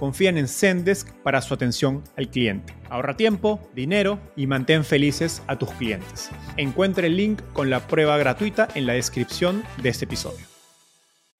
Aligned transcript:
confían 0.00 0.38
en 0.38 0.48
Zendesk 0.48 1.12
para 1.22 1.42
su 1.42 1.52
atención 1.52 2.02
al 2.16 2.30
cliente. 2.30 2.74
Ahorra 2.88 3.18
tiempo, 3.18 3.60
dinero 3.74 4.18
y 4.34 4.46
mantén 4.46 4.82
felices 4.82 5.42
a 5.46 5.58
tus 5.58 5.70
clientes. 5.72 6.30
Encuentre 6.56 7.08
el 7.08 7.18
link 7.18 7.42
con 7.52 7.68
la 7.68 7.86
prueba 7.86 8.16
gratuita 8.16 8.66
en 8.74 8.86
la 8.86 8.94
descripción 8.94 9.62
de 9.82 9.90
este 9.90 10.06
episodio. 10.06 10.49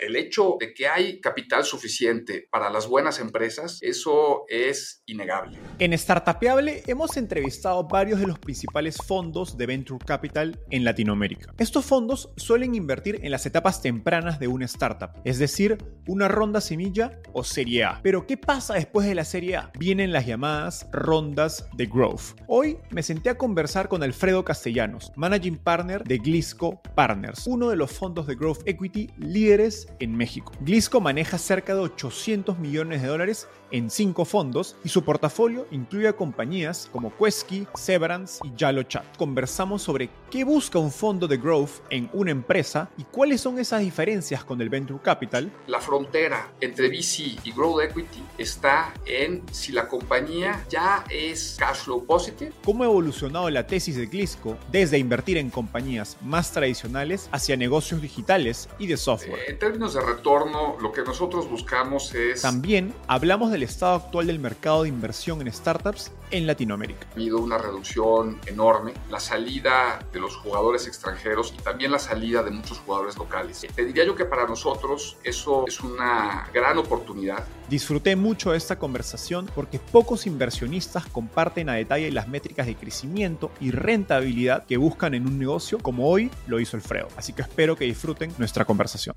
El 0.01 0.17
hecho 0.17 0.56
de 0.59 0.73
que 0.73 0.89
hay 0.89 1.20
capital 1.20 1.62
suficiente 1.62 2.48
para 2.51 2.70
las 2.70 2.89
buenas 2.89 3.20
empresas, 3.20 3.79
eso 3.83 4.45
es 4.48 5.03
innegable. 5.05 5.59
En 5.79 5.97
Startupeable 5.97 6.83
hemos 6.87 7.19
entrevistado 7.19 7.87
varios 7.87 8.19
de 8.19 8.27
los 8.27 8.39
principales 8.39 8.97
fondos 8.97 9.59
de 9.59 9.67
Venture 9.67 10.03
Capital 10.03 10.59
en 10.70 10.84
Latinoamérica. 10.84 11.53
Estos 11.59 11.84
fondos 11.84 12.31
suelen 12.39 12.75
invertir 12.75 13.20
en 13.23 13.31
las 13.31 13.45
etapas 13.45 13.83
tempranas 13.83 14.41
de 14.41 14.48
una 14.48 14.65
startup, 14.65 15.11
es 15.25 15.39
decir, 15.39 15.77
una 16.07 16.29
ronda 16.29 16.62
semilla 16.62 17.20
o 17.35 17.45
serie 17.45 17.85
A. 17.85 18.01
Pero 18.03 18.27
¿qué 18.27 18.39
pasa 18.39 18.75
después 18.75 19.07
de 19.07 19.14
la 19.14 19.27
serie 19.27 19.57
A? 19.57 19.70
Vienen 19.79 20.12
las 20.12 20.25
llamadas 20.25 20.87
rondas 20.92 21.69
de 21.77 21.85
growth. 21.85 22.41
Hoy 22.47 22.79
me 22.89 23.03
senté 23.03 23.29
a 23.29 23.37
conversar 23.37 23.89
con 23.89 24.03
Alfredo 24.03 24.47
Castellanos, 24.47 25.12
Managing 25.17 25.59
Partner 25.59 26.05
de 26.05 26.17
Glisco 26.17 26.81
Partners, 26.95 27.47
uno 27.47 27.69
de 27.69 27.77
los 27.77 27.92
fondos 27.92 28.27
de 28.27 28.35
growth 28.35 28.62
equity 28.64 29.11
líderes 29.19 29.89
en 29.98 30.16
México. 30.16 30.52
Glisco 30.60 31.00
maneja 31.00 31.38
cerca 31.38 31.74
de 31.74 31.80
800 31.80 32.58
millones 32.58 33.02
de 33.02 33.08
dólares 33.08 33.48
en 33.70 33.91
cinco 33.91 34.24
fondos 34.24 34.77
y 34.84 34.88
su 34.88 35.05
portafolio 35.05 35.66
incluye 35.70 36.08
a 36.08 36.12
compañías 36.12 36.88
como 36.92 37.16
Quesky, 37.16 37.66
Severance 37.74 38.41
y 38.44 38.52
YaloChat. 38.56 39.16
Conversamos 39.16 39.83
sobre 39.83 40.11
qué 40.30 40.44
busca 40.44 40.78
un 40.78 40.91
fondo 40.91 41.28
de 41.28 41.36
growth 41.36 41.83
en 41.91 42.11
una 42.12 42.30
empresa 42.30 42.91
y 42.96 43.05
cuáles 43.05 43.41
son 43.41 43.58
esas 43.58 43.80
diferencias 43.80 44.44
con 44.44 44.61
el 44.61 44.68
venture 44.68 45.00
capital. 45.02 45.50
La 45.66 45.80
frontera 45.80 46.52
entre 46.61 46.88
VC 46.88 47.38
y 47.44 47.52
growth 47.52 47.83
equity 47.83 48.22
está 48.38 48.92
en 49.06 49.42
si 49.52 49.72
la 49.72 49.88
compañía 49.88 50.64
ya 50.68 51.05
es 51.11 51.56
cash 51.58 51.84
flow 51.84 52.05
positive. 52.05 52.52
¿Cómo 52.64 52.84
ha 52.84 52.86
evolucionado 52.86 53.48
la 53.50 53.67
tesis 53.67 53.96
de 53.96 54.06
Glisco 54.06 54.56
desde 54.70 54.98
invertir 54.98 55.39
en 55.39 55.50
compañías 55.50 56.17
más 56.23 56.52
tradicionales 56.52 57.29
hacia 57.33 57.56
negocios 57.56 58.02
digitales 58.02 58.68
y 58.79 58.86
de 58.86 58.96
software? 58.96 59.40
En 59.48 59.58
términos 59.80 59.95
de 59.95 60.14
retorno, 60.14 60.77
lo 60.79 60.92
que 60.92 61.01
nosotros 61.01 61.48
buscamos 61.48 62.14
es... 62.14 62.42
También 62.42 62.92
hablamos 63.07 63.51
de 63.51 63.57
el 63.57 63.63
estado 63.63 63.95
actual 63.95 64.27
del 64.27 64.39
mercado 64.39 64.83
de 64.83 64.91
inversión 64.91 65.41
en 65.41 65.51
startups 65.51 66.13
en 66.30 66.46
Latinoamérica. 66.46 67.07
Ha 67.11 67.14
habido 67.14 67.39
una 67.39 67.57
reducción 67.57 68.39
enorme, 68.45 68.92
la 69.11 69.20
salida 69.20 70.01
de 70.13 70.20
los 70.20 70.36
jugadores 70.36 70.86
extranjeros 70.86 71.55
y 71.58 71.63
también 71.63 71.92
la 71.92 71.98
salida 71.98 72.42
de 72.42 72.51
muchos 72.51 72.79
jugadores 72.80 73.17
locales. 73.17 73.67
Te 73.74 73.85
diría 73.86 74.05
yo 74.05 74.14
que 74.14 74.27
para 74.27 74.46
nosotros 74.46 75.17
eso 75.24 75.64
es 75.67 75.80
una 75.80 76.47
gran 76.52 76.77
oportunidad. 76.77 77.42
Disfruté 77.70 78.17
mucho 78.17 78.52
esta 78.52 78.79
conversación 78.79 79.51
porque 79.55 79.79
pocos 79.79 80.27
inversionistas 80.27 81.07
comparten 81.07 81.70
a 81.70 81.74
detalle 81.74 82.11
las 82.12 82.29
métricas 82.29 82.67
de 82.67 82.77
crecimiento 82.77 83.51
y 83.61 83.70
rentabilidad 83.70 84.67
que 84.67 84.77
buscan 84.77 85.14
en 85.14 85.27
un 85.27 85.39
negocio 85.39 85.79
como 85.79 86.11
hoy 86.11 86.30
lo 86.47 86.61
hizo 86.61 86.77
Alfredo. 86.77 87.08
Así 87.17 87.33
que 87.33 87.42
espero 87.42 87.77
que 87.77 87.86
disfruten 87.86 88.30
nuestra 88.36 88.67
conversación. 88.67 89.14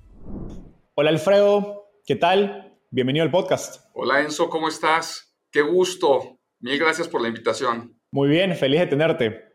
Hola 0.95 1.09
Alfredo, 1.09 1.89
¿qué 2.05 2.15
tal? 2.15 2.79
Bienvenido 2.91 3.23
al 3.23 3.31
podcast. 3.31 3.85
Hola 3.93 4.21
Enzo, 4.21 4.49
¿cómo 4.49 4.67
estás? 4.67 5.35
Qué 5.51 5.61
gusto. 5.61 6.39
Mil 6.59 6.79
gracias 6.79 7.07
por 7.07 7.21
la 7.21 7.27
invitación. 7.27 7.99
Muy 8.11 8.29
bien, 8.29 8.55
feliz 8.55 8.81
de 8.81 8.87
tenerte. 8.87 9.53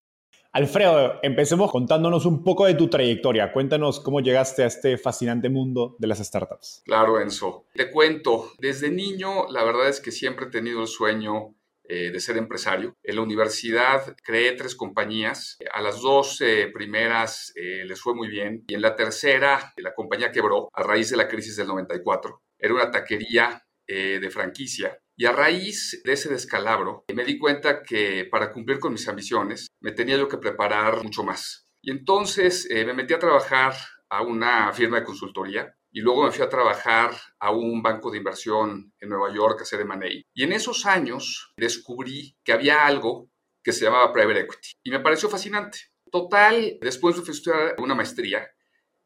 Alfredo, 0.52 1.20
empecemos 1.22 1.70
contándonos 1.70 2.26
un 2.26 2.42
poco 2.42 2.66
de 2.66 2.74
tu 2.74 2.88
trayectoria. 2.88 3.52
Cuéntanos 3.52 4.00
cómo 4.00 4.20
llegaste 4.20 4.64
a 4.64 4.66
este 4.66 4.98
fascinante 4.98 5.48
mundo 5.48 5.94
de 5.98 6.08
las 6.08 6.18
startups. 6.18 6.82
Claro, 6.84 7.20
Enzo. 7.20 7.66
Te 7.74 7.90
cuento, 7.90 8.52
desde 8.58 8.90
niño 8.90 9.46
la 9.50 9.62
verdad 9.62 9.88
es 9.88 10.00
que 10.00 10.10
siempre 10.10 10.46
he 10.46 10.50
tenido 10.50 10.80
el 10.80 10.88
sueño 10.88 11.54
eh, 11.88 12.10
de 12.10 12.20
ser 12.20 12.36
empresario. 12.36 12.96
En 13.02 13.16
la 13.16 13.22
universidad 13.22 14.14
creé 14.22 14.52
tres 14.52 14.74
compañías. 14.74 15.58
A 15.72 15.82
las 15.82 16.00
dos 16.00 16.42
primeras 16.72 17.52
eh, 17.56 17.84
les 17.84 18.00
fue 18.00 18.14
muy 18.14 18.28
bien 18.28 18.64
y 18.68 18.74
en 18.74 18.82
la 18.82 18.94
tercera 18.94 19.72
la 19.76 19.94
compañía 19.94 20.30
quebró 20.30 20.68
a 20.72 20.82
raíz 20.82 21.10
de 21.10 21.16
la 21.16 21.28
crisis 21.28 21.56
del 21.56 21.68
94 21.68 22.42
era 22.58 22.74
una 22.74 22.90
taquería 22.90 23.62
eh, 23.86 24.18
de 24.20 24.30
franquicia. 24.30 24.98
Y 25.16 25.24
a 25.24 25.32
raíz 25.32 26.00
de 26.04 26.12
ese 26.12 26.28
descalabro, 26.28 27.04
me 27.12 27.24
di 27.24 27.38
cuenta 27.38 27.82
que 27.82 28.26
para 28.30 28.52
cumplir 28.52 28.78
con 28.78 28.92
mis 28.92 29.08
ambiciones, 29.08 29.68
me 29.80 29.92
tenía 29.92 30.16
yo 30.16 30.28
que 30.28 30.38
preparar 30.38 31.02
mucho 31.02 31.24
más. 31.24 31.66
Y 31.82 31.90
entonces 31.90 32.68
eh, 32.70 32.84
me 32.84 32.94
metí 32.94 33.14
a 33.14 33.18
trabajar 33.18 33.74
a 34.10 34.22
una 34.22 34.72
firma 34.72 34.98
de 34.98 35.04
consultoría 35.04 35.74
y 35.98 36.00
luego 36.00 36.22
me 36.22 36.30
fui 36.30 36.44
a 36.44 36.48
trabajar 36.48 37.10
a 37.40 37.50
un 37.50 37.82
banco 37.82 38.08
de 38.08 38.18
inversión 38.18 38.94
en 39.00 39.08
Nueva 39.08 39.34
York, 39.34 39.58
a 39.58 39.62
hacer 39.64 39.80
M&A. 39.80 40.06
Y 40.32 40.44
en 40.44 40.52
esos 40.52 40.86
años 40.86 41.52
descubrí 41.56 42.36
que 42.44 42.52
había 42.52 42.86
algo 42.86 43.28
que 43.64 43.72
se 43.72 43.84
llamaba 43.84 44.12
private 44.12 44.42
equity 44.42 44.68
y 44.84 44.92
me 44.92 45.00
pareció 45.00 45.28
fascinante. 45.28 45.90
Total, 46.08 46.78
después 46.80 47.16
fui 47.16 47.34
estudiar 47.34 47.74
una 47.78 47.96
maestría 47.96 48.48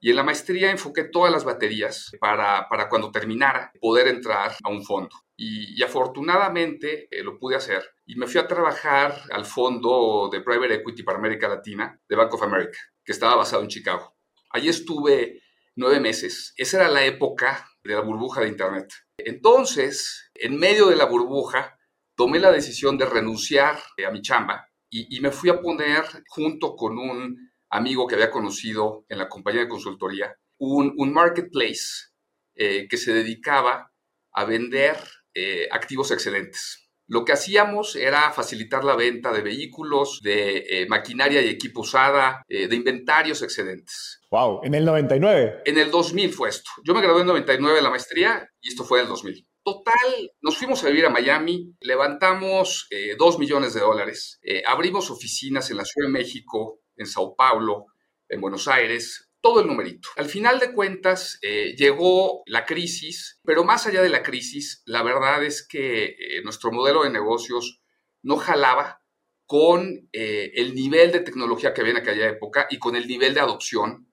y 0.00 0.10
en 0.10 0.16
la 0.16 0.22
maestría 0.22 0.70
enfoqué 0.70 1.04
todas 1.04 1.32
las 1.32 1.44
baterías 1.44 2.12
para, 2.20 2.68
para 2.68 2.90
cuando 2.90 3.10
terminara 3.10 3.72
poder 3.80 4.08
entrar 4.08 4.54
a 4.62 4.68
un 4.68 4.84
fondo. 4.84 5.16
Y, 5.34 5.82
afortunadamente 5.82 7.08
eh, 7.10 7.22
lo 7.22 7.38
pude 7.38 7.56
hacer. 7.56 7.82
Y 8.04 8.16
me 8.16 8.26
fui 8.26 8.38
a 8.38 8.46
trabajar 8.46 9.18
al 9.30 9.46
fondo 9.46 10.28
de 10.30 10.42
Private 10.42 10.74
Equity 10.74 11.04
para 11.04 11.16
América 11.16 11.48
Latina 11.48 11.98
de 12.06 12.16
Bank 12.16 12.34
of 12.34 12.42
America, 12.42 12.78
que 13.02 13.12
estaba 13.12 13.36
basado 13.36 13.62
en 13.62 13.68
Chicago. 13.68 14.14
Allí 14.50 14.68
estuve 14.68 15.41
nueve 15.76 16.00
meses. 16.00 16.54
Esa 16.56 16.78
era 16.78 16.88
la 16.88 17.04
época 17.04 17.68
de 17.82 17.94
la 17.94 18.00
burbuja 18.00 18.40
de 18.40 18.48
Internet. 18.48 18.92
Entonces, 19.18 20.30
en 20.34 20.56
medio 20.58 20.88
de 20.88 20.96
la 20.96 21.06
burbuja, 21.06 21.78
tomé 22.16 22.38
la 22.38 22.52
decisión 22.52 22.98
de 22.98 23.06
renunciar 23.06 23.78
a 24.06 24.10
mi 24.10 24.22
chamba 24.22 24.68
y, 24.90 25.16
y 25.16 25.20
me 25.20 25.30
fui 25.30 25.50
a 25.50 25.60
poner 25.60 26.04
junto 26.28 26.76
con 26.76 26.98
un 26.98 27.52
amigo 27.72 28.06
que 28.06 28.14
había 28.14 28.30
conocido 28.30 29.06
en 29.08 29.18
la 29.18 29.28
compañía 29.28 29.62
de 29.62 29.68
consultoría, 29.68 30.36
un, 30.58 31.12
marketplace 31.12 32.10
eh, 32.54 32.86
que 32.88 32.96
se 32.96 33.12
dedicaba 33.12 33.90
a 34.32 34.44
vender 34.44 34.96
eh, 35.34 35.68
activos 35.70 36.10
excedentes. 36.10 36.81
Lo 37.12 37.26
que 37.26 37.32
hacíamos 37.32 37.94
era 37.94 38.32
facilitar 38.32 38.84
la 38.84 38.96
venta 38.96 39.30
de 39.32 39.42
vehículos, 39.42 40.20
de 40.22 40.64
eh, 40.66 40.86
maquinaria 40.88 41.42
y 41.42 41.48
equipo 41.48 41.82
usada, 41.82 42.42
de 42.48 42.74
inventarios 42.74 43.42
excedentes. 43.42 44.18
¡Wow! 44.30 44.60
¿En 44.64 44.74
el 44.74 44.86
99? 44.86 45.60
En 45.66 45.76
el 45.76 45.90
2000 45.90 46.32
fue 46.32 46.48
esto. 46.48 46.70
Yo 46.82 46.94
me 46.94 47.02
gradué 47.02 47.20
en 47.20 47.26
99 47.26 47.76
de 47.76 47.82
la 47.82 47.90
maestría 47.90 48.48
y 48.62 48.68
esto 48.68 48.84
fue 48.84 49.00
en 49.00 49.04
el 49.04 49.10
2000. 49.10 49.46
Total, 49.62 50.32
nos 50.40 50.56
fuimos 50.56 50.82
a 50.84 50.88
vivir 50.88 51.04
a 51.04 51.10
Miami, 51.10 51.74
levantamos 51.80 52.88
2 53.18 53.38
millones 53.38 53.74
de 53.74 53.80
dólares, 53.80 54.40
abrimos 54.66 55.10
oficinas 55.10 55.70
en 55.70 55.76
la 55.76 55.84
Ciudad 55.84 56.08
de 56.08 56.14
México, 56.14 56.80
en 56.96 57.06
Sao 57.06 57.36
Paulo, 57.36 57.88
en 58.26 58.40
Buenos 58.40 58.66
Aires, 58.68 59.31
todo 59.42 59.60
el 59.60 59.66
numerito. 59.66 60.08
Al 60.16 60.26
final 60.26 60.60
de 60.60 60.72
cuentas, 60.72 61.38
eh, 61.42 61.74
llegó 61.76 62.42
la 62.46 62.64
crisis, 62.64 63.40
pero 63.44 63.64
más 63.64 63.86
allá 63.86 64.00
de 64.00 64.08
la 64.08 64.22
crisis, 64.22 64.82
la 64.86 65.02
verdad 65.02 65.44
es 65.44 65.66
que 65.66 66.04
eh, 66.04 66.42
nuestro 66.44 66.70
modelo 66.70 67.02
de 67.02 67.10
negocios 67.10 67.82
no 68.22 68.36
jalaba 68.36 69.02
con 69.44 70.08
eh, 70.12 70.52
el 70.54 70.74
nivel 70.74 71.10
de 71.10 71.20
tecnología 71.20 71.74
que 71.74 71.80
había 71.80 71.90
en 71.90 71.98
aquella 71.98 72.28
época 72.28 72.68
y 72.70 72.78
con 72.78 72.94
el 72.96 73.06
nivel 73.06 73.34
de 73.34 73.40
adopción 73.40 74.08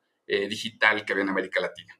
digital 0.48 1.06
que 1.06 1.14
había 1.14 1.24
en 1.24 1.30
América 1.30 1.60
Latina. 1.60 2.00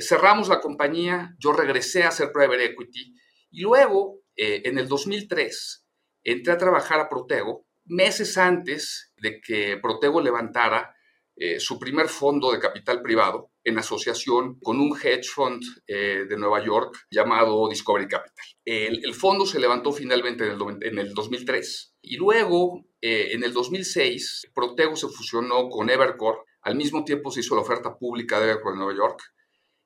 Cerramos 0.00 0.48
la 0.48 0.60
compañía, 0.60 1.34
yo 1.40 1.52
regresé 1.52 2.04
a 2.04 2.10
hacer 2.10 2.30
private 2.30 2.66
equity 2.66 3.12
y 3.50 3.62
luego, 3.62 4.20
en 4.36 4.78
el 4.78 4.86
2003, 4.86 5.84
entré 6.22 6.52
a 6.52 6.58
trabajar 6.58 7.00
a 7.00 7.08
Protego 7.08 7.66
meses 7.86 8.38
antes 8.38 9.12
de 9.16 9.40
que 9.40 9.78
Protego 9.78 10.20
levantara 10.20 10.93
eh, 11.36 11.58
su 11.58 11.78
primer 11.78 12.08
fondo 12.08 12.52
de 12.52 12.58
capital 12.58 13.02
privado 13.02 13.50
en 13.64 13.78
asociación 13.78 14.58
con 14.60 14.78
un 14.78 14.96
hedge 14.96 15.24
fund 15.24 15.62
de 15.86 16.36
Nueva 16.36 16.62
York 16.62 17.06
llamado 17.10 17.66
Discovery 17.68 18.06
Capital. 18.06 18.44
El, 18.62 19.14
fondo 19.14 19.46
se 19.46 19.58
levantó 19.58 19.90
finalmente 19.90 20.44
en 20.44 20.52
el, 20.52 20.78
en 20.82 20.98
el 20.98 21.14
2003 21.14 21.96
y 22.02 22.16
luego, 22.16 22.84
en 23.00 23.42
el 23.42 23.54
2006, 23.54 24.50
Protego 24.54 24.96
se 24.96 25.08
fusionó 25.08 25.70
con 25.70 25.88
Evercore. 25.88 26.40
Al 26.60 26.76
mismo 26.76 27.04
tiempo 27.04 27.30
se 27.30 27.40
hizo 27.40 27.54
la 27.54 27.62
oferta 27.62 27.96
pública 27.96 28.38
de 28.38 28.50
Evercore 28.50 28.74
en 28.74 28.80
Nueva 28.80 28.94
York 28.94 29.22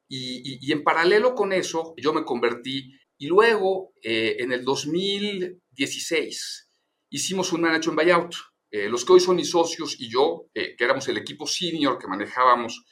y, 0.08 0.72
en 0.72 0.82
paralelo 0.82 1.34
con 1.34 1.52
eso, 1.52 1.92
yo 1.98 2.14
me 2.14 2.24
convertí 2.24 2.98
y 3.18 3.26
luego 3.26 3.92
eh, 4.02 4.36
en 4.38 4.52
el 4.52 4.64
2016 4.64 6.68
hicimos 7.10 7.52
un 7.52 7.60
management 7.60 8.00
buyout. 8.00 8.34
Eh, 8.70 8.88
los 8.88 9.04
que 9.04 9.14
hoy 9.14 9.20
son 9.20 9.36
mis 9.36 9.50
socios 9.50 9.96
y 9.98 10.10
yo, 10.10 10.46
eh, 10.54 10.76
que 10.76 10.84
éramos 10.84 11.08
el 11.08 11.16
equipo 11.16 11.46
senior 11.46 11.98
que 11.98 12.06
manejábamos 12.06 12.84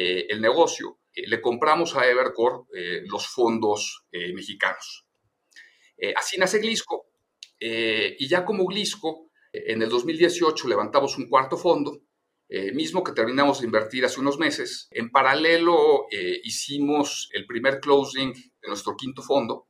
el 0.00 0.40
negocio, 0.40 1.00
le 1.12 1.40
compramos 1.40 1.96
a 1.96 2.06
Evercore 2.06 3.02
los 3.06 3.26
fondos 3.26 4.04
mexicanos. 4.12 5.08
así 6.14 6.38
nace 6.38 6.60
Glisco. 6.60 7.08
y 7.58 8.28
ya 8.28 8.44
como 8.44 8.64
Glisco, 8.66 9.32
en 9.52 9.82
el 9.82 9.88
2018 9.88 10.68
levantamos 10.68 11.18
un 11.18 11.28
cuarto 11.28 11.56
fondo 11.56 12.02
eh, 12.50 12.72
mismo 12.72 13.04
que 13.04 13.12
terminamos 13.12 13.60
de 13.60 13.66
invertir 13.66 14.06
hace 14.06 14.20
unos 14.20 14.38
meses. 14.38 14.88
En 14.90 15.10
paralelo 15.10 16.06
eh, 16.10 16.40
hicimos 16.44 17.28
el 17.34 17.46
primer 17.46 17.78
closing 17.78 18.32
de 18.32 18.68
nuestro 18.68 18.96
quinto 18.96 19.20
fondo 19.20 19.68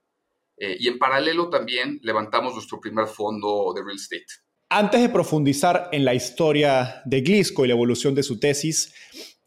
eh, 0.57 0.77
y 0.79 0.87
en 0.87 0.99
paralelo 0.99 1.51
también 1.51 1.99
levantamos 2.03 2.55
nuestro 2.55 2.79
primer 2.79 3.09
fondo 3.09 3.73
de 3.75 3.83
real 3.83 3.97
estate. 3.97 4.27
Antes 4.71 5.01
de 5.01 5.09
profundizar 5.09 5.89
en 5.93 6.05
la 6.05 6.15
historia 6.15 7.01
de 7.05 7.23
Glisco 7.23 7.65
y 7.65 7.69
la 7.69 7.75
evolución 7.75 8.15
de 8.15 8.23
su 8.23 8.39
tesis, 8.39 8.93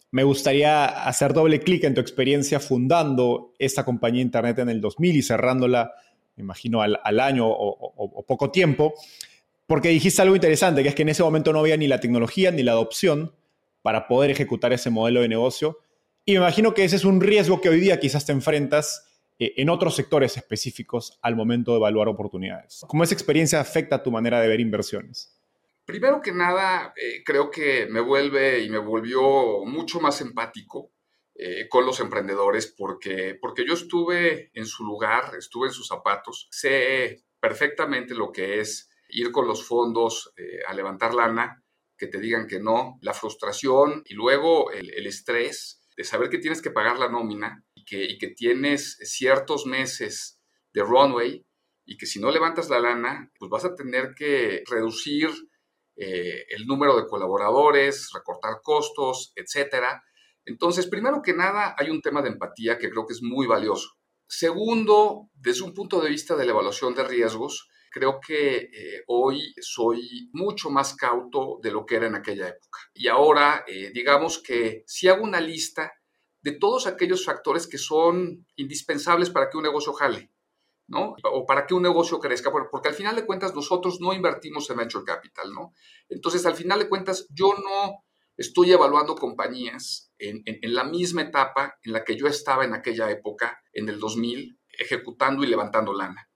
me 0.10 0.24
gustaría 0.24 0.86
hacer 0.86 1.34
doble 1.34 1.60
clic 1.60 1.84
en 1.84 1.94
tu 1.94 2.02
experiencia 2.02 2.60
fundando 2.60 3.54
esta 3.60 3.86
compañía 3.86 4.22
internet 4.22 4.60
en 4.60 4.70
el 4.70 4.82
2000 4.82 5.16
y 5.16 5.22
cerrándola, 5.22 5.94
me 6.36 6.44
imagino, 6.44 6.82
al, 6.82 7.20
año 7.20 7.48
o 7.48 8.26
poco 8.28 8.52
tiempo. 8.52 8.96
Porque 9.68 9.88
dijiste 9.88 10.22
algo 10.22 10.36
interesante, 10.36 10.84
que 10.84 10.90
es 10.90 10.96
que 10.96 11.04
en 11.04 11.10
ese 11.10 11.24
momento 11.24 11.54
no 11.54 11.60
había 11.60 11.78
ni 11.78 11.88
la 11.88 12.02
tecnología 12.02 12.52
ni 12.52 12.62
la 12.62 12.74
adopción 12.74 13.34
para 13.82 14.08
poder 14.08 14.30
ejecutar 14.32 14.74
ese 14.74 14.90
modelo 14.90 15.22
de 15.22 15.30
negocio. 15.30 15.80
Y 16.26 16.34
me 16.34 16.40
imagino 16.40 16.74
que 16.74 16.84
ese 16.84 16.98
es 16.98 17.06
un 17.06 17.22
riesgo 17.22 17.62
que 17.62 17.70
hoy 17.70 17.80
día 17.80 18.00
quizás 18.00 18.26
te 18.26 18.32
enfrentas 18.32 19.06
en 19.58 19.70
otros 19.70 19.96
sectores 19.96 20.38
específicos 20.38 21.18
al 21.22 21.36
momento 21.36 21.72
de 21.72 21.78
evaluar 21.78 22.08
oportunidades. 22.08 22.86
¿Cómo 22.88 23.04
esa 23.04 23.14
experiencia 23.14 23.60
afecta 23.60 24.04
tu 24.04 24.12
manera 24.12 24.40
de 24.40 24.48
ver 24.48 24.60
inversiones? 24.60 25.38
Primero 25.86 26.22
que 26.22 26.32
nada, 26.32 26.94
eh, 26.96 27.24
creo 27.26 27.50
que 27.50 27.88
me 27.88 28.00
vuelve 28.00 28.62
y 28.62 28.70
me 28.70 28.78
volvió 28.78 29.66
mucho 29.66 30.00
más 30.00 30.22
empático 30.22 30.92
eh, 31.36 31.68
con 31.68 31.86
los 31.86 32.00
emprendedores 32.00 32.68
porque, 32.68 33.38
porque 33.42 33.66
yo 33.66 33.74
estuve 33.74 34.52
en 34.54 34.66
su 34.66 34.86
lugar, 34.86 35.34
estuve 35.38 35.68
en 35.68 35.74
sus 35.74 35.88
zapatos, 35.88 36.48
sé 36.52 37.24
perfectamente 37.40 38.14
lo 38.14 38.32
que 38.32 38.60
es 38.60 38.90
ir 39.10 39.32
con 39.32 39.48
los 39.48 39.68
fondos 39.68 40.32
eh, 40.38 40.60
a 40.68 40.74
levantar 40.74 41.14
lana, 41.14 41.64
que 41.98 42.08
te 42.08 42.20
digan 42.20 42.48
que 42.48 42.60
no, 42.60 43.00
la 43.02 43.14
frustración 43.14 44.04
y 44.06 44.14
luego 44.14 44.72
el, 44.72 45.06
estrés 45.06 45.82
de 45.98 46.04
saber 46.04 46.30
que 46.30 46.38
tienes 46.38 46.62
que 46.62 46.72
pagar 46.72 47.00
la 47.00 47.10
nómina 47.10 47.64
y 47.92 48.18
que, 48.18 48.30
tienes 48.30 48.98
ciertos 49.04 49.66
meses 49.66 50.40
de 50.74 50.84
runway 50.84 51.46
y 51.86 51.98
que 51.98 52.06
si 52.06 52.20
no 52.20 52.32
levantas 52.32 52.70
la 52.70 52.80
lana, 52.80 53.32
pues 53.38 53.50
vas 53.50 53.66
a 53.66 53.76
tener 53.76 54.14
que 54.16 54.64
reducir 54.70 55.30
eh, 55.98 56.46
el 56.50 56.66
número 56.66 56.96
de 56.96 57.08
colaboradores, 57.08 58.10
recortar 58.14 58.62
costos, 58.64 59.34
etcétera. 59.36 60.04
Entonces, 60.46 60.88
primero 60.88 61.22
que 61.22 61.34
nada, 61.34 61.76
hay 61.78 61.90
un 61.90 62.02
tema 62.02 62.22
de 62.22 62.30
empatía 62.30 62.78
que 62.78 62.90
creo 62.90 63.06
que 63.06 63.14
es 63.14 63.22
muy 63.22 63.46
valioso. 63.48 63.90
Segundo, 64.28 65.30
desde 65.34 65.64
un 65.64 65.74
punto 65.74 66.00
de 66.00 66.10
vista 66.10 66.36
de 66.36 66.46
la 66.46 66.52
evaluación 66.52 66.96
de 66.96 67.04
riesgos, 67.04 67.70
creo 67.92 68.20
que 68.26 68.56
eh, 68.56 69.04
hoy 69.08 69.54
soy 69.60 70.30
mucho 70.32 70.70
más 70.70 70.96
cauto 70.96 71.60
de 71.62 71.72
lo 71.72 71.86
que 71.86 71.98
era 71.98 72.08
en 72.08 72.16
aquella 72.16 72.48
época. 72.48 72.80
Y 72.94 73.10
ahora, 73.10 73.66
eh, 73.68 73.92
digamos 73.94 74.42
que 74.42 74.84
si 74.88 75.10
hago 75.10 75.24
una 75.24 75.42
lista 75.42 75.92
de 76.42 76.54
todos 76.54 76.88
aquellos 76.88 77.26
factores 77.26 77.68
que 77.68 77.78
son 77.78 78.46
indispensables 78.56 79.30
para 79.30 79.50
que 79.50 79.58
un 79.58 79.64
negocio 79.64 79.94
jale, 79.94 80.32
¿no? 80.88 81.16
O 81.24 81.46
para 81.46 81.68
que 81.68 81.74
un 81.74 81.84
negocio 81.84 82.20
crezca, 82.20 82.52
porque 82.52 82.90
al 82.90 82.96
final 82.96 83.16
de 83.16 83.26
cuentas 83.26 83.56
nosotros 83.56 84.00
no 84.02 84.14
invertimos 84.14 84.70
en 84.70 84.78
venture 84.78 85.06
capital, 85.06 85.54
¿no? 85.54 85.74
Entonces, 86.10 86.46
al 86.46 86.56
final 86.56 86.80
de 86.80 86.90
cuentas, 86.90 87.28
yo 87.30 87.54
no 87.54 88.04
estoy 88.36 88.72
evaluando 88.72 89.16
compañías 89.16 90.12
en, 90.18 90.44
la 90.74 90.84
misma 90.84 91.24
etapa 91.24 91.78
en 91.84 91.94
la 91.94 92.04
que 92.04 92.16
yo 92.16 92.28
estaba 92.28 92.66
en 92.66 92.74
aquella 92.74 93.10
época, 93.12 93.62
en 93.72 93.90
el 93.90 94.00
2000, 94.00 94.60
ejecutando 94.80 95.44
y 95.44 95.48
levantando 95.48 95.94
lana. 95.94 96.30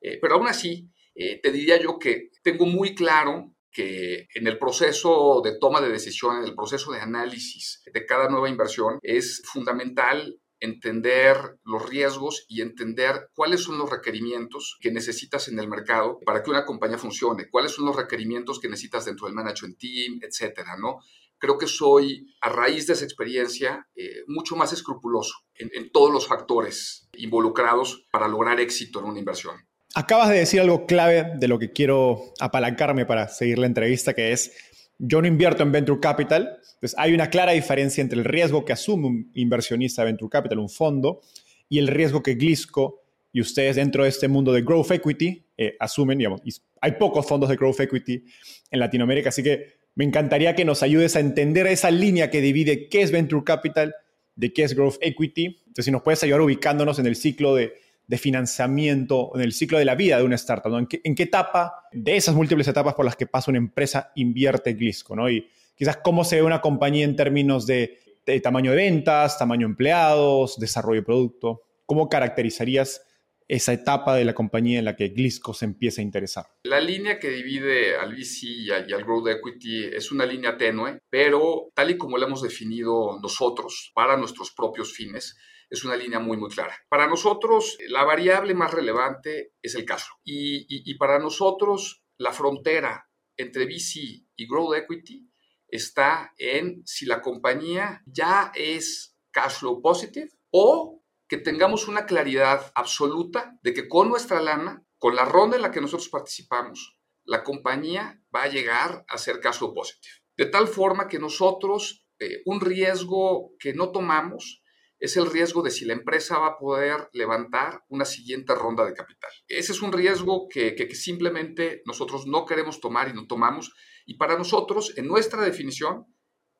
Eh, 0.00 0.18
pero 0.20 0.34
aún 0.36 0.48
así, 0.48 0.90
eh, 1.14 1.40
te 1.40 1.52
diría 1.52 1.80
yo 1.80 1.98
que 1.98 2.30
tengo 2.42 2.66
muy 2.66 2.94
claro 2.94 3.54
que 3.72 4.26
en 4.34 4.46
el 4.46 4.58
proceso 4.58 5.40
de 5.42 5.58
toma 5.58 5.80
de 5.80 5.90
decisión, 5.90 6.38
en 6.38 6.44
el 6.44 6.54
proceso 6.54 6.92
de 6.92 7.00
análisis 7.00 7.82
de 7.92 8.06
cada 8.06 8.28
nueva 8.28 8.48
inversión, 8.48 8.98
es 9.02 9.42
fundamental 9.44 10.38
entender 10.60 11.36
los 11.64 11.88
riesgos 11.88 12.44
y 12.48 12.60
entender 12.60 13.30
cuáles 13.34 13.62
son 13.62 13.78
los 13.78 13.90
requerimientos 13.90 14.78
que 14.80 14.92
necesitas 14.92 15.48
en 15.48 15.58
el 15.58 15.68
mercado 15.68 16.20
para 16.24 16.42
que 16.42 16.50
una 16.50 16.64
compañía 16.64 16.98
funcione, 16.98 17.50
cuáles 17.50 17.72
son 17.72 17.86
los 17.86 17.96
requerimientos 17.96 18.60
que 18.60 18.68
necesitas 18.68 19.04
dentro 19.04 19.26
del 19.26 19.34
management 19.34 19.76
team, 19.78 20.20
etcétera, 20.22 20.76
¿no? 20.78 21.00
Creo 21.36 21.58
que 21.58 21.66
soy, 21.66 22.32
a 22.40 22.48
raíz 22.48 22.86
de 22.86 22.92
esa 22.92 23.04
experiencia, 23.04 23.88
eh, 23.96 24.22
mucho 24.28 24.54
más 24.54 24.72
escrupuloso 24.72 25.34
en 25.54 25.90
todos 25.90 26.12
los 26.12 26.28
factores 26.28 27.08
involucrados 27.14 28.06
para 28.12 28.28
lograr 28.28 28.60
éxito 28.60 29.00
en 29.00 29.06
una 29.06 29.18
inversión. 29.18 29.56
Acabas 29.94 30.30
de 30.30 30.38
decir 30.38 30.60
algo 30.60 30.86
clave 30.86 31.32
de 31.36 31.48
lo 31.48 31.58
que 31.58 31.72
quiero 31.72 32.32
apalancarme 32.40 33.04
para 33.04 33.28
seguir 33.28 33.58
la 33.58 33.66
entrevista, 33.66 34.14
que 34.14 34.32
es, 34.32 34.52
yo 34.98 35.20
no 35.20 35.28
invierto 35.28 35.62
en 35.62 35.72
Venture 35.72 36.00
Capital, 36.00 36.58
entonces 36.74 36.94
hay 36.98 37.12
una 37.12 37.28
clara 37.28 37.52
diferencia 37.52 38.00
entre 38.00 38.18
el 38.18 38.24
riesgo 38.24 38.64
que 38.64 38.72
asume 38.72 39.06
un 39.06 39.30
inversionista 39.34 40.02
de 40.02 40.06
Venture 40.06 40.30
Capital, 40.30 40.58
un 40.58 40.70
fondo, 40.70 41.20
y 41.68 41.78
el 41.78 41.88
riesgo 41.88 42.22
que 42.22 42.34
Glisco 42.34 43.02
y 43.32 43.40
ustedes 43.40 43.76
dentro 43.76 44.04
de 44.04 44.08
este 44.08 44.28
mundo 44.28 44.52
de 44.52 44.62
Growth 44.62 44.90
Equity 44.92 45.44
eh, 45.56 45.76
asumen, 45.78 46.18
digamos, 46.18 46.40
y 46.44 46.52
hay 46.80 46.92
pocos 46.92 47.26
fondos 47.26 47.48
de 47.50 47.56
Growth 47.56 47.80
Equity 47.80 48.24
en 48.70 48.80
Latinoamérica, 48.80 49.28
así 49.28 49.42
que 49.42 49.82
me 49.94 50.04
encantaría 50.04 50.54
que 50.54 50.64
nos 50.64 50.82
ayudes 50.82 51.16
a 51.16 51.20
entender 51.20 51.66
esa 51.66 51.90
línea 51.90 52.30
que 52.30 52.40
divide 52.40 52.88
qué 52.88 53.02
es 53.02 53.12
Venture 53.12 53.44
Capital 53.44 53.94
de 54.36 54.52
qué 54.52 54.62
es 54.64 54.74
Growth 54.74 54.96
Equity. 55.02 55.44
Entonces, 55.66 55.84
si 55.84 55.90
nos 55.90 56.02
puedes 56.02 56.22
ayudar 56.22 56.40
ubicándonos 56.40 56.98
en 56.98 57.06
el 57.06 57.16
ciclo 57.16 57.54
de 57.54 57.74
de 58.12 58.18
financiamiento 58.18 59.30
en 59.34 59.40
el 59.40 59.54
ciclo 59.54 59.78
de 59.78 59.86
la 59.86 59.94
vida 59.94 60.18
de 60.18 60.24
una 60.24 60.34
startup? 60.34 60.76
¿En, 60.76 60.86
qué, 60.86 61.22
etapa 61.22 61.86
de 61.92 62.14
esas 62.14 62.34
múltiples 62.34 62.68
etapas 62.68 62.92
por 62.92 63.06
las 63.06 63.16
que 63.16 63.26
pasa 63.26 63.50
una 63.50 63.56
empresa 63.56 64.12
invierte 64.16 64.74
Glisco? 64.74 65.16
¿no? 65.16 65.30
Y 65.30 65.48
quizás 65.74 65.96
cómo 65.96 66.22
se 66.22 66.36
ve 66.36 66.42
una 66.42 66.60
compañía 66.60 67.06
en 67.06 67.16
términos 67.16 67.66
de, 67.66 68.20
tamaño 68.42 68.72
de 68.72 68.76
ventas, 68.76 69.38
tamaño 69.38 69.66
de 69.66 69.70
empleados, 69.70 70.58
desarrollo 70.58 71.00
de 71.00 71.06
producto. 71.06 71.62
¿Cómo 71.86 72.10
caracterizarías 72.10 73.02
esa 73.48 73.72
etapa 73.72 74.14
de 74.14 74.26
la 74.26 74.34
compañía 74.34 74.78
en 74.78 74.84
la 74.84 74.94
que 74.94 75.08
Glisco 75.08 75.54
se 75.54 75.64
empieza 75.64 76.02
a 76.02 76.04
interesar? 76.04 76.44
La 76.64 76.82
línea 76.82 77.18
que 77.18 77.30
divide 77.30 77.96
al 77.96 78.12
VC 78.12 78.42
y 78.42 78.70
al 78.70 79.04
Growth 79.04 79.28
Equity 79.28 79.84
es 79.84 80.12
una 80.12 80.26
línea 80.26 80.58
tenue, 80.58 80.98
pero 81.08 81.70
tal 81.72 81.92
y 81.92 81.96
como 81.96 82.18
la 82.18 82.26
hemos 82.26 82.42
definido 82.42 83.18
nosotros 83.22 83.90
para 83.94 84.18
nuestros 84.18 84.52
propios 84.52 84.92
fines, 84.92 85.34
es 85.72 85.84
una 85.84 85.96
línea 85.96 86.20
muy, 86.20 86.36
muy 86.36 86.50
clara. 86.50 86.76
Para 86.90 87.06
nosotros, 87.06 87.78
la 87.88 88.04
variable 88.04 88.52
más 88.52 88.72
relevante 88.72 89.54
es 89.62 89.74
el 89.74 89.86
caso. 89.86 90.12
Y, 90.22 90.66
y, 90.68 90.94
para 90.98 91.18
nosotros, 91.18 92.04
la 92.18 92.30
frontera 92.30 93.08
entre 93.38 93.64
VC 93.64 94.26
y 94.36 94.46
Growth 94.46 94.76
Equity 94.76 95.26
está 95.68 96.34
en 96.36 96.82
si 96.86 97.06
la 97.06 97.22
compañía 97.22 98.02
ya 98.04 98.52
es 98.54 99.16
cash 99.30 99.60
flow 99.60 99.80
positive 99.80 100.28
o 100.50 101.02
que 101.26 101.38
tengamos 101.38 101.88
una 101.88 102.04
claridad 102.04 102.70
absoluta 102.74 103.58
de 103.62 103.72
que 103.72 103.88
con 103.88 104.10
nuestra 104.10 104.42
lana, 104.42 104.84
con 104.98 105.16
la 105.16 105.24
ronda 105.24 105.56
en 105.56 105.62
la 105.62 105.70
que 105.70 105.80
nosotros 105.80 106.10
participamos, 106.10 106.98
la 107.24 107.42
compañía 107.42 108.22
va 108.34 108.42
a 108.42 108.48
llegar 108.48 109.06
a 109.08 109.16
ser 109.16 109.40
cash 109.40 109.56
flow 109.56 109.72
positive. 109.72 110.16
De 110.36 110.44
tal 110.44 110.68
forma 110.68 111.08
que 111.08 111.18
nosotros, 111.18 112.06
eh, 112.18 112.42
un 112.44 112.60
riesgo 112.60 113.54
que 113.58 113.72
no 113.72 113.90
tomamos 113.90 114.61
es 115.02 115.16
el 115.16 115.28
riesgo 115.28 115.62
de 115.62 115.72
si 115.72 115.84
la 115.84 115.94
empresa 115.94 116.38
va 116.38 116.46
a 116.46 116.58
poder 116.58 117.08
levantar 117.12 117.82
una 117.88 118.04
siguiente 118.04 118.54
ronda 118.54 118.84
de 118.84 118.94
capital. 118.94 119.32
Ese 119.48 119.72
es 119.72 119.82
un 119.82 119.92
riesgo 119.92 120.46
que, 120.48 120.88
simplemente 120.94 121.82
nosotros 121.86 122.28
no 122.28 122.46
queremos 122.46 122.80
tomar 122.80 123.08
y 123.08 123.12
no 123.12 123.26
tomamos. 123.26 123.72
Y 124.06 124.14
para 124.14 124.38
nosotros, 124.38 124.96
en 124.96 125.08
nuestra 125.08 125.42
definición, 125.42 126.06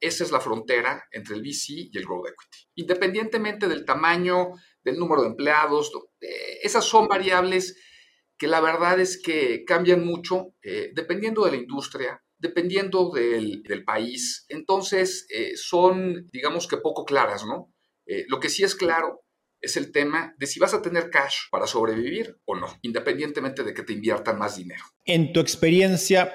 esa 0.01 0.25
es 0.25 0.33
la 0.33 0.41
frontera 0.41 1.05
entre 1.13 1.37
el 1.37 1.43
VC 1.43 1.89
y 1.93 1.97
el 1.97 2.05
Growth 2.05 2.31
Equity. 2.31 2.69
Independientemente 2.75 3.69
del 3.69 3.85
tamaño, 3.85 4.49
del 4.83 4.99
número 4.99 5.23
de 5.23 5.29
empleados, 5.29 5.93
eh, 6.21 6.59
esas 6.65 6.85
son 6.85 7.07
variables 7.07 7.77
que 8.37 8.49
la 8.49 8.61
verdad 8.61 8.99
es 8.99 9.23
que 9.23 9.63
cambian 9.65 10.05
mucho 10.05 10.57
eh, 10.65 10.91
dependiendo 10.97 11.45
de 11.45 11.53
la 11.53 11.59
industria, 11.59 12.21
dependiendo 12.39 13.13
del, 13.13 13.63
país. 13.87 14.47
Entonces, 14.49 15.29
eh, 15.31 15.53
son, 15.55 16.29
digamos 16.33 16.67
que 16.67 16.79
poco 16.79 17.05
claras, 17.05 17.47
¿no? 17.47 17.72
Lo 18.29 18.41
que 18.41 18.49
sí 18.49 18.65
es 18.65 18.75
claro 18.75 19.23
es 19.61 19.77
el 19.77 19.93
tema 19.93 20.35
de 20.39 20.47
si 20.47 20.59
vas 20.59 20.75
a 20.75 20.83
tener 20.83 21.09
cash 21.09 21.37
para 21.51 21.67
sobrevivir 21.67 22.37
o 22.45 22.57
no, 22.57 22.67
independientemente 22.83 23.63
de 23.63 23.73
que 23.73 23.85
te 23.85 23.93
inviertan 23.93 24.39
más 24.39 24.57
dinero. 24.57 24.83
En 25.05 25.33
tu 25.33 25.41
experiencia, 25.41 26.35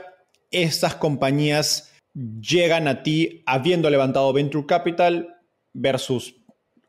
estas 0.50 0.95
compañías 0.95 1.93
llegan 2.13 2.88
a 2.88 3.03
ti 3.03 3.43
habiendo 3.45 3.89
levantado 3.89 4.31
venture 4.33 4.65
capital 4.65 5.38
versus 5.74 6.36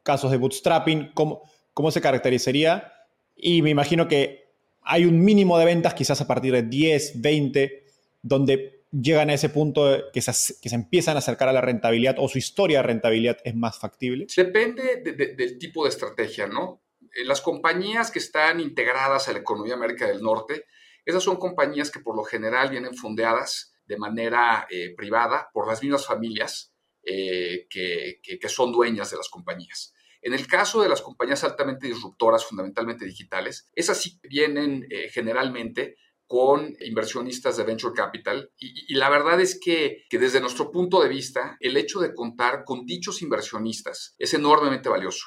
casos 0.03 0.31
de 0.31 0.39
bootstrapping, 0.39 1.11
¿cómo, 1.13 1.43
cómo 1.75 1.91
se 1.91 2.01
caracterizaría? 2.01 2.93
Y 3.37 3.61
me 3.61 3.71
imagino 3.71 4.09
que 4.09 4.49
hay 4.83 5.05
un 5.05 5.23
mínimo 5.23 5.59
de 5.59 5.67
ventas, 5.67 5.93
quizás 5.93 6.21
a 6.21 6.27
partir 6.27 6.53
de 6.53 6.63
10, 6.63 7.21
20, 7.21 7.85
donde 8.23 8.78
llegan 8.91 9.31
a 9.31 9.35
ese 9.35 9.49
punto 9.49 10.11
que 10.13 10.23
se, 10.23 10.55
que 10.61 10.69
se 10.69 10.75
empiezan 10.75 11.17
a 11.17 11.19
acercar 11.19 11.49
a 11.49 11.53
la 11.53 11.61
rentabilidad 11.61 12.17
o 12.19 12.29
su 12.29 12.39
historia 12.39 12.79
de 12.79 12.85
rentabilidad 12.85 13.39
es 13.45 13.55
más 13.55 13.79
factible? 13.79 14.27
Depende 14.35 15.03
del 15.03 15.59
tipo 15.59 15.85
de 15.85 15.91
estrategia, 15.91 16.47
¿no? 16.47 16.83
Eh, 17.15 17.25
las 17.25 17.41
compañías 17.41 18.11
que 18.11 18.19
están 18.19 18.61
integradas 18.61 19.29
a 19.29 19.33
la 19.33 19.41
economía 19.41 19.75
de 19.75 19.79
América 19.79 20.07
del 20.07 20.23
Norte, 20.23 20.67
esas 21.05 21.23
son 21.23 21.37
compañías 21.37 21.91
que 21.91 22.01
por 22.01 22.17
lo 22.17 22.25
general 22.25 22.71
vienen 22.71 22.95
fondeadas 22.95 23.75
de 23.87 23.97
manera 23.97 24.67
eh, 24.71 24.95
privada 24.95 25.49
por 25.53 25.67
las 25.67 25.83
mismas 25.83 26.07
familias 26.07 26.75
eh, 27.03 27.67
que, 27.71 28.49
son 28.49 28.73
dueñas 28.73 29.11
de 29.11 29.17
las 29.17 29.29
compañías. 29.29 29.95
En 30.21 30.35
el 30.35 30.47
caso 30.47 30.83
de 30.83 30.89
las 30.89 31.01
compañías 31.01 31.45
altamente 31.45 31.87
disruptoras, 31.87 32.45
fundamentalmente 32.45 33.05
digitales, 33.05 33.71
esas 33.75 34.03
sí 34.03 34.19
vienen 34.23 34.87
generalmente 35.13 35.97
con 36.29 36.77
inversionistas 36.81 37.57
de 37.57 37.65
venture 37.65 37.95
capital 37.95 38.53
y, 38.59 38.95
la 38.95 39.09
verdad 39.09 39.41
es 39.41 39.59
que, 39.59 40.05
que, 40.09 40.19
desde 40.19 40.41
nuestro 40.41 40.71
punto 40.71 41.03
de 41.03 41.09
vista 41.09 41.57
el 41.59 41.77
hecho 41.77 42.01
de 42.01 42.15
contar 42.15 42.65
con 42.65 42.85
dichos 42.85 43.23
inversionistas 43.23 44.15
es 44.19 44.35
enormemente 44.35 44.89
valioso 44.89 45.25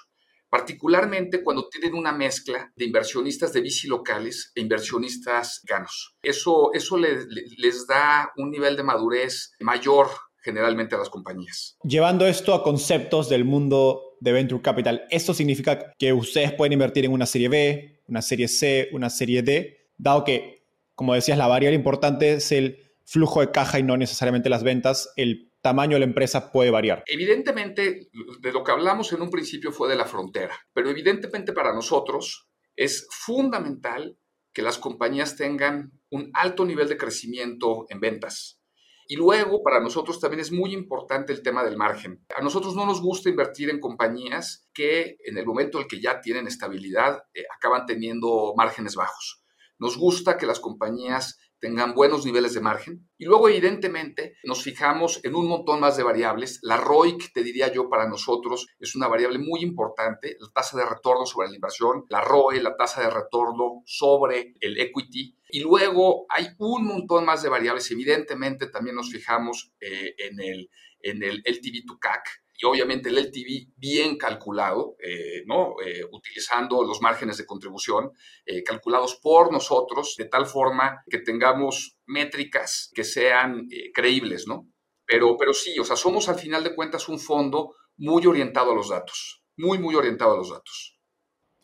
particularmente 0.50 1.44
cuando 1.44 1.70
tienen 1.70 1.96
una 1.96 2.12
mezcla 2.12 2.72
de 2.76 2.86
inversionistas 2.86 3.54
de 3.54 3.62
bici 3.62 3.88
locales 3.88 4.52
e 4.54 4.60
inversionistas 4.60 5.62
ganos. 5.64 6.18
Eso, 6.22 6.72
eso 6.74 6.98
les 6.98 7.88
da 7.88 8.34
un 8.36 8.52
nivel 8.52 8.76
de 8.76 8.84
madurez 8.84 9.54
mayor 9.62 10.08
generalmente 10.42 10.96
a 10.96 10.98
las 10.98 11.10
compañías. 11.10 11.78
Llevando 11.84 12.28
esto 12.28 12.54
a 12.54 12.64
conceptos 12.64 13.30
del 13.30 13.46
mundo 13.46 14.18
de 14.20 14.34
Venture 14.34 14.62
Capital, 14.62 15.06
¿esto 15.10 15.34
significa 15.34 15.94
que 15.98 16.12
ustedes 16.12 16.52
pueden 16.52 16.74
invertir 16.74 17.06
en 17.06 17.14
una 17.14 17.26
serie 17.26 17.48
B, 17.48 18.02
una 18.08 18.22
serie 18.22 18.48
C, 18.48 18.90
una 18.92 19.10
serie 19.10 19.44
D, 19.44 19.88
dado 19.98 20.24
que, 20.24 20.61
como 21.02 21.16
decías, 21.16 21.40
la 21.40 21.48
variable 21.48 21.76
importante 21.76 22.34
es 22.34 22.52
el 22.52 22.78
flujo 23.06 23.42
de 23.42 23.50
caja 23.50 23.80
y 23.80 23.84
no 23.84 23.98
necesariamente 23.98 24.50
las 24.50 24.64
ventas, 24.64 25.12
el 25.16 25.52
tamaño 25.64 25.96
de 25.96 26.02
la 26.02 26.06
empresa 26.06 26.52
puede 26.52 26.70
variar. 26.70 27.04
Evidentemente, 27.08 28.12
de 28.40 28.52
lo 28.52 28.64
que 28.64 28.72
hablamos 28.72 29.12
en 29.12 29.24
un 29.24 29.32
principio 29.32 29.72
fue 29.72 29.90
de 29.90 29.96
la 29.96 30.06
frontera, 30.06 30.56
pero 30.74 30.92
evidentemente 30.92 31.54
para 31.54 31.74
nosotros 31.74 32.52
es 32.76 33.08
fundamental 33.10 34.16
que 34.54 34.62
las 34.62 34.78
compañías 34.78 35.36
tengan 35.36 35.92
un 36.12 36.30
alto 36.36 36.66
nivel 36.66 36.88
de 36.88 36.98
crecimiento 36.98 37.88
en 37.90 38.00
ventas. 38.00 38.62
Y 39.08 39.16
luego, 39.16 39.64
para 39.64 39.80
nosotros 39.80 40.20
también 40.20 40.42
es 40.42 40.52
muy 40.52 40.72
importante 40.72 41.34
el 41.34 41.42
tema 41.42 41.64
del 41.64 41.78
margen. 41.78 42.24
A 42.38 42.44
nosotros 42.44 42.76
no 42.76 42.86
nos 42.86 43.02
gusta 43.02 43.28
invertir 43.28 43.72
en 43.72 43.80
compañías 43.80 44.70
que 44.72 45.18
en 45.26 45.40
el 45.40 45.48
momento 45.48 45.80
en 45.80 45.86
el 45.86 45.88
que 45.88 46.00
ya 46.00 46.22
tienen 46.22 46.46
estabilidad 46.46 47.24
eh, 47.34 47.42
acaban 47.58 47.88
teniendo 47.88 48.54
márgenes 48.56 48.94
bajos. 48.94 49.41
Nos 49.82 49.98
gusta 49.98 50.38
que 50.38 50.46
las 50.46 50.60
compañías 50.60 51.40
tengan 51.60 51.96
buenos 51.96 52.24
niveles 52.24 52.54
de 52.54 52.62
margen. 52.62 53.10
Y 53.18 53.26
luego, 53.26 53.50
evidentemente, 53.50 54.36
nos 54.44 54.62
fijamos 54.62 55.20
en 55.24 55.34
un 55.34 55.48
montón 55.48 55.80
más 55.80 55.98
de 55.98 56.04
variables. 56.04 56.60
La 56.62 56.78
ROIC, 56.78 57.34
te 57.34 57.42
diría 57.42 57.74
yo, 57.74 57.90
para 57.90 58.08
nosotros 58.08 58.68
es 58.80 58.96
una 58.96 59.08
variable 59.08 59.40
muy 59.40 59.62
importante, 59.62 60.38
la 60.40 60.50
tasa 60.54 60.78
de 60.78 60.86
retorno 60.86 61.26
sobre 61.26 61.50
la 61.50 61.56
inversión, 61.56 62.06
la 62.10 62.22
ROE, 62.22 62.62
la 62.62 62.78
tasa 62.78 63.02
de 63.02 63.10
retorno 63.10 63.82
sobre 63.88 64.54
el 64.60 64.80
equity. 64.80 65.36
Y 65.50 65.62
luego 65.62 66.28
hay 66.30 66.46
un 66.60 66.86
montón 66.86 67.26
más 67.26 67.42
de 67.42 67.50
variables. 67.50 67.90
Evidentemente, 67.90 68.68
también 68.68 68.96
nos 68.96 69.10
fijamos 69.10 69.74
eh, 69.82 70.14
en, 70.16 70.40
el, 70.42 70.70
en 71.02 71.24
el 71.24 71.42
LTV 71.44 71.88
to 71.88 71.98
CAC, 72.00 72.41
y 72.62 72.66
obviamente 72.66 73.10
el 73.10 73.18
LTV 73.18 73.74
bien 73.76 74.18
calculado, 74.18 74.96
eh, 75.04 75.44
¿no? 75.48 75.76
Eh, 75.84 76.04
utilizando 76.12 76.84
los 76.84 77.02
márgenes 77.02 77.38
de 77.38 77.46
contribución 77.46 78.12
eh, 78.46 78.64
calculados 78.64 79.16
por 79.16 79.52
nosotros, 79.52 80.16
de 80.18 80.26
tal 80.26 80.46
forma 80.46 81.04
que 81.10 81.20
tengamos 81.20 81.98
métricas 82.06 82.92
que 82.94 83.04
sean 83.04 83.68
creíbles, 83.94 84.48
¿no? 84.48 84.68
Pero, 85.06 85.36
pero 85.38 85.54
sí, 85.54 85.78
o 85.80 85.84
sea, 85.84 85.96
somos 85.96 86.30
al 86.30 86.38
final 86.38 86.64
de 86.64 86.76
cuentas 86.76 87.10
un 87.10 87.20
fondo 87.20 87.76
muy 87.98 88.26
orientado 88.28 88.72
a 88.72 88.76
los 88.76 88.90
datos, 88.90 89.44
muy, 89.58 89.80
muy 89.80 89.96
orientado 89.96 90.34
a 90.34 90.38
los 90.38 90.52
datos. 90.52 91.00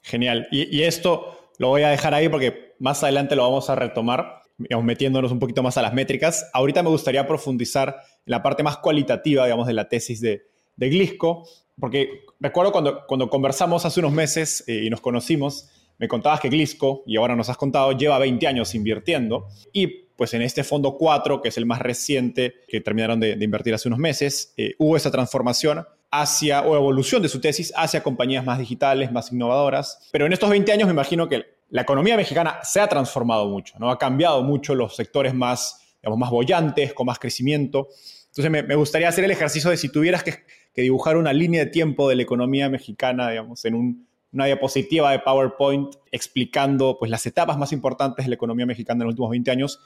Genial. 0.02 0.48
Y, 0.52 0.82
esto 0.82 1.52
lo 1.60 1.70
voy 1.70 1.84
a 1.84 1.90
dejar 1.90 2.14
ahí 2.14 2.28
porque 2.30 2.76
más 2.80 3.04
adelante 3.04 3.36
lo 3.36 3.44
vamos 3.44 3.70
a 3.70 3.76
retomar, 3.76 4.42
digamos, 4.58 4.86
metiéndonos 4.86 5.32
un 5.32 5.40
poquito 5.40 5.62
más 5.62 5.78
a 5.78 5.82
las 5.82 5.94
métricas. 5.94 6.50
Ahorita 6.54 6.82
me 6.82 6.90
gustaría 6.90 7.28
profundizar 7.28 7.98
en 8.26 8.32
la 8.32 8.42
parte 8.42 8.64
más 8.64 8.78
cualitativa, 8.78 9.46
digamos, 9.46 9.68
de 9.68 9.74
la 9.74 9.90
tesis 9.90 10.22
de, 10.22 10.48
de 10.78 10.90
Glisco, 10.90 11.48
porque 11.80 12.22
recuerdo 12.40 12.72
cuando, 12.72 13.06
cuando 13.06 13.30
conversamos 13.30 13.86
hace 13.86 14.00
unos 14.00 14.14
meses 14.14 14.64
eh, 14.68 14.84
y 14.86 14.90
nos 14.90 15.02
conocimos, 15.02 15.70
me 15.98 16.08
contabas 16.08 16.40
que 16.40 16.50
Glisco, 16.50 17.04
y 17.06 17.18
ahora 17.18 17.36
nos 17.36 17.50
has 17.50 17.58
contado, 17.58 17.92
lleva 17.92 18.20
20 18.20 18.48
años 18.48 18.74
invirtiendo 18.76 19.48
y 19.74 20.08
pues 20.16 20.34
en 20.34 20.42
este 20.42 20.64
fondo 20.64 20.98
4, 20.98 21.42
que 21.42 21.50
es 21.50 21.58
el 21.58 21.66
más 21.66 21.80
reciente 21.80 22.56
que 22.68 22.82
terminaron 22.82 23.20
de, 23.20 23.38
invertir 23.40 23.74
hace 23.74 23.88
unos 23.88 24.00
meses, 24.00 24.54
eh, 24.58 24.74
hubo 24.80 24.98
esa 24.98 25.12
transformación 25.12 25.86
hacia, 26.10 26.62
o 26.62 26.76
evolución 26.76 27.22
de 27.22 27.30
su 27.30 27.40
tesis 27.40 27.72
hacia 27.76 28.02
compañías 28.02 28.44
más 28.44 28.58
digitales, 28.58 29.12
más 29.12 29.32
innovadoras. 29.32 30.10
Pero 30.12 30.26
en 30.26 30.34
estos 30.34 30.50
20 30.50 30.72
años 30.72 30.88
me 30.88 30.94
imagino 30.94 31.30
que 31.30 31.46
la 31.70 31.84
economía 31.84 32.18
mexicana 32.18 32.60
se 32.64 32.80
ha 32.80 32.88
transformado 32.88 33.48
mucho, 33.48 33.76
¿no? 33.78 33.92
Ha 33.92 34.00
cambiado 34.00 34.42
mucho 34.42 34.74
los 34.74 34.96
sectores 34.96 35.36
más, 35.36 35.82
digamos, 36.02 36.18
más 36.18 36.32
bollantes, 36.32 36.94
con 36.94 37.06
más 37.06 37.20
crecimiento. 37.20 37.90
Entonces 38.28 38.50
me, 38.50 38.64
me 38.64 38.76
gustaría 38.76 39.10
hacer 39.10 39.24
el 39.24 39.32
ejercicio 39.32 39.70
de 39.70 39.78
si 39.78 39.90
tuvieras 39.90 40.24
que 40.24 40.34
que 40.78 40.84
dibujar 40.84 41.18
una 41.18 41.34
línea 41.34 41.66
de 41.66 41.72
tiempo 41.72 42.08
de 42.08 42.16
la 42.16 42.22
economía 42.22 42.70
mexicana, 42.70 43.32
digamos, 43.32 43.66
en 43.66 44.06
una 44.32 44.46
diapositiva 44.46 45.12
de 45.12 45.18
PowerPoint 45.18 45.96
explicando 46.12 46.98
pues, 47.00 47.10
las 47.10 47.26
etapas 47.26 47.58
más 47.58 47.72
importantes 47.72 48.24
de 48.24 48.30
la 48.30 48.36
economía 48.36 48.68
mexicana 48.68 49.02
en 49.02 49.06
los 49.06 49.14
últimos 49.14 49.32
20 49.32 49.50
años 49.50 49.80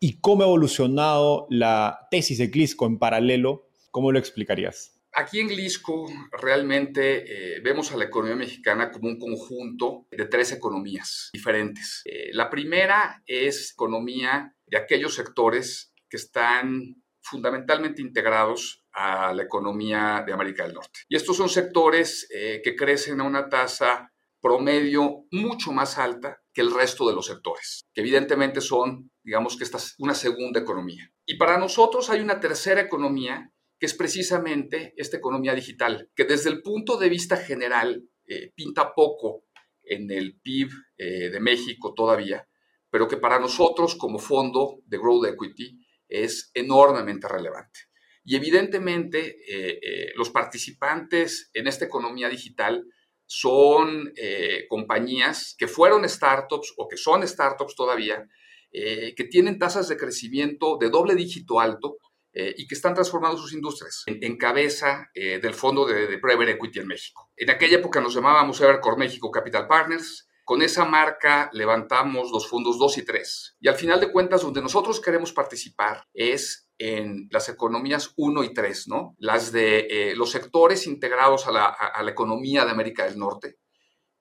y 0.00 0.20
cómo 0.22 0.44
ha 0.44 0.46
evolucionado 0.46 1.46
la 1.50 2.08
tesis 2.10 2.38
de 2.38 2.46
Glisco 2.46 2.86
en 2.86 2.98
paralelo, 2.98 3.68
¿cómo 3.90 4.10
lo 4.10 4.18
explicarías? 4.18 4.98
Aquí 5.12 5.38
en 5.38 5.48
Glisco 5.48 6.06
realmente 6.40 7.56
eh, 7.56 7.60
vemos 7.60 7.92
a 7.92 7.98
la 7.98 8.06
economía 8.06 8.36
mexicana 8.36 8.90
como 8.90 9.08
un 9.08 9.18
conjunto 9.18 10.06
de 10.10 10.24
tres 10.24 10.52
economías 10.52 11.28
diferentes. 11.34 12.00
Eh, 12.06 12.30
la 12.32 12.48
primera 12.48 13.22
es 13.26 13.72
economía 13.72 14.56
de 14.66 14.78
aquellos 14.78 15.14
sectores 15.14 15.92
que 16.08 16.16
están 16.16 17.02
fundamentalmente 17.20 18.00
integrados 18.00 18.86
a 18.98 19.32
la 19.32 19.44
economía 19.44 20.24
de 20.26 20.32
América 20.32 20.64
del 20.64 20.74
Norte. 20.74 21.00
Y 21.08 21.14
estos 21.14 21.36
son 21.36 21.48
sectores 21.48 22.28
eh, 22.34 22.60
que 22.64 22.74
crecen 22.74 23.20
a 23.20 23.24
una 23.24 23.48
tasa 23.48 24.12
promedio 24.40 25.26
mucho 25.30 25.72
más 25.72 25.98
alta 25.98 26.40
que 26.52 26.60
el 26.60 26.74
resto 26.74 27.08
de 27.08 27.14
los 27.14 27.26
sectores, 27.26 27.84
que 27.94 28.00
evidentemente 28.00 28.60
son, 28.60 29.10
digamos 29.22 29.56
que 29.56 29.64
esta 29.64 29.78
es 29.78 29.94
una 29.98 30.14
segunda 30.14 30.60
economía. 30.60 31.10
Y 31.24 31.36
para 31.36 31.58
nosotros 31.58 32.10
hay 32.10 32.20
una 32.20 32.40
tercera 32.40 32.80
economía, 32.80 33.52
que 33.78 33.86
es 33.86 33.94
precisamente 33.94 34.94
esta 34.96 35.16
economía 35.16 35.54
digital, 35.54 36.10
que 36.16 36.24
desde 36.24 36.50
el 36.50 36.62
punto 36.62 36.96
de 36.96 37.08
vista 37.08 37.36
general 37.36 38.02
eh, 38.26 38.52
pinta 38.54 38.92
poco 38.94 39.44
en 39.82 40.10
el 40.10 40.40
PIB 40.40 40.70
eh, 40.96 41.30
de 41.30 41.40
México 41.40 41.94
todavía, 41.94 42.48
pero 42.90 43.06
que 43.06 43.16
para 43.16 43.38
nosotros 43.38 43.94
como 43.94 44.18
fondo 44.18 44.80
de 44.86 44.98
Growth 44.98 45.26
Equity 45.26 45.78
es 46.08 46.50
enormemente 46.54 47.28
relevante. 47.28 47.80
Y 48.28 48.36
evidentemente 48.36 49.38
eh, 49.48 49.78
eh, 49.80 50.12
los 50.14 50.28
participantes 50.28 51.50
en 51.54 51.66
esta 51.66 51.86
economía 51.86 52.28
digital 52.28 52.84
son 53.24 54.12
eh, 54.16 54.66
compañías 54.68 55.56
que 55.58 55.66
fueron 55.66 56.06
startups 56.06 56.74
o 56.76 56.86
que 56.88 56.98
son 56.98 57.26
startups 57.26 57.74
todavía, 57.74 58.28
que 58.70 59.24
tienen 59.30 59.58
tasas 59.58 59.88
de 59.88 59.96
crecimiento 59.96 60.76
de 60.78 60.90
doble 60.90 61.14
dígito 61.14 61.58
alto 61.58 61.96
y 62.34 62.66
que 62.66 62.74
están 62.74 62.92
transformando 62.92 63.38
sus 63.38 63.54
industrias 63.54 64.04
en, 64.06 64.36
cabeza 64.36 65.08
del 65.14 65.54
fondo 65.54 65.86
de, 65.86 66.06
de, 66.06 66.18
Private 66.18 66.50
Equity 66.50 66.80
en 66.80 66.86
México. 66.86 67.30
En 67.34 67.48
aquella 67.48 67.78
época 67.78 68.02
nos 68.02 68.14
llamábamos 68.14 68.60
Evercore 68.60 68.98
México 68.98 69.30
Capital 69.30 69.66
Partners, 69.66 70.27
Con 70.48 70.62
esa 70.62 70.86
marca 70.86 71.50
levantamos 71.52 72.30
los 72.32 72.48
fondos 72.48 72.78
2 72.78 72.96
y 72.96 73.04
3. 73.04 73.56
Y 73.60 73.68
al 73.68 73.74
final 73.74 74.00
de 74.00 74.10
cuentas, 74.10 74.40
donde 74.40 74.62
nosotros 74.62 74.98
queremos 74.98 75.30
participar 75.34 76.08
es 76.14 76.70
en 76.78 77.28
las 77.30 77.50
economías 77.50 78.14
1 78.16 78.44
y 78.44 78.54
3, 78.54 78.88
¿no? 78.88 79.14
Las 79.18 79.52
de 79.52 79.80
eh, 79.90 80.16
los 80.16 80.30
sectores 80.30 80.86
integrados 80.86 81.46
a 81.46 81.52
la, 81.52 82.10
economía 82.10 82.64
de 82.64 82.70
América 82.70 83.04
del 83.04 83.18
Norte 83.18 83.58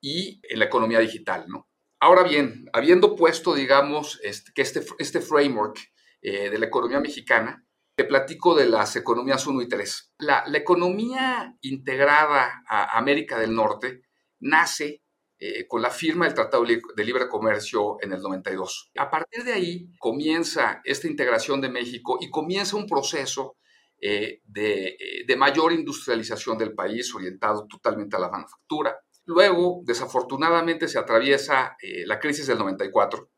y 0.01 0.41
en 0.43 0.59
la 0.59 0.65
economía 0.65 0.99
digital, 0.99 1.45
¿no? 1.47 1.69
Ahora 2.01 2.23
bien, 2.23 2.65
habiendo 2.73 3.15
puesto, 3.15 3.55
digamos, 3.55 4.19
este, 4.21 4.51
que 4.53 4.63
este, 4.63 4.83
este 4.99 5.21
framework 5.21 5.79
eh, 6.21 6.49
de 6.49 6.59
la 6.59 6.65
economía 6.65 6.99
mexicana, 6.99 7.65
te 7.95 8.03
platico 8.03 8.53
de 8.53 8.65
las 8.65 8.97
economías 8.97 9.47
1 9.47 9.61
y 9.61 9.69
3. 9.69 10.13
La, 10.17 10.43
economía 10.53 11.55
integrada 11.61 12.63
a 12.67 12.97
América 12.97 13.39
del 13.39 13.55
Norte 13.55 14.01
nace 14.41 15.03
eh, 15.39 15.67
con 15.67 15.81
la 15.81 15.89
firma 15.89 16.25
del 16.25 16.33
Tratado 16.33 16.63
de 16.65 17.05
Libre 17.05 17.27
Comercio 17.27 17.97
en 18.01 18.13
el 18.13 18.21
92. 18.21 18.91
A 18.97 19.09
partir 19.09 19.43
de 19.43 19.53
ahí 19.53 19.91
comienza 19.99 20.81
esta 20.83 21.07
integración 21.07 21.61
de 21.61 21.69
México 21.69 22.17
y 22.21 22.29
comienza 22.29 22.75
un 22.75 22.87
proceso 22.87 23.57
eh, 23.99 24.41
de, 24.45 24.87
eh, 24.89 25.25
de, 25.27 25.35
mayor 25.35 25.73
industrialización 25.73 26.57
del 26.57 26.73
país 26.73 27.13
orientado 27.13 27.67
totalmente 27.67 28.15
a 28.15 28.19
la 28.19 28.29
manufactura. 28.29 28.95
Luego, 29.25 29.81
desafortunadamente, 29.83 30.87
se 30.87 30.99
atraviesa 30.99 31.75
la 32.05 32.19
crisis 32.19 32.47
del 32.47 32.59
94 32.59 33.29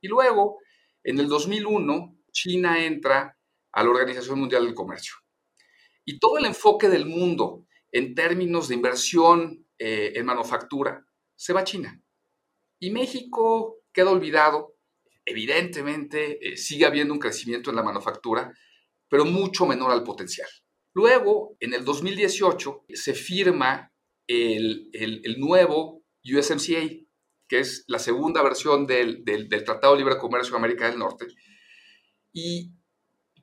y 0.00 0.08
luego, 0.08 0.58
en 1.02 1.18
el 1.18 1.28
2001, 1.28 2.16
China 2.32 2.84
entra 2.84 3.38
a 3.72 3.82
la 3.82 3.90
Organización 3.90 4.38
Mundial 4.38 4.64
del 4.64 4.74
Comercio. 4.74 5.14
Y 6.04 6.18
todo 6.18 6.38
el 6.38 6.46
enfoque 6.46 6.88
del 6.88 7.06
mundo 7.06 7.66
en 7.92 8.14
términos 8.14 8.68
de 8.68 8.74
inversión 8.74 9.66
eh, 9.78 10.12
en 10.16 10.26
manufactura 10.26 11.04
se 11.42 11.52
va 11.52 11.60
a 11.60 11.64
China. 11.64 12.00
Y 12.78 12.90
México 12.90 13.80
queda 13.92 14.10
olvidado. 14.10 14.76
Evidentemente 15.24 16.38
eh, 16.40 16.56
sigue 16.56 16.86
habiendo 16.86 17.12
un 17.12 17.18
crecimiento 17.18 17.70
en 17.70 17.76
la 17.76 17.82
manufactura, 17.82 18.52
pero 19.08 19.24
mucho 19.24 19.66
menor 19.66 19.90
al 19.90 20.04
potencial. 20.04 20.48
Luego, 20.94 21.56
en 21.58 21.74
el 21.74 21.84
2018, 21.84 22.84
se 22.90 23.14
firma 23.14 23.92
el, 24.28 24.88
nuevo 25.38 26.04
USMCA, 26.24 26.88
que 27.48 27.58
es 27.58 27.84
la 27.88 27.98
segunda 27.98 28.40
versión 28.42 28.86
del, 28.86 29.24
del, 29.24 29.48
Tratado 29.64 29.94
de 29.94 29.98
Libre 29.98 30.18
Comercio 30.18 30.52
de 30.52 30.58
América 30.58 30.88
del 30.88 30.98
Norte. 30.98 31.26
Y 32.32 32.70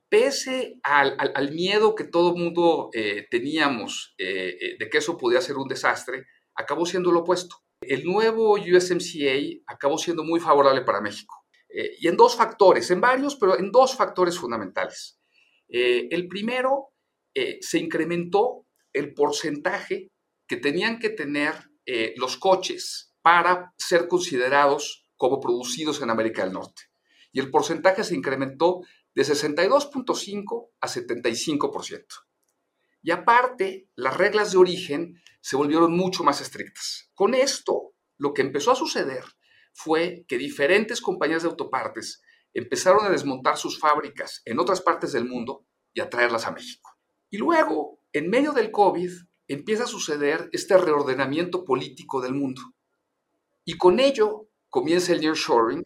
pese 0.08 0.80
al, 0.82 1.52
miedo 1.52 1.94
que 1.94 2.04
todo 2.04 2.34
el 2.34 2.42
mundo 2.42 2.88
eh, 2.94 3.26
teníamos 3.30 4.14
eh, 4.16 4.76
de 4.78 4.88
que 4.88 4.98
eso 4.98 5.18
podía 5.18 5.42
ser 5.42 5.58
un 5.58 5.68
desastre, 5.68 6.24
acabó 6.54 6.86
siendo 6.86 7.12
lo 7.12 7.20
opuesto. 7.20 7.56
El 7.80 8.04
nuevo 8.04 8.54
USMCA 8.54 9.62
acabó 9.66 9.98
siendo 9.98 10.24
muy 10.24 10.40
favorable 10.40 10.82
para 10.82 11.00
México. 11.00 11.36
y 11.72 12.08
en 12.08 12.16
dos 12.16 12.34
factores, 12.34 12.90
en 12.90 13.00
varios, 13.00 13.36
pero 13.36 13.56
en 13.58 13.70
dos 13.70 13.94
factores 13.94 14.36
fundamentales. 14.38 15.20
el 15.68 16.26
primero, 16.28 16.88
se 17.60 17.78
incrementó 17.78 18.66
el 18.92 19.14
porcentaje 19.14 20.08
que 20.48 20.56
tenían 20.56 20.98
que 20.98 21.10
tener 21.10 21.54
los 22.16 22.36
coches 22.36 23.14
para 23.22 23.72
ser 23.78 24.08
considerados 24.08 25.06
como 25.16 25.40
producidos 25.40 26.02
en 26.02 26.10
América 26.10 26.42
del 26.42 26.54
Norte. 26.54 26.82
Y 27.32 27.40
el 27.40 27.50
porcentaje 27.50 28.02
se 28.04 28.16
incrementó 28.16 28.80
de 29.14 29.22
62.5 29.22 30.70
a 30.80 30.88
75%. 30.88 32.04
Y 33.02 33.10
aparte, 33.12 33.88
las 33.94 34.16
reglas 34.16 34.52
de 34.52 34.58
origen 34.58 35.22
se 35.40 35.56
volvieron 35.56 35.96
mucho 35.96 36.24
más 36.24 36.40
estrictas. 36.40 37.10
Con 37.14 37.34
esto, 37.34 37.92
lo 38.18 38.34
que 38.34 38.42
empezó 38.42 38.72
a 38.72 38.76
suceder 38.76 39.24
fue 39.72 40.24
que 40.28 40.38
diferentes 40.38 41.00
compañías 41.00 41.42
de 41.42 41.48
autopartes 41.48 42.22
empezaron 42.52 43.04
a 43.06 43.10
desmontar 43.10 43.56
sus 43.56 43.78
fábricas 43.78 44.42
en 44.44 44.58
otras 44.58 44.80
partes 44.80 45.12
del 45.12 45.24
mundo 45.24 45.66
y 45.92 46.00
a 46.00 46.10
traerlas 46.10 46.46
a 46.46 46.50
México. 46.50 46.90
Y 47.30 47.38
luego, 47.38 48.00
en 48.12 48.28
medio 48.28 48.52
del 48.52 48.70
COVID, 48.70 49.10
empieza 49.48 49.84
a 49.84 49.88
suceder 49.88 50.48
este 50.52 50.76
reordenamiento 50.76 51.64
político 51.64 52.20
del 52.20 52.34
mundo. 52.34 52.62
Y 53.64 53.76
con 53.78 54.00
ello 54.00 54.48
comienza 54.68 55.12
el 55.12 55.20
nearshoring 55.20 55.82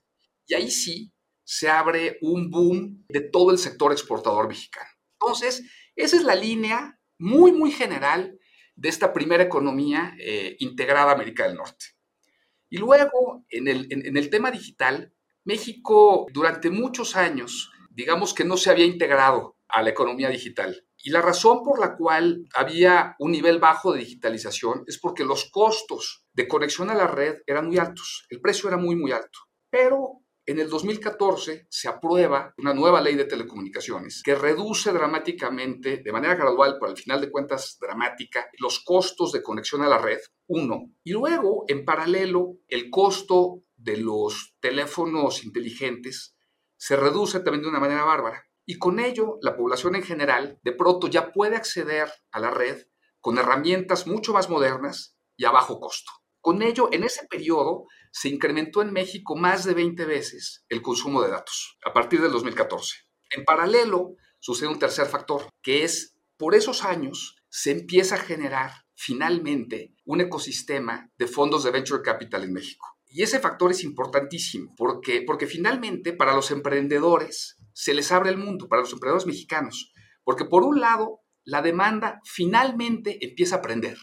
y 0.47 0.55
ahí 0.55 0.71
sí 0.71 1.13
se 1.45 1.69
abre 1.69 2.19
un 2.23 2.51
boom 2.51 3.05
de 3.09 3.21
todo 3.21 3.51
el 3.51 3.59
sector 3.59 3.93
exportador 3.93 4.49
mexicano. 4.49 4.89
Entonces, 5.21 5.63
esa 5.97 6.17
es 6.17 6.25
la 6.25 6.35
línea 6.35 6.99
muy, 7.19 7.53
muy 7.53 7.71
general 7.71 8.39
de 8.77 8.89
esta 8.89 9.13
primera 9.13 9.43
economía 9.43 10.15
eh, 10.19 10.57
integrada 10.61 11.11
a 11.11 11.15
América 11.15 11.47
del 11.47 11.57
Norte. 11.57 11.87
Y 12.69 12.79
luego, 12.79 13.45
en 13.51 13.69
el, 13.69 13.87
en 13.91 14.17
el 14.17 14.31
tema 14.31 14.51
digital, 14.51 15.13
México 15.45 16.27
durante 16.33 16.71
muchos 16.71 17.17
años, 17.17 17.71
digamos 17.91 18.35
que 18.35 18.45
no 18.45 18.57
se 18.57 18.71
había 18.71 18.87
integrado 18.87 19.57
a 19.69 19.83
la 19.83 19.91
economía 19.91 20.29
digital. 20.29 20.85
Y 21.03 21.11
la 21.11 21.21
razón 21.21 21.63
por 21.63 21.79
la 21.79 21.97
cual 21.97 22.47
había 22.55 23.15
un 23.19 23.33
nivel 23.33 23.59
bajo 23.59 23.93
de 23.93 24.01
digitalización 24.01 24.85
es 24.87 24.99
porque 24.99 25.25
los 25.25 25.51
costos 25.51 26.25
de 26.33 26.49
conexión 26.49 26.91
a 26.91 26.95
la 26.95 27.07
red 27.07 27.43
eran 27.47 27.67
muy 27.67 27.79
altos, 27.79 28.27
el 28.31 28.41
precio 28.41 28.69
era 28.69 28.79
muy, 28.79 28.97
muy 28.97 29.13
alto. 29.13 29.39
Pero 29.69 30.24
en 30.47 30.59
el 30.59 30.69
2014 30.69 31.67
se 31.71 31.89
aprueba 31.89 32.53
una 32.59 32.75
nueva 32.75 33.01
ley 33.01 33.15
de 33.15 33.25
telecomunicaciones 33.25 34.23
que 34.23 34.35
reduce 34.35 34.93
dramáticamente, 34.93 35.99
de 35.99 36.13
manera 36.13 36.35
gradual, 36.35 36.77
pero 36.79 36.91
al 36.91 36.99
final 36.99 37.21
de 37.21 37.31
cuentas 37.31 37.79
dramática, 37.81 38.51
los 38.59 38.81
costos 38.85 39.33
de 39.33 39.43
conexión 39.43 39.83
a 39.83 39.89
la 39.89 39.99
red, 39.99 40.19
uno. 40.47 40.93
Y 41.03 41.13
luego, 41.13 41.65
en 41.69 41.85
paralelo, 41.85 42.59
el 42.69 42.91
costo 42.91 43.63
de 43.77 43.97
los 43.97 44.55
teléfonos 44.61 45.45
inteligentes 45.45 46.37
se 46.77 46.97
reduce 46.97 47.41
también 47.41 47.63
de 47.63 47.71
una 47.71 47.81
manera 47.81 48.05
bárbara. 48.05 48.45
Y 48.67 48.79
con 48.79 49.01
ello, 49.01 49.39
la 49.41 49.57
población 49.57 49.95
en 49.95 50.03
general 50.03 50.59
de 50.63 50.73
pronto 50.73 51.09
ya 51.09 51.33
puede 51.33 51.57
acceder 51.57 52.11
a 52.31 52.41
la 52.41 52.51
red 52.51 52.87
con 53.21 53.39
herramientas 53.39 54.07
mucho 54.07 54.35
más 54.35 54.51
modernas 54.51 55.17
y 55.37 55.47
a 55.47 55.51
bajo 55.51 55.81
costo. 55.81 56.13
Con 56.45 56.61
ello, 56.61 56.91
en 56.93 57.05
ese 57.05 57.27
periodo 57.27 57.87
se 58.13 58.29
incrementó 58.29 58.83
en 58.83 58.93
México 58.93 59.35
más 59.35 59.65
de 59.65 59.73
20 59.73 60.05
veces 60.05 60.67
el 60.69 60.83
consumo 60.83 61.23
de 61.23 61.31
datos 61.31 61.79
a 61.83 61.95
partir 61.95 62.21
del 62.21 62.33
2014. 62.33 62.97
En 63.31 63.47
paralelo, 63.47 64.17
sucede 64.41 64.69
un 64.69 64.79
tercer 64.79 65.07
factor, 65.07 65.49
que 65.63 65.85
es 65.85 66.19
por 66.37 66.55
esos 66.55 66.85
años 66.85 67.37
se 67.49 67.71
empieza 67.71 68.17
a 68.17 68.19
generar 68.19 68.73
finalmente 68.95 69.95
un 70.05 70.21
ecosistema 70.21 71.11
de 71.17 71.29
fondos 71.29 71.65
de 71.65 71.71
venture 71.71 72.03
capital 72.03 72.45
en 72.45 72.53
México. 72.53 72.87
Y 73.07 73.23
ese 73.23 73.41
factor 73.41 73.71
es 73.71 73.83
importantísimo 73.83 74.75
porque, 74.77 75.23
porque 75.23 75.47
finalmente 75.47 76.13
para 76.13 76.35
los 76.35 76.51
emprendedores 76.51 77.57
se 77.73 77.95
les 77.95 78.13
abre 78.13 78.29
el 78.29 78.37
mundo, 78.37 78.69
para 78.69 78.83
los 78.83 78.93
emprendedores 78.93 79.27
mexicanos, 79.27 79.95
porque 80.25 80.45
por 80.45 80.63
un 80.63 80.79
lado 80.79 81.23
la 81.43 81.63
demanda 81.63 82.21
finalmente 82.23 83.17
empieza 83.25 83.55
a 83.55 83.59
aprender 83.61 83.97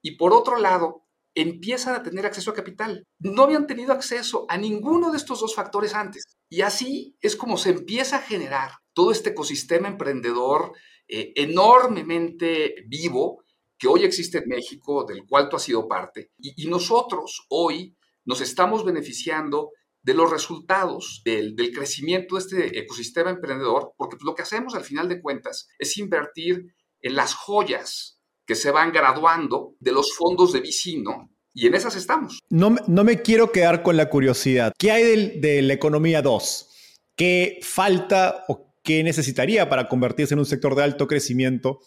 y 0.00 0.16
por 0.16 0.32
otro 0.32 0.56
lado 0.56 1.09
empiezan 1.34 1.94
a 1.94 2.02
tener 2.02 2.26
acceso 2.26 2.50
a 2.50 2.54
capital. 2.54 3.06
No 3.18 3.44
habían 3.44 3.66
tenido 3.66 3.92
acceso 3.92 4.46
a 4.48 4.56
ninguno 4.56 5.10
de 5.10 5.18
estos 5.18 5.40
dos 5.40 5.54
factores 5.54 5.94
antes. 5.94 6.24
Y 6.48 6.62
así 6.62 7.16
es 7.20 7.36
como 7.36 7.56
se 7.56 7.70
empieza 7.70 8.16
a 8.16 8.22
generar 8.22 8.72
todo 8.92 9.12
este 9.12 9.30
ecosistema 9.30 9.88
emprendedor 9.88 10.72
eh, 11.08 11.32
enormemente 11.36 12.74
vivo 12.86 13.44
que 13.78 13.88
hoy 13.88 14.04
existe 14.04 14.38
en 14.38 14.48
México, 14.48 15.04
del 15.04 15.24
cual 15.26 15.48
tú 15.48 15.56
has 15.56 15.62
sido 15.62 15.88
parte. 15.88 16.32
Y, 16.38 16.66
nosotros 16.68 17.46
hoy 17.48 17.96
nos 18.26 18.42
estamos 18.42 18.84
beneficiando 18.84 19.70
de 20.02 20.14
los 20.14 20.30
resultados 20.30 21.22
del, 21.24 21.56
del, 21.56 21.72
crecimiento 21.72 22.34
de 22.34 22.40
este 22.40 22.78
ecosistema 22.78 23.30
emprendedor, 23.30 23.92
porque 23.96 24.18
lo 24.22 24.34
que 24.34 24.42
hacemos 24.42 24.74
al 24.74 24.84
final 24.84 25.08
de 25.08 25.20
cuentas 25.22 25.68
es 25.78 25.96
invertir 25.96 26.74
en 27.00 27.16
las 27.16 27.34
joyas 27.34 28.19
que 28.50 28.56
se 28.56 28.72
van 28.72 28.90
graduando 28.90 29.76
de 29.78 29.92
los 29.92 30.12
fondos 30.12 30.52
de 30.52 30.60
vicino 30.60 31.30
y 31.54 31.68
en 31.68 31.74
esas 31.76 31.94
estamos. 31.94 32.40
No, 32.48 32.74
no 32.88 33.04
me 33.04 33.22
quiero 33.22 33.52
quedar 33.52 33.84
con 33.84 33.96
la 33.96 34.10
curiosidad. 34.10 34.72
¿Qué 34.76 34.90
hay 34.90 35.38
de, 35.38 35.62
la 35.62 35.72
economía 35.72 36.20
2? 36.20 37.04
¿Qué 37.14 37.60
falta 37.62 38.44
o 38.48 38.74
qué 38.82 39.04
necesitaría 39.04 39.68
para 39.68 39.88
convertirse 39.88 40.34
en 40.34 40.40
un 40.40 40.46
sector 40.46 40.74
de 40.74 40.82
alto 40.82 41.06
crecimiento 41.06 41.78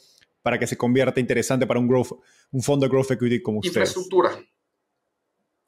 para 0.42 0.58
que 0.58 0.66
se 0.66 0.78
convierta 0.78 1.20
interesante 1.20 1.68
para 1.68 1.82
un, 1.82 1.90
growth, 1.90 2.14
un 2.54 2.64
fondo 2.64 2.86
de 2.86 2.92
growth 2.92 3.12
equity 3.12 3.42
como 3.42 3.60
ustedes? 3.60 3.90
Infraestructura. 3.90 4.42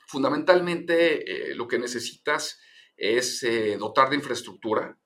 Fundamentalmente 0.08 1.49
eh, 1.51 1.55
lo 1.55 1.67
que 1.67 1.77
necesitas 1.77 2.58
es 2.95 3.43
eh, 3.43 3.75
dotar 3.77 4.10
de 4.10 4.15
infraestructura 4.15 4.97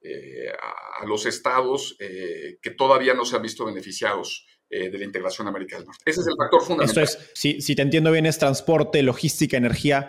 eh, 0.00 0.48
a, 0.50 1.04
a, 1.04 1.06
los 1.06 1.24
estados 1.24 1.96
que 1.98 2.70
todavía 2.76 3.14
no 3.14 3.24
se 3.24 3.36
han 3.36 3.42
visto 3.42 3.64
beneficiados 3.64 4.44
eh, 4.70 4.90
de 4.90 4.98
la 4.98 5.04
integración 5.04 5.48
americana 5.48 5.80
del 5.80 5.86
Norte. 5.86 6.02
Ese 6.06 6.20
es 6.20 6.26
el 6.26 6.34
factor 6.36 6.62
fundamental. 6.62 7.04
Esto 7.04 7.18
es, 7.18 7.30
si, 7.34 7.60
si 7.60 7.74
te 7.74 7.82
entiendo 7.82 8.10
bien, 8.10 8.26
es 8.26 8.38
transporte, 8.38 9.02
logística, 9.02 9.56
energía, 9.56 10.08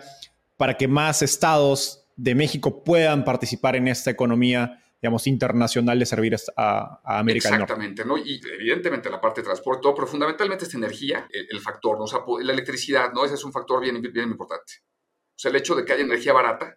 para 0.56 0.76
que 0.76 0.88
más 0.88 1.22
estados 1.22 2.06
de 2.16 2.34
México 2.34 2.82
puedan 2.82 3.24
participar 3.24 3.76
en 3.76 3.88
esta 3.88 4.10
economía 4.10 4.82
digamos, 5.00 5.26
internacional 5.28 5.98
de 5.98 6.06
servir 6.06 6.36
a, 6.56 7.00
América 7.18 7.50
del 7.50 7.60
Norte. 7.60 7.72
Exactamente, 7.72 8.04
¿no? 8.04 8.18
Y 8.18 8.40
evidentemente 8.54 9.08
la 9.08 9.20
parte 9.20 9.40
de 9.40 9.46
transporte, 9.46 9.88
pero 9.94 10.06
fundamentalmente 10.06 10.64
esta 10.64 10.76
energía, 10.76 11.28
el, 11.30 11.60
factor, 11.60 11.96
¿no? 11.98 12.04
O 12.04 12.06
sea, 12.08 12.20
la 12.42 12.52
electricidad, 12.52 13.12
¿no? 13.12 13.24
Ese 13.24 13.34
es 13.34 13.44
un 13.44 13.52
factor 13.52 13.80
bien, 13.80 14.00
bien 14.00 14.30
importante. 14.30 14.72
O 14.82 15.38
sea, 15.38 15.50
el 15.50 15.56
hecho 15.56 15.76
de 15.76 15.84
que 15.84 15.92
haya 15.92 16.02
energía 16.02 16.32
barata 16.32 16.76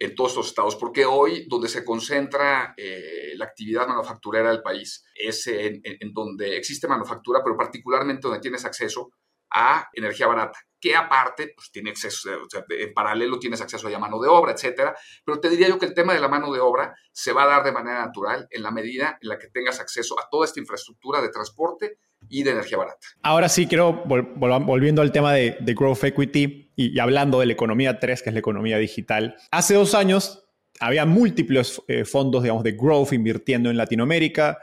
en 0.00 0.14
todos 0.14 0.30
estos 0.30 0.46
estados, 0.46 0.76
porque 0.76 1.04
hoy 1.04 1.46
donde 1.46 1.68
se 1.68 1.84
concentra 1.84 2.72
eh, 2.74 3.34
la 3.36 3.44
actividad 3.44 3.86
manufacturera 3.86 4.50
del 4.50 4.62
país 4.62 5.04
es 5.14 5.46
en, 5.46 5.82
donde 6.14 6.56
existe 6.56 6.88
manufactura, 6.88 7.40
pero 7.44 7.54
particularmente 7.54 8.26
donde 8.26 8.40
tienes 8.40 8.64
acceso 8.64 9.10
a 9.50 9.88
energía 9.92 10.26
barata, 10.26 10.58
que 10.80 10.96
aparte, 10.96 11.52
pues 11.54 11.70
tiene 11.70 11.90
acceso, 11.90 12.30
o 12.30 12.48
sea, 12.48 12.64
en 12.70 12.94
paralelo 12.94 13.38
tienes 13.38 13.60
acceso 13.60 13.88
a 13.88 13.98
mano 13.98 14.18
de 14.20 14.28
obra, 14.28 14.52
etcétera. 14.52 14.96
Pero 15.24 15.38
te 15.38 15.50
diría 15.50 15.68
yo 15.68 15.78
que 15.78 15.86
el 15.86 15.94
tema 15.94 16.14
de 16.14 16.20
la 16.20 16.28
mano 16.28 16.50
de 16.50 16.60
obra 16.60 16.94
se 17.12 17.32
va 17.32 17.42
a 17.42 17.48
dar 17.48 17.64
de 17.64 17.72
manera 17.72 18.06
natural 18.06 18.46
en 18.50 18.62
la 18.62 18.70
medida 18.70 19.18
en 19.20 19.28
la 19.28 19.38
que 19.38 19.48
tengas 19.48 19.80
acceso 19.80 20.18
a 20.18 20.28
toda 20.30 20.46
esta 20.46 20.60
infraestructura 20.60 21.20
de 21.20 21.28
transporte 21.28 21.98
y 22.28 22.42
de 22.42 22.50
energía 22.52 22.78
barata. 22.78 23.06
Ahora 23.22 23.48
sí, 23.48 23.66
quiero, 23.66 24.04
volviendo 24.04 25.02
al 25.02 25.12
tema 25.12 25.32
de, 25.32 25.56
Growth 25.60 26.04
Equity 26.04 26.69
y, 26.80 26.98
hablando 26.98 27.40
de 27.40 27.46
la 27.46 27.52
economía 27.52 27.98
3, 27.98 28.22
que 28.22 28.30
es 28.30 28.34
la 28.34 28.40
economía 28.40 28.78
digital. 28.78 29.36
Hace 29.50 29.74
dos 29.74 29.94
años 29.94 30.44
había 30.78 31.04
múltiples 31.04 31.82
eh, 31.88 32.04
fondos, 32.04 32.42
digamos, 32.42 32.64
de 32.64 32.72
growth 32.72 33.12
invirtiendo 33.12 33.68
en 33.68 33.76
Latinoamérica. 33.76 34.58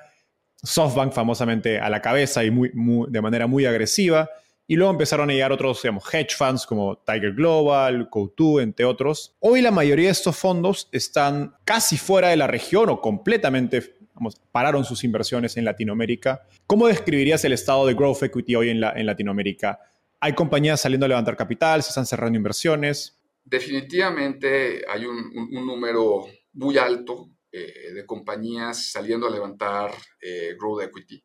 SoftBank 0.64 1.14
famosamente 1.14 1.80
a 1.80 1.90
la 1.90 2.02
cabeza 2.02 2.44
y 2.44 2.50
muy, 2.50 2.72
de 3.10 3.22
manera 3.22 3.46
muy 3.46 3.66
agresiva. 3.66 4.28
Y 4.66 4.76
luego 4.76 4.92
empezaron 4.92 5.30
a 5.30 5.34
llegar 5.34 5.52
otros, 5.52 5.82
digamos, 5.84 6.04
hedge 6.12 6.36
funds 6.36 6.66
como 6.66 6.98
Tiger 6.98 7.34
Global, 7.34 8.10
Co2, 8.10 8.64
entre 8.64 8.86
otros. 8.86 9.36
Hoy 9.40 9.62
la 9.62 9.72
mayoría 9.72 10.08
de 10.08 10.12
estos 10.12 10.36
fondos 10.36 10.90
están 10.92 11.54
casi 11.64 11.98
fuera 11.98 12.30
de 12.30 12.38
la 12.38 12.48
región 12.48 12.90
o 12.90 13.00
completamente, 13.00 13.96
pararon 14.52 14.84
sus 14.84 15.04
inversiones 15.04 15.56
en 15.56 15.64
Latinoamérica. 15.64 16.42
¿Cómo 16.66 16.88
describirías 16.88 17.46
el 17.46 17.54
estado 17.54 17.86
de 17.86 17.94
growth 17.94 18.24
equity 18.24 18.56
hoy 18.56 18.70
en, 18.70 18.82
la, 18.82 18.92
en 18.92 19.06
Latinoamérica? 19.06 19.80
¿Hay 20.20 20.34
compañías 20.34 20.82
saliendo 20.82 21.06
a 21.06 21.10
levantar 21.10 21.38
capital? 21.38 21.84
¿Se 21.84 21.90
están 21.90 22.06
cerrando 22.06 22.38
inversiones? 22.38 23.20
Definitivamente 23.44 24.84
hay 24.90 25.06
un, 25.06 25.32
número 25.66 26.26
muy 26.54 26.78
alto 26.78 27.30
eh, 27.52 27.94
de 27.94 28.06
compañías 28.06 28.92
saliendo 28.92 29.28
a 29.28 29.32
levantar 29.32 29.92
eh, 30.22 30.56
growth 30.60 30.84
equity. 30.84 31.24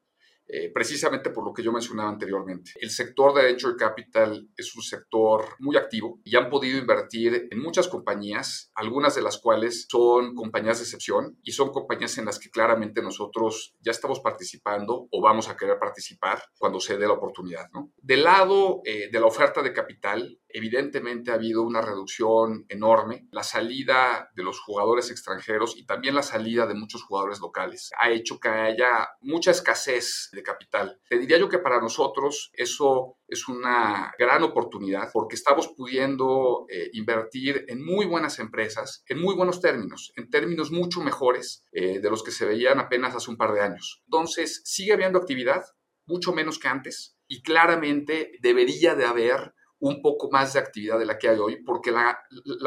Eh, 0.55 0.71
precisamente 0.71 1.31
por 1.31 1.47
lo 1.47 1.55
que 1.55 1.63
yo 1.63 1.73
mencionaba 1.73 2.11
anteriormente. 2.11 2.73
El 2.79 2.91
sector 2.91 3.33
de 3.33 3.45
venture 3.45 3.75
capital 3.75 4.51
es 4.55 4.77
un 4.77 4.83
sector 4.83 5.57
muy 5.61 5.79
activo 5.79 6.21
y 6.25 6.37
han 6.37 6.51
podido 6.51 6.77
invertir 6.79 7.49
en 7.51 7.59
muchas 7.59 7.89
compañías, 7.89 8.71
algunas 8.75 9.15
de 9.15 9.23
las 9.23 9.39
cuales 9.39 9.87
son 9.91 10.35
compañías 10.35 10.77
de 10.77 10.85
excepción 10.85 11.39
y 11.43 11.53
son 11.53 11.71
compañías 11.71 12.19
en 12.19 12.27
las 12.27 12.39
que 12.39 12.51
claramente 12.51 13.01
nosotros 13.01 13.75
ya 13.81 13.93
estamos 13.93 14.21
participando 14.21 15.09
o 15.11 15.23
vamos 15.23 15.49
a 15.49 15.57
querer 15.57 15.79
participar 15.79 16.43
cuando 16.59 16.81
se 16.81 16.99
dé 16.99 17.07
la 17.07 17.15
oportunidad. 17.15 17.71
Del 17.97 18.25
lado 18.25 18.83
eh, 18.85 19.09
de 19.11 19.21
la 19.21 19.27
oferta 19.27 19.63
de 19.63 19.73
capital, 19.73 20.39
evidentemente 20.51 21.31
ha 21.31 21.35
habido 21.35 21.63
una 21.63 21.81
reducción 21.81 22.67
enorme. 22.69 23.27
La 23.31 23.43
salida 23.43 24.31
de 24.35 24.43
los 24.43 24.61
jugadores 24.61 25.11
extranjeros 25.11 25.79
y 25.79 25.87
también 25.87 26.15
la 26.15 26.23
salida 26.23 26.67
de 26.67 26.75
muchos 26.75 27.03
jugadores 27.05 27.41
locales 27.41 27.91
ha 27.99 28.11
hecho 28.11 28.39
que 28.39 28.51
haya 28.51 29.09
mucha 29.23 29.51
escasez 29.51 30.29
de 30.33 30.42
capital. 30.43 31.01
Te 31.09 31.19
diría 31.19 31.39
yo 31.39 31.49
que 31.49 31.59
para 31.59 31.81
nosotros 31.81 32.51
eso 32.53 33.19
es 33.27 33.49
una 33.49 34.13
gran 34.19 34.43
oportunidad 34.43 35.11
porque 35.13 35.37
estamos 35.37 35.69
pudiendo 35.69 36.67
eh, 36.69 36.91
invertir 36.93 37.65
en 37.69 37.85
muy 37.85 38.07
buenas 38.07 38.39
empresas, 38.39 39.05
en 39.07 39.21
muy 39.21 39.35
buenos 39.35 39.61
términos, 39.61 40.13
en 40.17 40.31
términos 40.31 40.71
mucho 40.71 41.01
mejores 41.01 41.67
eh, 41.73 42.01
de 42.01 42.11
los 42.11 42.23
que 42.23 42.31
se 42.31 42.47
veían 42.47 42.79
apenas 42.79 43.15
hace 43.15 43.31
un 43.31 43.37
par 43.37 43.53
de 43.53 43.61
años. 43.61 44.03
Entonces, 44.07 44.63
sigue 44.65 44.93
habiendo 44.93 45.19
actividad, 45.19 45.65
mucho 46.07 46.33
menos 46.33 46.59
que 46.59 46.69
antes, 46.69 47.17
y 47.29 47.43
claramente 47.43 48.33
debería 48.41 48.95
de 48.95 49.07
haber 49.07 49.55
un 49.83 50.01
poco 50.01 50.31
más 50.31 50.53
de 50.53 50.61
actividad 50.61 50.99
de 50.99 51.07
la 51.07 51.19
que 51.19 51.29
hay 51.29 51.39
hoy, 51.39 51.63
porque 51.65 51.91
la, 51.91 52.17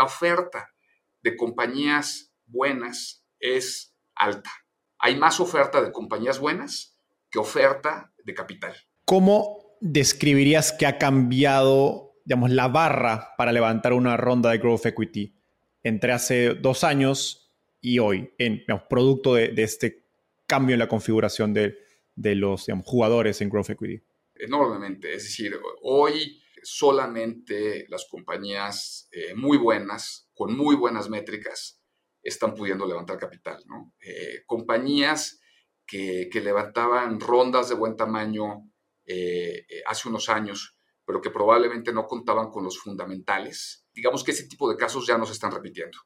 oferta 0.03 0.73
de 1.21 1.37
compañías 1.37 2.33
buenas 2.45 3.23
es 3.39 3.95
alta. 4.15 4.51
Hay 4.99 5.15
más 5.15 5.39
oferta 5.39 5.81
de 5.81 5.93
compañías 5.93 6.39
buenas 6.39 6.94
que 7.35 7.39
oferta 7.39 8.13
de 8.23 8.33
capital. 8.33 8.73
¿Cómo 9.03 9.75
describirías 9.81 10.71
que 10.71 10.85
ha 10.85 10.97
cambiado, 10.97 12.15
digamos, 12.23 12.49
la 12.49 12.69
barra 12.69 13.33
para 13.37 13.51
levantar 13.51 13.91
una 13.91 14.15
ronda 14.15 14.51
de 14.51 14.57
growth 14.57 14.85
equity 14.85 15.35
entre 15.83 16.13
hace 16.13 16.55
dos 16.55 16.85
años 16.85 17.51
y 17.81 17.99
hoy, 17.99 18.33
en 18.37 18.63
producto 18.89 19.35
de, 19.35 19.53
este 19.57 20.05
cambio 20.47 20.75
en 20.75 20.79
la 20.79 20.87
configuración 20.87 21.53
de, 21.53 21.77
los 22.15 22.67
jugadores 22.85 23.41
en 23.41 23.49
growth 23.49 23.71
equity? 23.71 24.01
Enormemente. 24.35 25.13
Es 25.13 25.23
decir, 25.23 25.59
hoy 25.83 26.41
solamente 26.63 27.85
las 27.89 28.05
compañías 28.05 29.09
eh, 29.11 29.35
muy 29.35 29.57
buenas, 29.57 30.29
con 30.33 30.55
muy 30.55 30.77
buenas 30.77 31.09
métricas, 31.09 31.81
están 32.23 32.55
pudiendo 32.55 32.87
levantar 32.87 33.19
capital. 33.19 33.61
Eh, 33.99 34.43
compañías 34.45 35.41
que, 35.85 36.29
levantaban 36.33 37.19
rondas 37.19 37.69
de 37.69 37.75
buen 37.75 37.95
tamaño 37.95 38.69
eh, 39.05 39.65
hace 39.87 40.09
unos 40.09 40.29
años, 40.29 40.77
pero 41.05 41.21
que 41.21 41.29
probablemente 41.29 41.93
no 41.93 42.07
contaban 42.07 42.49
con 42.49 42.63
los 42.63 42.79
fundamentales. 42.79 43.87
Digamos 43.93 44.23
que 44.23 44.31
ese 44.31 44.47
tipo 44.47 44.69
de 44.69 44.77
casos 44.77 45.07
ya 45.07 45.17
no 45.17 45.25
se 45.25 45.33
están 45.33 45.51
repitiendo. 45.51 45.97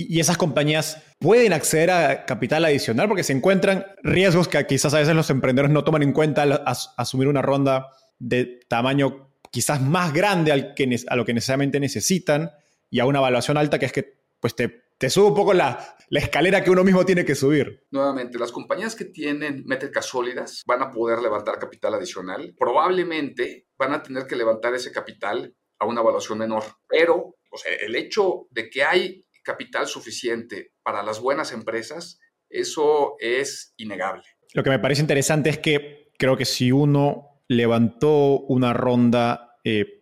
Y 0.00 0.20
esas 0.20 0.38
compañías 0.38 1.02
pueden 1.18 1.52
acceder 1.52 1.90
a 1.90 2.24
capital 2.24 2.64
adicional 2.64 3.08
porque 3.08 3.24
se 3.24 3.32
encuentran 3.32 3.84
riesgos 4.04 4.46
que 4.46 4.64
quizás 4.64 4.94
a 4.94 5.00
veces 5.00 5.16
los 5.16 5.28
emprendedores 5.28 5.72
no 5.72 5.82
toman 5.82 6.04
en 6.04 6.12
cuenta 6.12 6.42
al 6.42 6.62
asumir 6.96 7.26
una 7.26 7.42
ronda 7.42 7.88
de 8.20 8.60
tamaño 8.68 9.32
quizás 9.50 9.82
más 9.82 10.12
grande 10.12 10.52
al 10.52 10.74
que, 10.74 10.96
a 11.08 11.16
lo 11.16 11.24
que 11.24 11.34
necesariamente 11.34 11.80
necesitan 11.80 12.52
y 12.90 13.00
a 13.00 13.06
una 13.06 13.18
evaluación 13.18 13.56
alta 13.56 13.80
que 13.80 13.86
es 13.86 13.92
que 13.92 14.22
pues 14.38 14.54
te, 14.54 14.84
te 14.98 15.10
sube 15.10 15.28
un 15.28 15.34
poco 15.34 15.54
la, 15.54 15.96
la, 16.08 16.20
escalera 16.20 16.62
que 16.62 16.70
uno 16.70 16.84
mismo 16.84 17.06
tiene 17.06 17.24
que 17.24 17.34
subir. 17.34 17.86
Nuevamente, 17.90 18.38
las 18.38 18.52
compañías 18.52 18.96
que 18.96 19.04
tienen 19.04 19.64
métricas 19.64 20.06
sólidas 20.06 20.62
van 20.66 20.82
a 20.82 20.90
poder 20.90 21.20
levantar 21.20 21.58
capital 21.58 21.94
adicional. 21.94 22.54
Probablemente 22.58 23.68
van 23.78 23.94
a 23.94 24.02
tener 24.02 24.26
que 24.26 24.36
levantar 24.36 24.74
ese 24.74 24.92
capital 24.92 25.54
a 25.78 25.86
una 25.86 26.00
evaluación 26.00 26.38
menor, 26.38 26.64
pero 26.88 27.36
o 27.50 27.56
sea, 27.56 27.72
el 27.74 27.94
hecho 27.96 28.46
de 28.50 28.68
que 28.68 28.82
hay 28.82 29.24
capital 29.42 29.86
suficiente 29.86 30.72
para 30.82 31.02
las 31.02 31.20
buenas 31.20 31.52
empresas, 31.52 32.18
eso 32.50 33.14
es 33.18 33.72
innegable. 33.76 34.24
Lo 34.52 34.62
que 34.62 34.70
me 34.70 34.78
parece 34.78 35.00
interesante 35.00 35.50
es 35.50 35.58
que 35.58 36.12
creo 36.18 36.36
que 36.36 36.44
si 36.44 36.72
uno 36.72 37.42
levantó 37.48 38.40
una 38.40 38.72
ronda, 38.74 39.58
eh, 39.64 39.97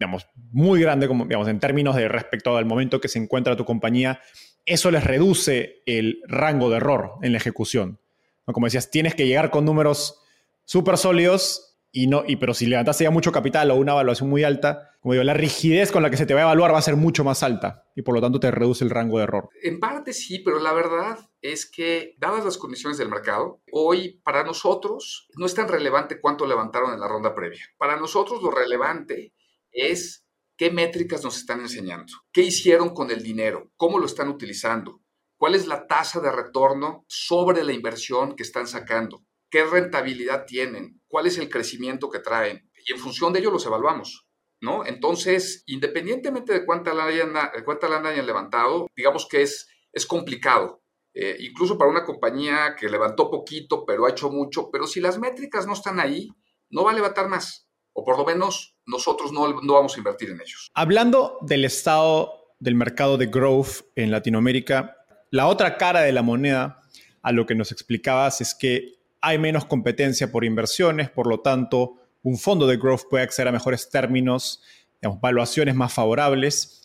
digamos, 0.00 0.26
muy 0.50 0.80
grande, 0.80 1.06
como, 1.06 1.26
digamos, 1.26 1.46
en 1.48 1.60
términos 1.60 1.94
de 1.94 2.08
respecto 2.08 2.56
al 2.56 2.64
momento 2.64 3.02
que 3.02 3.08
se 3.08 3.18
encuentra 3.18 3.54
tu 3.54 3.66
compañía, 3.66 4.20
eso 4.64 4.90
les 4.90 5.04
reduce 5.04 5.82
el 5.84 6.22
rango 6.26 6.70
de 6.70 6.78
error 6.78 7.12
en 7.22 7.32
la 7.32 7.38
ejecución. 7.38 8.00
Como 8.46 8.66
decías, 8.66 8.90
tienes 8.90 9.14
que 9.14 9.26
llegar 9.26 9.50
con 9.50 9.66
números 9.66 10.22
súper 10.64 10.96
sólidos 10.96 11.76
y 11.92 12.06
no, 12.06 12.24
y, 12.26 12.36
pero 12.36 12.54
si 12.54 12.66
levantaste 12.66 13.04
ya 13.04 13.10
mucho 13.10 13.30
capital 13.30 13.70
o 13.70 13.76
una 13.76 13.92
evaluación 13.92 14.30
muy 14.30 14.42
alta, 14.42 14.96
como 15.00 15.12
digo, 15.12 15.24
la 15.24 15.34
rigidez 15.34 15.92
con 15.92 16.02
la 16.02 16.10
que 16.10 16.16
se 16.16 16.24
te 16.24 16.34
va 16.34 16.40
a 16.40 16.44
evaluar 16.44 16.72
va 16.72 16.78
a 16.78 16.82
ser 16.82 16.96
mucho 16.96 17.22
más 17.22 17.42
alta 17.42 17.84
y 17.94 18.02
por 18.02 18.14
lo 18.14 18.20
tanto 18.20 18.40
te 18.40 18.50
reduce 18.50 18.82
el 18.84 18.90
rango 18.90 19.18
de 19.18 19.24
error. 19.24 19.50
En 19.62 19.80
parte 19.80 20.12
sí, 20.12 20.38
pero 20.38 20.60
la 20.60 20.72
verdad 20.72 21.18
es 21.42 21.70
que, 21.70 22.14
dadas 22.18 22.44
las 22.44 22.58
condiciones 22.58 22.96
del 22.96 23.08
mercado, 23.08 23.60
hoy 23.72 24.20
para 24.24 24.44
nosotros 24.44 25.28
no 25.36 25.46
es 25.46 25.54
tan 25.54 25.68
relevante 25.68 26.20
cuánto 26.20 26.46
levantaron 26.46 26.94
en 26.94 27.00
la 27.00 27.08
ronda 27.08 27.34
previa. 27.34 27.62
Para 27.76 27.96
nosotros 27.96 28.42
lo 28.42 28.50
relevante 28.50 29.34
es 29.72 30.24
qué 30.56 30.70
métricas 30.70 31.24
nos 31.24 31.38
están 31.38 31.60
enseñando, 31.60 32.12
qué 32.32 32.42
hicieron 32.42 32.90
con 32.90 33.10
el 33.10 33.22
dinero, 33.22 33.70
cómo 33.76 33.98
lo 33.98 34.06
están 34.06 34.28
utilizando, 34.28 35.00
cuál 35.36 35.54
es 35.54 35.66
la 35.66 35.86
tasa 35.86 36.20
de 36.20 36.30
retorno 36.30 37.04
sobre 37.08 37.64
la 37.64 37.72
inversión 37.72 38.36
que 38.36 38.42
están 38.42 38.66
sacando, 38.66 39.24
qué 39.50 39.64
rentabilidad 39.64 40.44
tienen, 40.46 41.00
cuál 41.08 41.26
es 41.26 41.38
el 41.38 41.48
crecimiento 41.48 42.10
que 42.10 42.18
traen. 42.18 42.70
Y 42.86 42.92
en 42.92 42.98
función 42.98 43.32
de 43.32 43.40
ello 43.40 43.50
los 43.50 43.66
evaluamos. 43.66 44.26
¿No? 44.62 44.84
Entonces, 44.84 45.62
independientemente 45.64 46.52
de 46.52 46.66
cuánta 46.66 46.92
lana 46.92 47.08
hayan, 47.08 47.32
cuánta 47.64 47.88
lana 47.88 48.10
hayan 48.10 48.26
levantado, 48.26 48.88
digamos 48.94 49.26
que 49.26 49.40
es, 49.40 49.66
es 49.90 50.04
complicado 50.04 50.80
eh, 51.12 51.36
incluso 51.40 51.76
para 51.76 51.90
una 51.90 52.04
compañía 52.04 52.76
que 52.78 52.88
levantó 52.88 53.30
poquito, 53.30 53.84
pero 53.84 54.06
ha 54.06 54.10
hecho 54.10 54.30
mucho, 54.30 54.70
pero 54.70 54.86
si 54.86 55.00
las 55.00 55.18
métricas 55.18 55.66
no 55.66 55.72
están 55.72 55.98
ahí, 55.98 56.28
no 56.70 56.84
va 56.84 56.92
a 56.92 56.94
levantar 56.94 57.28
más, 57.28 57.68
o 58.00 58.04
por 58.04 58.16
lo 58.16 58.24
menos 58.24 58.74
nosotros 58.86 59.30
no, 59.30 59.60
no 59.60 59.74
vamos 59.74 59.94
a 59.94 59.98
invertir 59.98 60.30
en 60.30 60.40
ellos. 60.40 60.70
Hablando 60.72 61.36
del 61.42 61.66
estado 61.66 62.54
del 62.58 62.74
mercado 62.74 63.18
de 63.18 63.26
growth 63.26 63.84
en 63.94 64.10
Latinoamérica, 64.10 64.96
la 65.30 65.46
otra 65.46 65.76
cara 65.76 66.00
de 66.00 66.12
la 66.12 66.22
moneda 66.22 66.80
a 67.20 67.32
lo 67.32 67.44
que 67.44 67.54
nos 67.54 67.72
explicabas 67.72 68.40
es 68.40 68.54
que 68.54 68.94
hay 69.20 69.38
menos 69.38 69.66
competencia 69.66 70.32
por 70.32 70.46
inversiones, 70.46 71.10
por 71.10 71.26
lo 71.26 71.40
tanto, 71.40 71.96
un 72.22 72.38
fondo 72.38 72.66
de 72.66 72.78
growth 72.78 73.02
puede 73.10 73.24
acceder 73.24 73.48
a 73.48 73.52
mejores 73.52 73.90
términos, 73.90 74.62
digamos, 75.00 75.20
valuaciones 75.20 75.74
más 75.74 75.92
favorables. 75.92 76.82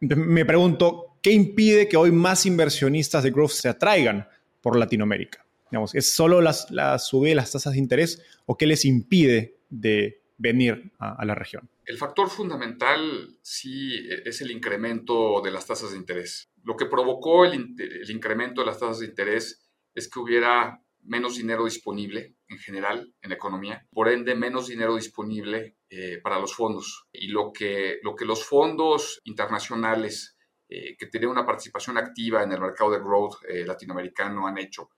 Me 0.00 0.46
pregunto, 0.46 1.18
¿qué 1.22 1.32
impide 1.32 1.86
que 1.86 1.98
hoy 1.98 2.12
más 2.12 2.46
inversionistas 2.46 3.22
de 3.22 3.30
growth 3.30 3.50
se 3.50 3.68
atraigan 3.68 4.26
por 4.62 4.78
Latinoamérica? 4.78 5.44
Digamos, 5.70 5.94
¿Es 5.94 6.14
solo 6.14 6.40
las 6.40 6.66
subida 7.06 7.34
las 7.34 7.52
tasas 7.52 7.74
de 7.74 7.78
interés 7.78 8.22
o 8.46 8.56
qué 8.56 8.66
les 8.66 8.86
impide 8.86 9.60
de, 9.68 10.19
venir 10.40 10.90
a, 10.98 11.24
la 11.24 11.34
región? 11.34 11.68
El 11.84 11.98
factor 11.98 12.30
fundamental 12.30 13.38
sí 13.42 13.94
e, 14.08 14.22
es 14.24 14.40
el 14.40 14.50
incremento 14.50 15.40
de 15.42 15.50
las 15.50 15.66
tasas 15.66 15.92
de 15.92 15.98
interés. 15.98 16.50
Lo 16.64 16.76
que 16.76 16.86
provocó 16.86 17.44
el, 17.44 17.76
incremento 18.08 18.62
de 18.62 18.66
las 18.66 18.78
tasas 18.78 19.00
de 19.00 19.06
interés 19.06 19.70
es 19.94 20.08
que 20.08 20.18
hubiera 20.18 20.82
menos 21.02 21.36
dinero 21.36 21.64
disponible 21.64 22.36
en 22.48 22.58
general 22.58 23.14
en 23.22 23.32
economía, 23.32 23.86
por 23.92 24.08
ende 24.08 24.34
menos 24.34 24.68
dinero 24.68 24.96
disponible 24.96 25.76
eh, 25.90 26.20
para 26.22 26.38
los 26.38 26.54
fondos. 26.54 27.06
Y 27.12 27.28
lo 27.28 27.52
que, 27.52 27.98
lo 28.02 28.14
que 28.14 28.24
los 28.24 28.44
fondos 28.44 29.20
internacionales 29.24 30.36
eh, 30.68 30.96
que 30.96 31.06
tienen 31.06 31.30
una 31.30 31.44
participación 31.44 31.98
activa 31.98 32.42
en 32.42 32.52
el 32.52 32.60
mercado 32.60 32.92
de 32.92 33.00
growth 33.00 33.44
eh, 33.48 33.64
latinoamericano 33.66 34.46
han 34.46 34.56
hecho 34.58 34.90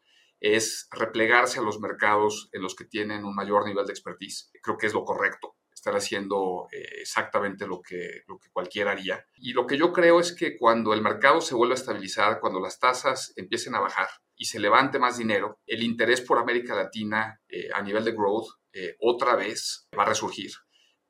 es 0.42 0.88
replegarse 0.90 1.60
a 1.60 1.62
los 1.62 1.78
mercados 1.78 2.48
en 2.52 2.62
los 2.62 2.74
que 2.74 2.84
tienen 2.84 3.24
un 3.24 3.34
mayor 3.34 3.64
nivel 3.64 3.86
de 3.86 3.92
expertise. 3.92 4.50
Creo 4.60 4.76
que 4.76 4.88
es 4.88 4.92
lo 4.92 5.04
correcto, 5.04 5.54
estar 5.72 5.94
haciendo 5.94 6.66
eh, 6.72 7.00
exactamente 7.00 7.66
lo 7.66 7.80
que, 7.80 8.22
lo 8.26 8.38
que 8.38 8.50
cualquiera 8.50 8.90
haría. 8.90 9.24
Y 9.36 9.52
lo 9.52 9.66
que 9.66 9.78
yo 9.78 9.92
creo 9.92 10.18
es 10.18 10.34
que 10.34 10.58
cuando 10.58 10.92
el 10.92 11.00
mercado 11.00 11.40
se 11.40 11.54
vuelva 11.54 11.74
a 11.74 11.78
estabilizar, 11.78 12.40
cuando 12.40 12.58
las 12.58 12.80
tasas 12.80 13.32
empiecen 13.36 13.76
a 13.76 13.80
bajar 13.80 14.08
y 14.36 14.46
se 14.46 14.58
levante 14.58 14.98
más 14.98 15.16
dinero, 15.16 15.60
el 15.64 15.84
interés 15.84 16.20
por 16.20 16.38
América 16.38 16.74
Latina 16.74 17.40
a 17.74 17.82
nivel 17.82 18.04
de 18.04 18.12
growth 18.12 18.48
otra 18.98 19.36
vez 19.36 19.86
va 19.96 20.02
a 20.02 20.08
resurgir 20.08 20.50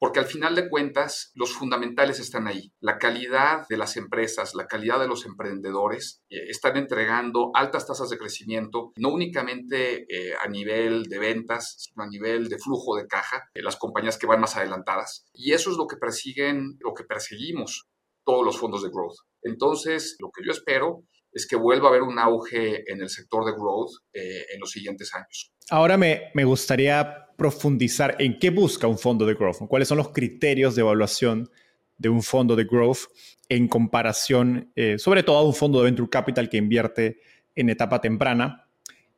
porque 0.03 0.19
al 0.19 0.27
final 0.27 0.57
de 0.57 0.69
cuentas 0.69 1.31
los 1.37 1.53
fundamentales 1.53 2.19
están 2.19 2.49
ahí. 2.49 2.73
La 2.81 2.99
calidad 2.99 3.69
de 3.69 3.77
las 3.77 3.97
empresas, 3.97 4.53
la 4.57 4.67
calidad 4.67 4.99
de 4.99 5.07
los 5.07 5.25
emprendedores 5.27 6.25
eh, 6.29 6.39
están 6.49 6.77
entregando 6.77 7.53
altas 7.55 7.87
tasas 7.87 8.11
de 8.11 8.19
crecimiento, 8.19 8.91
no 8.97 9.11
únicamente 9.11 10.03
eh, 10.09 10.35
a 10.45 10.49
nivel 10.49 11.05
de 11.05 11.21
ventas, 11.21 11.77
sino 11.79 12.03
a 12.03 12.09
nivel 12.09 12.49
de 12.49 12.59
flujo 12.59 12.97
de 12.97 13.07
caja, 13.07 13.49
de 13.55 13.63
las 13.63 13.77
compañías 13.77 14.19
que 14.19 14.27
van 14.27 14.41
más 14.41 14.57
adelantadas. 14.57 15.25
Y 15.33 15.53
eso 15.53 15.71
es 15.71 15.77
lo 15.77 15.87
que 15.87 15.99
persiguen, 15.99 16.79
lo 16.81 16.95
que 16.95 17.05
perseguimos 17.05 17.87
todos 18.25 18.45
los 18.45 18.59
fondos 18.59 18.83
de 18.83 18.89
growth. 18.89 19.19
Entonces, 19.45 20.17
lo 20.19 20.33
que 20.33 20.45
yo 20.45 20.51
espero 20.51 21.05
es 21.33 21.47
que 21.47 21.55
vuelva 21.55 21.87
a 21.87 21.91
haber 21.91 22.03
un 22.03 22.19
auge 22.19 22.83
en 22.91 23.01
el 23.01 23.09
sector 23.09 23.45
de 23.45 23.53
growth 23.53 23.93
eh, 24.13 24.47
en 24.53 24.59
los 24.59 24.71
siguientes 24.71 25.15
años. 25.15 25.53
Ahora 25.71 25.97
me, 25.97 26.31
me, 26.35 26.45
gustaría 26.45 27.22
profundizar 27.43 28.15
en 28.21 28.39
qué 28.39 28.51
busca 28.51 28.87
un 28.87 28.97
fondo 28.97 29.27
de 29.27 29.35
growth, 29.35 29.67
cuáles 29.67 29.89
son 29.89 29.99
los 29.99 30.11
criterios 30.11 30.77
de 30.77 30.83
evaluación 30.83 31.51
de 31.99 32.09
un 32.09 32.23
fondo 32.23 32.55
de 32.55 32.63
growth 32.63 33.09
en 33.49 33.67
comparación, 33.67 34.71
eh, 34.77 34.97
sobre 34.97 35.25
todo 35.25 35.39
a 35.39 35.43
un 35.43 35.53
fondo 35.53 35.81
de 35.81 35.87
venture 35.87 36.09
capital 36.09 36.49
que 36.49 36.59
invierte 36.59 37.19
en 37.57 37.69
etapa 37.69 38.01
temprana. 38.01 38.69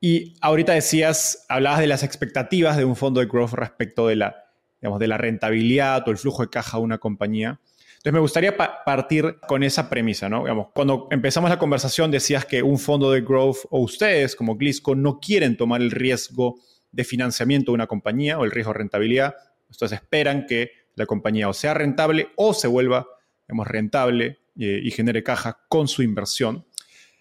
Y 0.00 0.36
ahorita 0.40 0.72
decías, 0.72 1.44
hablabas 1.50 1.80
de 1.80 1.86
las 1.86 2.02
expectativas 2.02 2.78
de 2.78 2.86
un 2.86 2.96
fondo 2.96 3.20
de 3.20 3.26
growth 3.26 3.52
respecto 3.52 4.06
de 4.08 4.16
la, 4.16 4.46
digamos, 4.80 5.00
de 5.00 5.08
la 5.08 5.18
rentabilidad 5.18 6.08
o 6.08 6.10
el 6.10 6.16
flujo 6.16 6.40
de 6.40 6.48
caja 6.48 6.78
de 6.78 6.84
una 6.84 6.96
compañía. 6.96 7.60
Entonces 7.96 8.12
me 8.14 8.20
gustaría 8.20 8.56
partir 8.56 9.36
con 9.46 9.62
esa 9.62 9.90
premisa, 9.90 10.30
¿no? 10.30 10.44
Digamos, 10.44 10.68
cuando 10.74 11.08
empezamos 11.10 11.50
la 11.50 11.58
conversación 11.58 12.10
decías 12.10 12.46
que 12.46 12.62
un 12.62 12.78
fondo 12.78 13.10
de 13.12 13.20
growth 13.20 13.66
o 13.68 13.80
ustedes 13.80 14.34
como 14.34 14.56
Glisco 14.56 14.94
no 14.94 15.20
quieren 15.20 15.58
tomar 15.58 15.82
el 15.82 15.90
riesgo 15.90 16.56
de 16.94 17.04
financiamiento 17.04 17.72
de 17.72 17.74
una 17.74 17.86
compañía 17.86 18.38
o 18.38 18.44
el 18.44 18.50
riesgo 18.50 18.72
de 18.72 18.78
rentabilidad. 18.78 19.34
Ustedes 19.68 19.92
esperan 19.92 20.46
que 20.46 20.70
la 20.94 21.06
compañía 21.06 21.48
o 21.48 21.52
sea 21.52 21.74
rentable 21.74 22.28
o 22.36 22.54
se 22.54 22.68
vuelva 22.68 23.06
digamos, 23.48 23.66
rentable 23.66 24.38
eh, 24.58 24.80
y 24.82 24.90
genere 24.90 25.22
caja 25.22 25.64
con 25.68 25.88
su 25.88 26.02
inversión. 26.02 26.64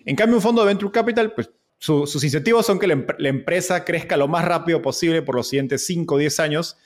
En 0.05 0.15
cambio, 0.15 0.37
un 0.37 0.41
fondo 0.41 0.61
de 0.61 0.67
venture 0.67 0.91
capital, 0.91 1.33
pues 1.33 1.49
sus 1.79 2.23
incentivos 2.23 2.65
son 2.65 2.79
que 2.79 2.87
la, 2.87 3.05
la, 3.17 3.27
empresa 3.29 3.83
crezca 3.83 4.15
lo 4.15 4.29
más 4.29 4.45
rápido 4.45 4.81
posible 4.81 5.21
por 5.21 5.35
los 5.35 5.49
siguientes 5.49 5.85
5 5.85 6.15
o 6.15 6.17
10 6.17 6.39
años 6.39 6.77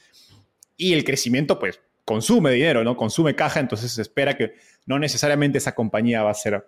y 0.76 0.93
el 0.93 1.04
crecimiento, 1.04 1.60
pues, 1.60 1.80
consume 2.04 2.52
dinero, 2.52 2.84
¿no? 2.84 2.95
Consume 2.95 3.36
caja, 3.36 3.60
entonces 3.60 3.91
se 3.91 4.02
espera 4.02 4.38
que 4.38 4.54
no 4.86 4.97
necesariamente 4.97 5.58
esa 5.58 5.76
compañía 5.76 6.23
va 6.23 6.32
a 6.32 6.36
ser, 6.36 6.65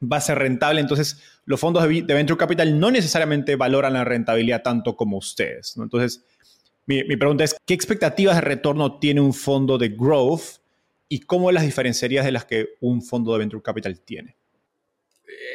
va 0.00 0.18
a 0.18 0.20
ser 0.20 0.38
rentable. 0.38 0.80
Entonces, 0.80 1.22
los 1.44 1.60
fondos 1.60 1.82
de, 1.82 2.02
Venture 2.02 2.38
Capital 2.38 2.78
no 2.78 2.90
necesariamente 2.90 3.56
valoran 3.56 3.94
la 3.94 4.04
rentabilidad 4.04 4.62
tanto 4.62 4.96
como 4.96 5.18
ustedes, 5.18 5.76
Entonces, 5.76 6.24
mi, 6.88 7.02
pregunta 7.16 7.42
es, 7.42 7.56
¿qué 7.66 7.74
expectativas 7.74 8.36
de 8.36 8.42
retorno 8.42 9.00
tiene 9.00 9.20
un 9.20 9.34
fondo 9.34 9.76
de 9.76 9.88
growth 9.88 10.60
y 11.08 11.20
cómo 11.20 11.50
las 11.50 11.64
diferenciarías 11.64 12.24
de 12.24 12.30
las 12.30 12.44
que 12.44 12.76
un 12.80 13.02
fondo 13.02 13.32
de 13.32 13.40
Venture 13.40 13.62
Capital 13.62 14.00
tiene? 14.00 14.36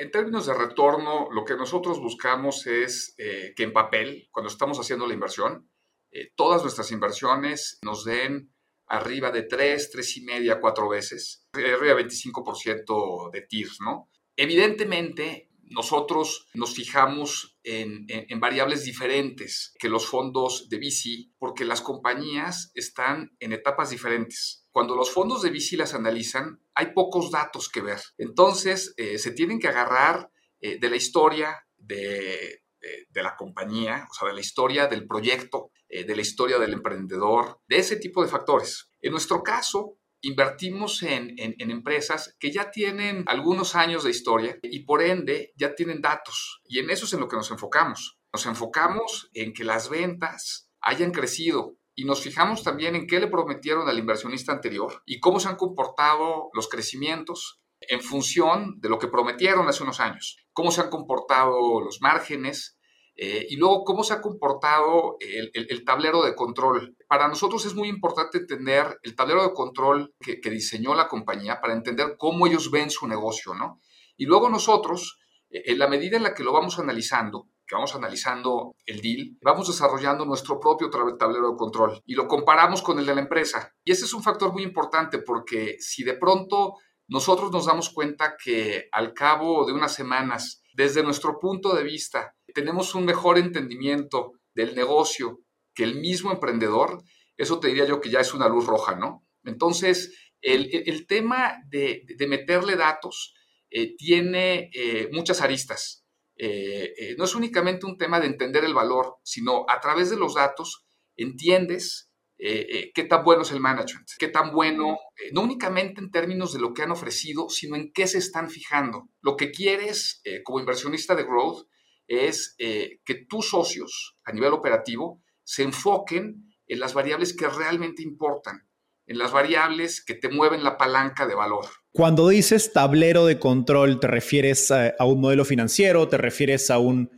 En 0.02 0.12
términos 0.12 0.48
de 0.48 0.54
retorno, 0.54 1.30
lo 1.32 1.46
que 1.46 1.56
nosotros 1.56 2.02
buscamos 2.02 2.68
es 2.68 3.16
eh, 3.18 3.54
que 3.56 3.64
en 3.64 3.72
papel, 3.72 4.28
cuando 4.30 4.50
estamos 4.50 4.78
haciendo 4.78 5.08
la 5.08 5.14
inversión, 5.14 5.70
eh, 6.12 6.34
todas 6.36 6.64
nuestras 6.64 6.92
inversiones 6.92 7.80
nos 7.82 8.04
den 8.04 8.52
arriba 8.88 9.32
de 9.32 9.44
3, 9.44 9.90
3 9.90 10.18
y 10.18 10.22
media, 10.26 10.60
4 10.60 10.90
veces, 10.90 11.48
arriba 11.54 11.96
de 11.96 12.06
25% 12.08 13.32
de 13.32 13.42
TIRS, 13.44 13.78
¿no? 13.86 14.11
Evidentemente, 14.42 15.52
nosotros 15.70 16.48
nos 16.56 16.74
fijamos 16.74 17.60
en, 17.64 18.08
variables 18.40 18.84
diferentes 18.84 19.72
que 19.78 19.88
los 19.88 20.08
fondos 20.08 20.68
de 20.68 20.80
VC 20.80 21.30
porque 21.38 21.64
las 21.64 21.82
compañías 21.82 22.72
están 22.74 23.36
en 23.40 23.54
etapas 23.54 23.92
diferentes. 23.92 24.66
Cuando 24.72 24.96
los 24.96 25.12
fondos 25.12 25.44
de 25.44 25.52
VC 25.52 25.78
las 25.78 25.94
analizan, 25.94 26.60
hay 26.74 26.88
pocos 26.88 27.30
datos 27.30 27.70
que 27.70 27.82
ver. 27.82 28.02
Entonces, 28.18 28.96
eh, 28.98 29.20
se 29.20 29.30
tienen 29.30 29.60
que 29.60 29.68
agarrar 29.68 30.32
eh, 30.60 30.80
de 30.80 30.90
la 30.90 30.96
historia 30.96 31.68
de, 31.78 32.64
de, 32.80 33.22
la 33.22 33.36
compañía, 33.36 34.08
o 34.10 34.14
sea, 34.16 34.28
de 34.28 34.34
la 34.34 34.42
historia 34.42 34.88
del 34.88 35.06
proyecto, 35.06 35.70
eh, 35.88 36.04
de 36.04 36.16
la 36.16 36.22
historia 36.24 36.58
del 36.58 36.74
emprendedor, 36.74 37.60
de 37.68 37.78
ese 37.78 37.98
tipo 37.98 38.24
de 38.24 38.28
factores. 38.28 38.90
En 39.02 39.12
nuestro 39.12 39.44
caso, 39.44 40.00
invertimos 40.22 41.04
en, 41.04 41.36
empresas 41.38 42.36
que 42.40 42.52
ya 42.52 42.72
tienen 42.72 43.24
algunos 43.28 43.76
años 43.76 44.04
de 44.04 44.12
historia 44.12 44.58
y 44.62 44.86
por 44.86 45.02
ende 45.02 45.54
ya 45.56 45.76
tienen 45.76 46.02
datos. 46.02 46.62
Y 46.66 46.80
en 46.80 46.90
eso 46.90 47.06
es 47.06 47.14
en 47.14 47.20
lo 47.20 47.28
que 47.28 47.36
nos 47.36 47.52
enfocamos. 47.52 48.20
Nos 48.32 48.46
enfocamos 48.46 49.30
en 49.34 49.54
que 49.54 49.64
las 49.64 49.90
ventas 49.90 50.70
hayan 50.80 51.12
crecido 51.12 51.76
y 51.96 52.06
nos 52.06 52.22
fijamos 52.22 52.64
también 52.64 52.96
en 52.96 53.08
qué 53.08 53.20
le 53.20 53.28
prometieron 53.28 53.90
al 53.90 54.00
inversionista 54.00 54.52
anterior 54.52 55.04
y 55.06 55.20
cómo 55.20 55.40
se 55.40 55.50
han 55.50 55.58
comportado 55.58 56.50
los 56.54 56.70
crecimientos 56.70 57.60
en 57.82 58.02
función 58.02 58.80
de 58.80 58.90
lo 58.90 59.00
que 59.00 59.08
prometieron 59.08 59.68
hace 59.68 59.84
unos 59.84 60.00
años, 60.00 60.38
cómo 60.54 60.72
se 60.72 60.82
han 60.82 60.90
comportado 60.90 61.82
los 61.82 62.00
márgenes 62.00 62.78
eh, 63.24 63.46
y 63.52 63.56
luego 63.56 63.84
cómo 63.84 64.04
se 64.04 64.16
ha 64.16 64.20
comportado 64.20 65.18
el, 65.20 65.86
tablero 65.86 66.24
de 66.24 66.34
control. 66.34 66.98
Para 67.08 67.28
nosotros 67.28 67.64
es 67.68 67.76
muy 67.76 67.88
importante 67.88 68.44
tener 68.48 68.98
el 69.04 69.16
tablero 69.16 69.44
de 69.44 69.54
control 69.54 70.16
que, 70.20 70.50
diseñó 70.50 70.96
la 70.96 71.08
compañía 71.08 71.62
para 71.62 71.74
entender 71.74 72.16
cómo 72.18 72.48
ellos 72.48 72.72
ven 72.72 72.90
su 72.90 73.08
negocio, 73.08 73.54
¿no? 73.54 73.80
Y 74.18 74.26
luego 74.26 74.50
nosotros, 74.50 75.20
eh, 75.52 75.62
en 75.68 75.78
la 75.78 75.88
medida 75.88 76.18
en 76.18 76.24
la 76.24 76.34
que 76.34 76.44
lo 76.44 76.52
vamos 76.52 76.80
analizando, 76.80 77.48
que 77.68 77.76
vamos 77.76 77.94
analizando 77.94 78.74
el 78.88 79.02
deal, 79.02 79.38
vamos 79.44 79.68
desarrollando 79.68 80.26
nuestro 80.26 80.60
propio 80.60 80.90
tablero 80.90 81.52
de 81.52 81.58
control 81.58 82.02
y 82.08 82.16
lo 82.16 82.28
comparamos 82.28 82.82
con 82.82 82.98
el 82.98 83.06
de 83.06 83.14
la 83.14 83.22
empresa. 83.22 83.72
Y 83.84 83.92
ese 83.92 84.06
es 84.06 84.16
un 84.16 84.24
factor 84.24 84.52
muy 84.52 84.64
importante 84.64 85.20
porque 85.20 85.76
si 85.78 86.04
de 86.04 86.16
pronto 86.16 86.74
nosotros 87.08 87.52
nos 87.52 87.68
damos 87.68 87.92
cuenta 87.92 88.36
que 88.44 88.90
al 88.92 89.14
cabo 89.14 89.64
de 89.66 89.74
unas 89.74 89.94
semanas, 89.94 90.64
desde 90.74 91.04
nuestro 91.04 91.40
punto 91.40 91.76
de 91.76 91.84
vista, 91.84 92.34
tenemos 92.54 92.96
un 92.96 93.06
mejor 93.06 93.38
entendimiento 93.38 94.34
del 94.54 94.76
negocio 94.76 95.40
que 95.74 95.84
el 95.84 95.96
mismo 95.96 96.32
emprendedor, 96.32 97.02
eso 97.38 97.60
te 97.60 97.70
diría 97.70 97.86
yo 97.86 98.02
que 98.02 98.10
ya 98.10 98.20
es 98.20 98.34
una 98.34 98.50
luz 98.50 98.66
roja, 98.66 98.96
¿no? 98.96 99.26
Entonces, 99.44 100.16
el, 100.42 101.08
tema 101.08 101.56
de, 101.70 102.04
meterle 102.28 102.76
datos 102.76 103.34
eh, 103.70 103.96
tiene 103.96 104.70
eh, 104.74 105.10
muchas 105.12 105.42
aristas. 105.42 106.06
Eh, 106.36 107.16
no 107.18 107.26
es 107.26 107.36
únicamente 107.36 107.86
un 107.86 107.98
tema 107.98 108.20
de 108.20 108.28
entender 108.28 108.66
el 108.66 108.74
valor, 108.74 109.18
sino 109.24 109.66
a 109.70 109.80
través 109.80 110.10
de 110.10 110.18
los 110.18 110.36
datos 110.36 110.86
entiendes 111.16 112.12
eh, 112.44 112.66
eh, 112.72 112.92
qué 112.96 113.04
tan 113.04 113.24
bueno 113.24 113.44
es 113.44 113.52
el 113.52 113.60
management, 113.60 114.10
qué 114.18 114.28
tan 114.28 114.52
bueno, 114.52 114.98
eh, 115.16 115.30
no 115.32 115.42
únicamente 115.42 116.02
en 116.02 116.10
términos 116.10 116.52
de 116.54 116.60
lo 116.60 116.74
que 116.74 116.82
han 116.82 116.90
ofrecido, 116.90 117.50
sino 117.50 117.76
en 117.76 117.92
qué 117.94 118.08
se 118.08 118.18
están 118.18 118.50
fijando. 118.50 119.10
Lo 119.22 119.38
que 119.38 119.52
quieres 119.52 120.24
como 120.44 120.60
inversionista 120.60 121.14
de 121.14 121.24
growth 121.24 121.68
es 122.12 122.56
que 122.58 123.26
tus 123.30 123.50
socios 123.50 124.18
a 124.24 124.32
nivel 124.32 124.54
operativo 124.54 125.22
se 125.44 125.64
enfoquen 125.64 126.54
en 126.68 126.80
las 126.80 126.94
variables 126.94 127.36
que 127.36 127.48
realmente 127.48 128.04
importan, 128.04 128.68
en 129.08 129.18
las 129.18 129.32
variables 129.32 130.04
que 130.04 130.16
te 130.16 130.30
mueven 130.30 130.64
la 130.64 130.78
palanca 130.78 131.26
de 131.26 131.36
valor. 131.36 131.66
Cuando 131.94 132.28
dices 132.30 132.74
tablero 132.74 133.26
de 133.26 133.40
control, 133.40 134.00
¿te 134.00 134.08
refieres 134.08 134.72
a 134.72 135.06
un 135.06 135.22
modelo 135.22 135.46
financiero? 135.46 136.08
¿Te 136.08 136.18
refieres 136.18 136.70
a 136.70 136.80
un 136.80 137.10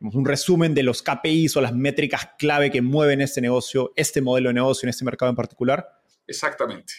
un 0.00 0.24
resumen 0.24 0.74
de 0.74 0.82
los 0.82 1.02
KPIs 1.02 1.56
o 1.56 1.60
las 1.60 1.74
métricas 1.74 2.30
clave 2.38 2.70
que 2.70 2.80
mueven 2.80 3.20
este 3.20 3.40
negocio, 3.40 3.92
este 3.96 4.22
modelo 4.22 4.48
de 4.48 4.54
negocio 4.54 4.86
en 4.86 4.90
este 4.90 5.04
mercado 5.04 5.30
en 5.30 5.36
particular? 5.36 5.86
Exactamente. 6.26 6.92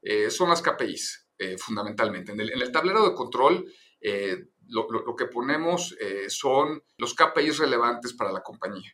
Eh, 0.00 0.30
son 0.30 0.50
las 0.50 0.62
KPIs, 0.62 1.28
eh, 1.38 1.56
fundamentalmente. 1.58 2.32
En 2.32 2.40
el, 2.40 2.72
tablero 2.72 3.08
de 3.08 3.14
control, 3.14 3.70
eh, 4.00 4.50
lo, 4.68 5.16
que 5.16 5.26
ponemos 5.26 5.96
son 6.28 6.82
los 6.96 7.14
KPIs 7.14 7.58
relevantes 7.58 8.12
para 8.14 8.32
la 8.32 8.42
compañía. 8.42 8.92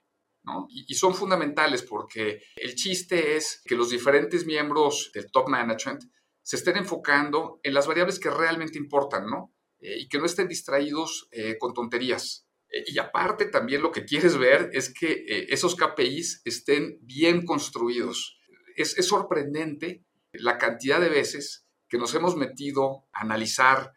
y, 0.68 0.94
son 0.94 1.14
fundamentales 1.14 1.82
porque 1.82 2.42
el 2.56 2.74
chiste 2.74 3.36
es 3.36 3.62
que 3.64 3.74
los 3.74 3.90
diferentes 3.90 4.46
miembros 4.46 5.10
del 5.14 5.30
top 5.30 5.48
management 5.48 6.04
se 6.42 6.56
estén 6.56 6.76
enfocando 6.76 7.60
en 7.62 7.74
las 7.74 7.86
variables 7.86 8.18
que 8.18 8.30
realmente 8.30 8.78
importan, 8.78 9.26
¿no? 9.26 9.54
Eh, 9.80 10.00
y 10.00 10.08
que 10.08 10.18
no 10.18 10.26
estén 10.26 10.48
distraídos 10.48 11.28
eh, 11.30 11.56
con 11.58 11.72
tonterías. 11.72 12.46
Eh, 12.70 12.84
y 12.86 12.98
aparte 12.98 13.46
también 13.46 13.82
lo 13.82 13.90
que 13.90 14.04
quieres 14.04 14.36
ver 14.36 14.70
es 14.72 14.92
que 14.92 15.24
esos 15.48 15.74
KPIs 15.76 16.42
estén 16.44 16.98
bien 17.02 17.44
construidos. 17.44 18.38
Es, 18.76 18.94
sorprendente 19.06 20.04
la 20.32 20.58
cantidad 20.58 21.00
de 21.00 21.08
veces 21.08 21.66
que 21.88 21.98
nos 21.98 22.14
hemos 22.14 22.36
metido 22.36 23.06
a 23.12 23.22
analizar 23.22 23.92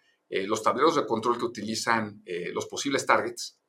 los 0.47 0.63
tableros 0.63 0.95
de 0.95 1.05
control 1.05 1.37
que 1.37 1.45
utilizan 1.45 2.23
los 2.53 2.65
posibles 2.65 3.05
targets 3.05 3.59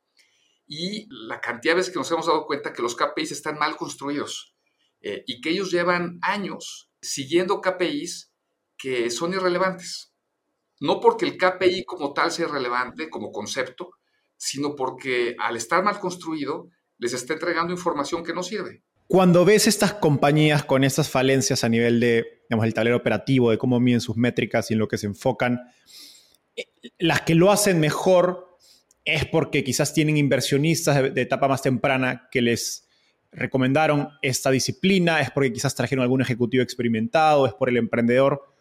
y 0.67 1.07
la 1.11 1.41
cantidad 1.41 1.75
de 1.75 1.79
veces 1.79 1.93
que 1.93 1.99
nos 1.99 2.11
hemos 2.11 2.27
dado 2.27 2.47
cuenta 2.47 2.73
que 2.73 2.83
los 2.83 2.97
KPIs 2.97 3.33
están 3.33 3.59
mal 3.59 3.77
construidos 3.77 4.57
y 5.01 5.41
que 5.41 5.51
ellos 5.51 5.71
llevan 5.71 6.19
años 6.23 6.91
siguiendo 7.03 7.61
KPIs 7.61 8.33
que 8.77 9.11
son 9.11 9.33
irrelevantes. 9.33 10.13
No 10.81 11.01
porque 11.01 11.25
el 11.25 11.37
KPI 11.37 11.85
como 11.85 12.13
tal 12.13 12.31
sea 12.31 12.47
irrelevante 12.47 13.09
como 13.09 13.31
concepto, 13.31 13.93
sino 14.37 14.75
porque 14.75 15.37
al 15.39 15.57
estar 15.57 15.83
mal 15.83 15.99
construido 15.99 16.69
les 16.99 17.13
está 17.13 17.35
entregando 17.35 17.73
información 17.73 18.25
que 18.25 18.35
no 18.35 18.43
sirve. 18.43 18.83
Cuando 19.07 19.45
ves 19.45 19.67
estas 19.67 19.95
compañías 19.95 20.65
con 20.65 20.83
estas 20.83 21.11
falencias 21.11 21.63
a 21.63 21.69
nivel 21.69 22.01
de, 22.01 22.43
digamos, 22.49 22.67
el 22.67 22.75
tablero 22.75 22.97
operativo, 22.97 23.51
de 23.51 23.59
cómo 23.59 23.79
miden 23.79 24.01
sus 24.01 24.17
métricas 24.17 24.71
y 24.71 24.75
en 24.75 24.81
lo 24.81 24.89
que 24.89 24.99
se 24.99 25.07
enfocan, 25.07 25.55
eh, 25.55 26.14
las 26.99 27.23
que 27.23 27.35
lo 27.35 27.51
hacen 27.51 27.81
mejor 27.81 28.57
es 29.05 29.27
porque 29.27 29.65
quizás 29.65 29.93
tienen 29.93 30.17
inversionistas 30.17 31.15
de, 31.15 31.23
etapa 31.23 31.49
más 31.49 31.63
temprana 31.63 32.29
que 32.31 32.41
les 32.41 32.89
recomendaron 33.33 34.11
esta 34.23 34.51
disciplina, 34.51 35.21
es 35.21 35.31
porque 35.31 35.53
quizás 35.53 35.75
trajeron 35.75 36.03
algún 36.03 36.23
ejecutivo 36.23 36.63
experimentado, 36.63 37.47
es 37.47 37.53
por 37.55 37.69
el 37.69 37.77
emprendedor 37.77 38.55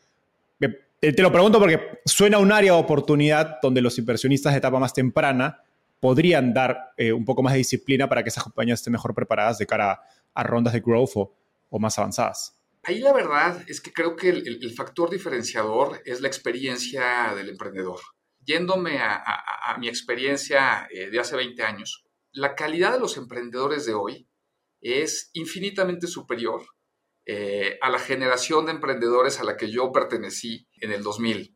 te, 1.11 1.21
lo 1.21 1.31
pregunto 1.33 1.59
porque 1.59 1.99
suena 2.05 2.37
un 2.37 2.51
área 2.53 2.73
de 2.73 2.79
oportunidad 2.79 3.59
donde 3.61 3.81
los 3.81 3.97
inversionistas 3.97 4.53
de 4.53 4.59
etapa 4.59 4.79
más 4.79 4.93
temprana 4.93 5.61
podrían 5.99 6.53
dar 6.53 6.93
eh, 6.95 7.11
un 7.11 7.25
poco 7.25 7.43
más 7.43 7.53
de 7.53 7.57
disciplina 7.57 8.07
para 8.07 8.23
que 8.23 8.29
esas 8.29 8.43
compañías 8.43 8.79
estén 8.79 8.93
mejor 8.93 9.13
preparadas 9.13 9.57
de 9.57 9.65
cara 9.65 10.01
a, 10.33 10.43
rondas 10.43 10.71
de 10.73 10.79
growth 10.79 11.11
o, 11.15 11.79
más 11.79 11.99
avanzadas. 11.99 12.55
Ahí 12.85 12.99
la 12.99 13.13
verdad 13.13 13.63
es 13.67 13.79
que 13.79 13.93
creo 13.93 14.17
que 14.17 14.29
el, 14.29 14.73
factor 14.75 15.09
diferenciador 15.09 16.01
es 16.03 16.19
la 16.19 16.27
experiencia 16.27 17.33
del 17.33 17.49
emprendedor. 17.49 17.99
Yéndome 18.41 18.99
a, 18.99 19.77
mi 19.79 19.87
experiencia 19.87 20.85
eh, 20.91 21.09
de 21.09 21.19
hace 21.19 21.37
20 21.37 21.63
años, 21.63 22.03
la 22.33 22.55
calidad 22.55 22.91
de 22.91 22.99
los 22.99 23.15
emprendedores 23.15 23.85
de 23.85 23.93
hoy 23.93 24.27
es 24.81 25.29
infinitamente 25.31 26.07
superior 26.07 26.61
eh, 27.25 27.79
a 27.81 27.89
la 27.89 27.99
generación 27.99 28.65
de 28.65 28.73
emprendedores 28.73 29.39
a 29.39 29.45
la 29.45 29.55
que 29.55 29.71
yo 29.71 29.93
pertenecí 29.93 30.67
en 30.75 30.91
el 30.91 31.03
2000. 31.03 31.55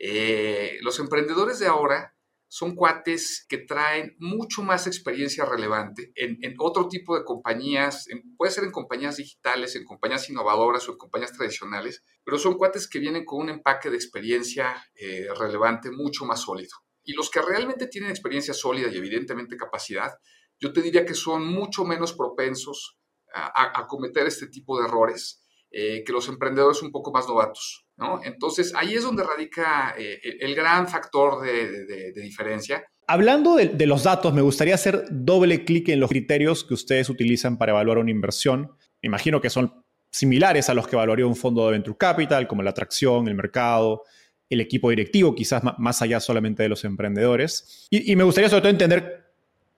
Eh, 0.00 0.78
los 0.80 0.98
emprendedores 0.98 1.60
de 1.60 1.68
ahora 1.68 2.16
son 2.48 2.74
cuates 2.74 3.44
que 3.48 3.58
traen 3.58 4.16
mucho 4.18 4.62
más 4.62 4.86
experiencia 4.86 5.44
relevante 5.44 6.12
en, 6.14 6.54
otro 6.58 6.88
tipo 6.88 7.16
de 7.16 7.24
compañías, 7.24 8.06
puede 8.36 8.50
ser 8.52 8.64
en 8.64 8.70
compañías 8.70 9.18
digitales, 9.18 9.76
en 9.76 9.84
compañías 9.84 10.28
innovadoras 10.30 10.88
o 10.88 10.92
en 10.92 10.98
compañías 10.98 11.32
tradicionales, 11.32 12.02
pero 12.24 12.38
son 12.38 12.56
cuates 12.56 12.88
que 12.88 12.98
vienen 12.98 13.24
con 13.24 13.42
un 13.42 13.50
empaque 13.50 13.90
de 13.90 13.96
experiencia 13.96 14.82
eh, 14.94 15.28
relevante 15.38 15.90
mucho 15.90 16.24
más 16.24 16.40
sólido. 16.40 16.74
Y 17.04 17.12
los 17.12 17.30
que 17.30 17.42
realmente 17.42 17.86
tienen 17.86 18.10
experiencia 18.10 18.54
sólida 18.54 18.88
y 18.90 18.96
evidentemente 18.96 19.56
capacidad, 19.56 20.12
yo 20.58 20.72
te 20.72 20.82
diría 20.82 21.04
que 21.04 21.14
son 21.14 21.46
mucho 21.46 21.84
menos 21.84 22.12
propensos 22.14 22.98
a, 23.34 23.86
cometer 23.86 24.26
este 24.26 24.48
tipo 24.48 24.78
de 24.78 24.86
errores 24.86 25.42
eh, 25.70 26.02
que 26.04 26.12
los 26.12 26.28
emprendedores 26.28 26.82
un 26.82 26.90
poco 26.90 27.12
más 27.12 27.28
novatos. 27.28 27.86
¿no? 27.96 28.20
Entonces, 28.24 28.72
ahí 28.74 28.94
es 28.94 29.02
donde 29.02 29.24
radica 29.24 29.94
eh, 29.98 30.20
el 30.40 30.54
gran 30.54 30.88
factor 30.88 31.42
de, 31.42 32.12
diferencia. 32.12 32.84
Hablando 33.06 33.56
de, 33.56 33.86
los 33.86 34.04
datos, 34.04 34.32
me 34.32 34.42
gustaría 34.42 34.74
hacer 34.74 35.04
doble 35.10 35.64
clic 35.64 35.88
en 35.88 36.00
los 36.00 36.10
criterios 36.10 36.64
que 36.64 36.74
ustedes 36.74 37.08
utilizan 37.08 37.58
para 37.58 37.72
evaluar 37.72 37.98
una 37.98 38.10
inversión. 38.10 38.72
Me 39.02 39.08
imagino 39.08 39.40
que 39.40 39.50
son 39.50 39.84
similares 40.10 40.68
a 40.68 40.74
los 40.74 40.86
que 40.86 40.96
evaluaría 40.96 41.26
un 41.26 41.36
fondo 41.36 41.66
de 41.66 41.72
Venture 41.72 41.96
Capital, 41.98 42.46
como 42.46 42.62
la 42.62 42.70
atracción, 42.70 43.28
el 43.28 43.34
mercado, 43.34 44.02
el 44.48 44.60
equipo 44.60 44.90
directivo, 44.90 45.34
quizás 45.34 45.62
más 45.78 46.02
allá 46.02 46.20
solamente 46.20 46.62
de 46.62 46.68
los 46.68 46.84
emprendedores. 46.84 47.86
Y, 47.90 48.12
y 48.12 48.16
me 48.16 48.24
gustaría 48.24 48.48
sobre 48.48 48.62
todo 48.62 48.70
entender 48.70 49.26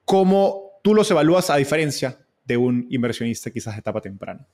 cómo 0.05 0.79
tú 0.83 0.93
los 0.93 1.09
evalúas 1.11 1.49
a 1.49 1.57
diferencia 1.57 2.17
de 2.45 2.57
un 2.57 2.87
inversionista 2.89 3.51
quizás 3.51 3.75
de 3.75 3.79
etapa 3.79 4.01
temprana? 4.01 4.47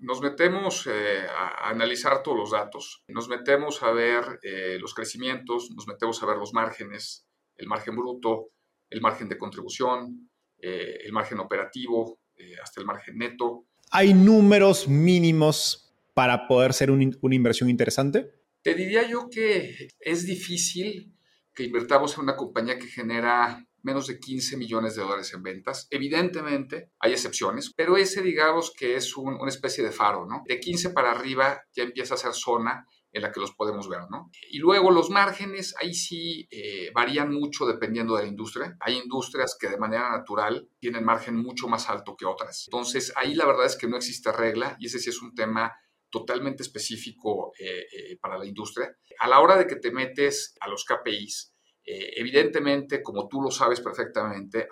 Nos 0.00 0.20
metemos 0.20 0.86
eh, 0.86 1.26
a 1.28 1.68
analizar 1.70 2.22
todos 2.22 2.38
los 2.38 2.50
datos, 2.52 3.02
nos 3.08 3.28
metemos 3.28 3.82
a 3.82 3.90
ver 3.90 4.38
eh, 4.42 4.78
los 4.80 4.94
crecimientos, 4.94 5.70
nos 5.74 5.86
metemos 5.88 6.22
a 6.22 6.26
ver 6.26 6.36
los 6.36 6.52
márgenes, 6.52 7.26
el 7.56 7.66
margen 7.66 7.96
bruto, 7.96 8.50
el 8.90 9.00
margen 9.00 9.28
de 9.28 9.36
contribución, 9.36 10.30
eh, 10.60 10.98
el 11.04 11.12
margen 11.12 11.40
operativo, 11.40 12.20
hasta 12.62 12.80
el 12.80 12.86
margen 12.86 13.18
neto. 13.18 13.64
¿Hay 13.90 14.14
números 14.14 14.86
mínimos 14.86 15.92
para 16.14 16.46
poder 16.46 16.72
ser 16.72 16.92
una 16.92 17.34
inversión 17.34 17.68
interesante? 17.68 18.30
Te 18.62 18.74
diría 18.74 19.08
yo 19.08 19.28
que 19.28 19.88
es 19.98 20.24
difícil 20.24 21.12
que 21.52 21.64
invertamos 21.64 22.16
en 22.16 22.22
una 22.24 22.36
compañía 22.36 22.78
que 22.78 22.86
genera 22.86 23.66
menos 23.88 24.06
de 24.06 24.20
15 24.20 24.58
millones 24.58 24.94
de 24.94 25.02
dólares 25.02 25.32
en 25.32 25.42
ventas. 25.42 25.86
Evidentemente 25.90 26.92
hay 27.00 27.12
excepciones, 27.12 27.72
pero 27.74 27.96
ese 27.96 28.20
digamos 28.20 28.70
que 28.76 28.96
es 28.96 29.16
una 29.16 29.48
especie 29.48 29.82
de 29.82 29.92
faro, 29.92 30.26
¿no? 30.26 30.42
De 30.46 30.60
15 30.60 30.90
para 30.90 31.10
arriba 31.10 31.62
ya 31.74 31.84
empieza 31.84 32.14
a 32.14 32.18
ser 32.18 32.34
zona 32.34 32.86
en 33.12 33.22
la 33.22 33.32
que 33.32 33.40
los 33.40 33.52
podemos 33.52 33.88
ver, 33.88 34.02
¿no? 34.10 34.30
Y 34.50 34.58
luego 34.58 34.90
los 34.90 35.08
márgenes, 35.08 35.74
ahí 35.80 35.94
sí 35.94 36.46
eh, 36.50 36.90
varían 36.94 37.32
mucho 37.32 37.64
dependiendo 37.64 38.14
de 38.14 38.24
la 38.24 38.28
industria. 38.28 38.76
Hay 38.80 38.98
industrias 38.98 39.56
que 39.58 39.70
de 39.70 39.78
manera 39.78 40.10
natural 40.10 40.68
tienen 40.78 41.02
margen 41.02 41.34
mucho 41.36 41.66
más 41.66 41.88
alto 41.88 42.14
que 42.14 42.26
otras. 42.26 42.66
Entonces, 42.68 43.10
ahí 43.16 43.34
la 43.34 43.46
verdad 43.46 43.64
es 43.64 43.76
que 43.76 43.88
no 43.88 43.96
existe 43.96 44.30
regla 44.32 44.76
y 44.78 44.86
ese 44.86 44.98
sí 44.98 45.08
es 45.08 45.22
un 45.22 45.34
tema 45.34 45.72
totalmente 46.10 46.62
específico 46.62 47.52
eh, 47.58 47.86
eh, 47.92 48.18
para 48.20 48.36
la 48.36 48.44
industria. 48.44 48.94
A 49.20 49.28
la 49.28 49.40
hora 49.40 49.56
de 49.56 49.66
que 49.66 49.76
te 49.76 49.90
metes 49.90 50.54
a 50.60 50.68
los 50.68 50.84
KPIs, 50.84 51.54
eh, 51.90 52.12
evidentemente, 52.16 53.02
como 53.02 53.26
tú 53.28 53.40
lo 53.40 53.50
sabes 53.50 53.80
perfectamente, 53.80 54.68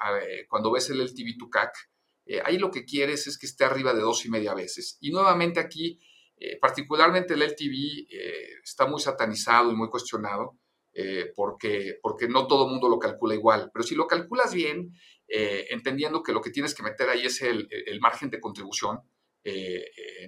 cuando 0.51 0.71
ves 0.71 0.91
el 0.91 1.01
LTV 1.01 1.39
to 1.39 1.49
CAC, 1.49 1.73
eh, 2.27 2.43
ahí 2.45 2.59
lo 2.59 2.71
que 2.71 2.85
quieres 2.85 3.27
es 3.27 3.39
que 3.39 3.47
esté 3.47 3.65
arriba 3.65 3.95
de 3.95 4.03
dos 4.03 4.27
y 4.27 4.31
media 4.31 4.53
veces. 4.53 4.99
Y 5.01 5.11
nuevamente 5.13 5.59
aquí, 5.59 5.99
eh, 6.37 6.59
particularmente 6.61 7.33
el 7.33 7.41
LTV 7.41 8.07
está 8.63 8.87
muy 8.87 9.01
satanizado 9.01 9.73
y 9.73 9.77
muy 9.77 9.89
cuestionado 9.89 10.59
porque, 11.35 11.99
porque 12.03 12.27
no 12.27 12.47
todo 12.47 12.67
el 12.67 12.73
mundo 12.73 12.89
lo 12.89 12.99
calcula 12.99 13.35
igual. 13.35 13.71
Pero 13.73 13.83
si 13.83 13.95
lo 13.95 14.07
calculas 14.07 14.53
bien, 14.53 14.93
entendiendo 15.27 16.23
que 16.23 16.33
lo 16.33 16.43
que 16.43 16.51
tienes 16.51 16.75
que 16.75 16.83
meter 16.83 17.09
ahí 17.09 17.25
es 17.25 17.41
el, 17.41 17.67
margen 18.01 18.29
de 18.29 18.41
contribución, 18.41 19.01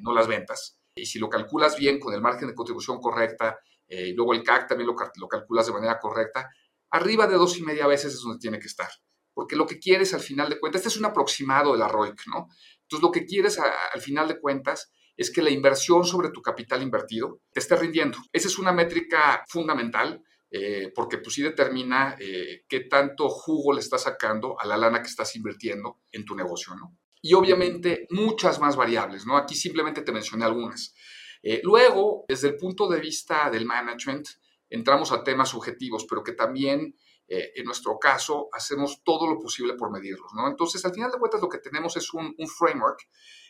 no 0.01 0.14
las 0.14 0.27
ventas. 0.27 0.79
Y 0.94 1.05
si 1.05 1.18
lo 1.18 1.29
calculas 1.29 1.79
bien 1.79 1.98
con 1.98 2.14
el 2.14 2.22
margen 2.22 2.48
de 2.48 2.55
contribución 2.55 2.98
correcta, 2.98 3.59
y 3.88 4.12
luego 4.12 4.35
el 4.35 4.42
CAC 4.42 4.68
también 4.68 4.88
lo, 4.88 4.94
lo 5.16 5.29
calculas 5.29 5.66
de 5.66 5.72
manera 5.72 5.98
correcta, 5.98 6.51
arriba 6.90 7.27
de 7.27 7.37
dos 7.37 7.59
y 7.59 7.62
media 7.62 7.87
veces 7.87 8.14
es 8.14 8.20
donde 8.20 8.38
tiene 8.38 8.59
que 8.59 8.66
estar. 8.66 8.88
Porque 9.35 9.57
lo 9.57 9.66
que 9.66 9.79
quieres 9.79 10.14
al 10.14 10.20
final 10.20 10.48
de 10.48 10.59
cuentas, 10.59 10.81
este 10.81 10.88
es 10.88 10.96
un 10.96 11.05
aproximado 11.05 11.72
de 11.72 11.79
la 11.79 11.88
ROIC, 11.88 12.27
¿no? 12.27 12.48
Entonces, 12.83 13.03
lo 13.03 13.11
que 13.11 13.24
quieres 13.24 13.59
al 13.59 14.01
final 14.01 14.27
de 14.29 14.40
cuentas 14.40 14.92
es 15.16 15.31
que 15.31 15.42
la 15.42 15.51
inversión 15.51 16.05
sobre 16.05 16.31
tu 16.31 16.40
capital 16.40 16.83
invertido 16.83 17.40
te 17.53 17.61
esté 17.61 17.77
rindiendo. 17.77 18.18
Esa 18.33 18.48
es 18.48 18.59
una 18.59 18.72
métrica 18.72 19.44
fundamental 19.48 20.22
eh, 20.51 20.92
porque 20.94 21.18
pues 21.18 21.35
sí 21.35 21.42
determina 21.42 22.16
eh, 22.18 22.64
qué 22.68 22.81
tanto 22.81 23.29
jugo 23.29 23.74
le 23.74 23.81
estás 23.81 24.05
sacando 24.05 24.59
a 24.59 24.66
la 24.66 24.79
lana 24.79 25.03
que 25.03 25.09
estás 25.09 25.37
invirtiendo 25.37 26.01
en 26.11 26.24
tu 26.24 26.35
negocio, 26.35 26.74
¿no? 26.74 26.96
Y 27.20 27.35
obviamente 27.35 28.07
muchas 28.11 28.61
más 28.61 28.77
variables, 28.77 29.27
¿no? 29.27 29.37
Aquí 29.37 29.55
simplemente 29.55 30.03
te 30.03 30.12
mencioné 30.12 30.44
algunas. 30.44 30.94
Eh, 31.42 31.61
luego, 31.64 32.24
desde 32.29 32.48
el 32.48 32.57
punto 32.57 32.88
de 32.88 33.01
vista 33.01 33.51
del 33.51 33.66
management, 33.66 34.27
entramos 34.70 35.12
a 35.12 35.22
temas 35.22 35.50
subjetivos, 35.50 36.07
pero 36.09 36.22
que 36.22 36.33
también 36.33 36.94
eh, 37.31 37.52
en 37.57 37.64
nuestro 37.64 37.98
caso 37.98 38.48
hacemos 38.52 39.02
todo 39.04 39.28
lo 39.28 39.38
posible 39.38 39.74
por 39.74 39.90
medirlos. 39.90 40.33
¿no? 40.35 40.49
Entonces, 40.49 40.84
al 40.84 40.95
final 40.95 41.11
de 41.11 41.18
cuentas, 41.18 41.40
lo 41.42 41.49
que 41.49 41.59
tenemos 41.59 41.97
es 41.97 42.12
un, 42.14 42.34
framework 42.59 43.01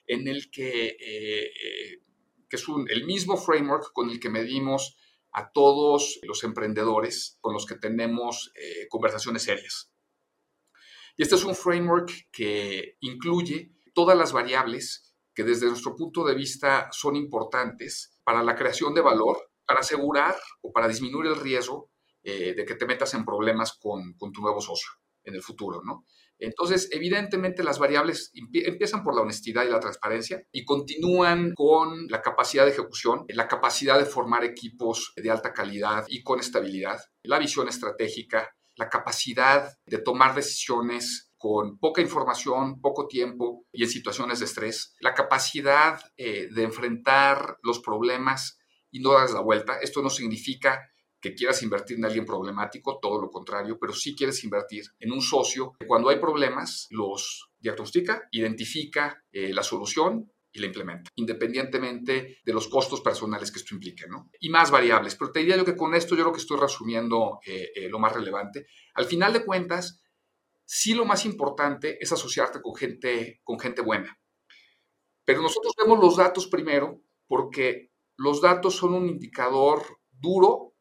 en 0.07 0.27
el 0.27 0.51
que, 0.51 0.89
eh, 0.89 1.45
eh, 1.47 2.03
que 2.49 2.57
es 2.57 2.65
el 2.89 3.05
mismo 3.05 3.37
framework 3.37 3.93
con 3.93 4.11
el 4.11 4.19
que 4.19 4.31
medimos 4.31 4.97
a 5.33 5.53
todos 5.53 6.19
los 6.23 6.43
emprendedores 6.43 7.39
con 7.41 7.53
los 7.53 7.67
que 7.67 7.77
tenemos 7.77 8.51
conversaciones 8.89 9.43
serias. 9.43 9.93
Y 11.17 11.23
este 11.23 11.35
es 11.35 11.45
un 11.45 11.55
framework 11.55 12.11
que 12.33 12.97
incluye 13.01 13.75
todas 13.95 14.17
las 14.17 14.33
variables 14.33 15.15
que 15.35 15.45
desde 15.45 15.67
nuestro 15.67 15.95
punto 15.95 16.25
de 16.25 16.35
vista 16.35 16.89
son 16.91 17.15
importantes 17.15 18.19
para 18.25 18.43
la 18.43 18.57
creación 18.57 18.95
de 18.95 19.03
valor 19.03 19.48
para 19.69 19.81
asegurar 19.81 20.35
o 20.63 20.73
para 20.73 20.89
disminuir 20.89 21.27
el 21.27 21.37
riesgo 21.37 21.91
eh, 22.23 22.55
de 22.57 22.65
que 22.65 22.75
te 22.75 22.87
metas 22.87 23.13
en 23.13 23.27
problemas 23.27 23.77
con, 23.79 24.17
tu 24.17 24.41
nuevo 24.41 24.63
socio 24.63 24.89
en 25.25 25.35
el 25.35 25.43
futuro, 25.43 25.83
¿no? 25.85 26.07
Entonces, 26.39 26.89
evidentemente 26.91 27.63
las 27.63 27.79
variables 27.79 28.31
empiezan 28.33 29.03
por 29.03 29.15
la 29.15 29.23
honestidad 29.23 29.65
y 29.65 29.71
la 29.71 29.81
transparencia 29.81 30.43
y 30.53 30.65
continúan 30.65 31.53
con 31.55 32.07
la 32.09 32.23
capacidad 32.23 32.65
de 32.65 32.71
ejecución, 32.71 33.27
la 33.29 33.47
capacidad 33.47 33.99
de 33.99 34.07
formar 34.07 34.45
equipos 34.45 35.13
de 35.17 35.31
alta 35.31 35.53
calidad 35.53 36.07
y 36.09 36.23
con 36.23 36.39
estabilidad, 36.41 37.01
la 37.25 37.39
visión 37.39 37.69
estratégica, 37.69 38.55
la 38.77 38.89
capacidad 38.89 39.69
de 39.85 39.99
tomar 39.99 40.35
decisiones 40.35 41.33
con 41.37 41.79
poca 41.79 42.01
información, 42.01 42.81
poco 42.81 43.07
tiempo 43.07 43.67
y 43.73 43.83
en 43.83 43.91
situaciones 43.91 44.39
de 44.39 44.47
estrés, 44.47 44.95
la 45.01 45.15
capacidad 45.15 46.01
eh, 46.17 46.49
de 46.55 46.63
enfrentar 46.63 47.59
los 47.63 47.81
problemas 47.81 48.58
y 48.91 49.01
no 49.01 49.13
darles 49.13 49.33
la 49.33 49.41
vuelta. 49.41 49.79
Esto 49.81 50.03
no 50.03 50.11
significa 50.11 50.81
que 51.21 51.35
quieras 51.35 51.63
invertir 51.63 51.99
en 51.99 52.05
alguien 52.05 52.25
problemático, 52.25 52.99
todo 53.01 53.21
lo 53.21 53.31
contrario, 53.31 53.79
pero 53.81 53.93
sí 53.93 54.15
quieres 54.15 54.43
invertir 54.45 54.85
en 55.01 55.13
un 55.13 55.21
socio 55.21 55.75
que 55.79 55.87
cuando 55.87 56.09
hay 56.09 56.19
problemas 56.21 56.87
los 56.91 57.51
diagnostica, 57.59 58.29
identifica 58.31 59.25
eh, 59.33 59.53
la 59.53 59.63
solución 59.63 60.31
y 60.53 60.61
la 60.61 60.67
implementa, 60.67 61.11
independientemente 61.17 62.39
de 62.45 62.53
los 62.53 62.69
costos 62.69 63.01
personales 63.01 63.51
que 63.51 63.59
esto 63.59 63.75
implique, 63.75 64.07
¿no? 64.07 64.31
Y 64.41 64.49
más 64.49 64.71
variables. 64.71 65.17
Pero 65.17 65.33
te 65.33 65.41
diría 65.41 65.57
yo 65.57 65.65
que 65.65 65.77
con 65.77 65.95
esto 65.95 66.17
yo 66.17 66.25
lo 66.25 66.33
que 66.33 66.41
estoy 66.41 66.59
resumiendo 66.59 67.41
eh, 67.45 67.71
eh, 67.75 67.89
lo 67.89 67.99
más 67.99 68.15
relevante. 68.15 68.67
Al 68.95 69.05
final 69.05 69.33
de 69.33 69.45
cuentas, 69.45 70.01
sí 70.65 70.95
lo 70.95 71.05
más 71.05 71.25
importante 71.25 71.99
es 72.01 72.13
asociarte 72.13 72.63
con 72.63 72.75
gente, 72.75 73.41
con 73.43 73.59
gente 73.59 73.83
buena. 73.83 74.19
Pero 75.25 75.43
nosotros 75.43 75.75
vemos 75.79 75.99
los 75.99 76.17
datos 76.17 76.47
primero 76.47 77.03
porque 77.27 77.91
los 78.19 78.43
datos 78.43 78.75
son 78.77 78.95
un 78.95 79.09
indicador 79.09 79.83
duro 80.11 80.75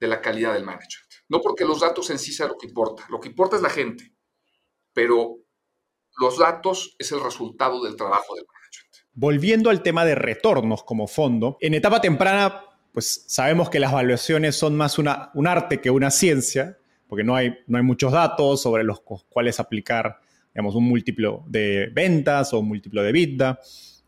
de 0.00 0.08
la 0.08 0.20
calidad 0.20 0.54
del 0.54 0.64
management. 0.64 1.10
No 1.28 1.40
porque 1.40 1.64
los 1.64 1.80
datos 1.80 2.10
en 2.10 2.18
sí 2.18 2.32
sea 2.32 2.48
lo 2.48 2.56
que 2.56 2.66
importa, 2.66 3.06
lo 3.10 3.20
que 3.20 3.28
importa 3.28 3.56
es 3.56 3.62
la 3.62 3.70
gente, 3.70 4.12
pero 4.92 5.36
los 6.18 6.38
datos 6.38 6.96
es 6.98 7.12
el 7.12 7.22
resultado 7.22 7.84
del 7.84 7.96
trabajo 7.96 8.34
del 8.34 8.46
management. 8.46 8.96
Volviendo 9.12 9.70
al 9.70 9.82
tema 9.82 10.04
de 10.04 10.14
retornos 10.14 10.82
como 10.82 11.06
fondo, 11.06 11.58
en 11.60 11.74
etapa 11.74 12.00
temprana, 12.00 12.64
pues 12.92 13.24
sabemos 13.28 13.68
que 13.68 13.78
las 13.78 13.92
evaluaciones 13.92 14.56
son 14.56 14.76
más 14.76 14.98
una, 14.98 15.30
un 15.34 15.46
arte 15.46 15.80
que 15.80 15.90
una 15.90 16.10
ciencia, 16.10 16.78
porque 17.06 17.24
no 17.24 17.36
hay, 17.36 17.58
no 17.66 17.76
hay 17.76 17.84
muchos 17.84 18.12
datos 18.12 18.62
sobre 18.62 18.84
los 18.84 19.00
cuales 19.00 19.60
aplicar, 19.60 20.20
digamos, 20.54 20.74
un 20.74 20.84
múltiplo 20.84 21.44
de 21.46 21.90
ventas 21.92 22.52
o 22.54 22.60
un 22.60 22.68
múltiplo 22.68 23.02
de 23.02 23.12
vida. 23.12 23.60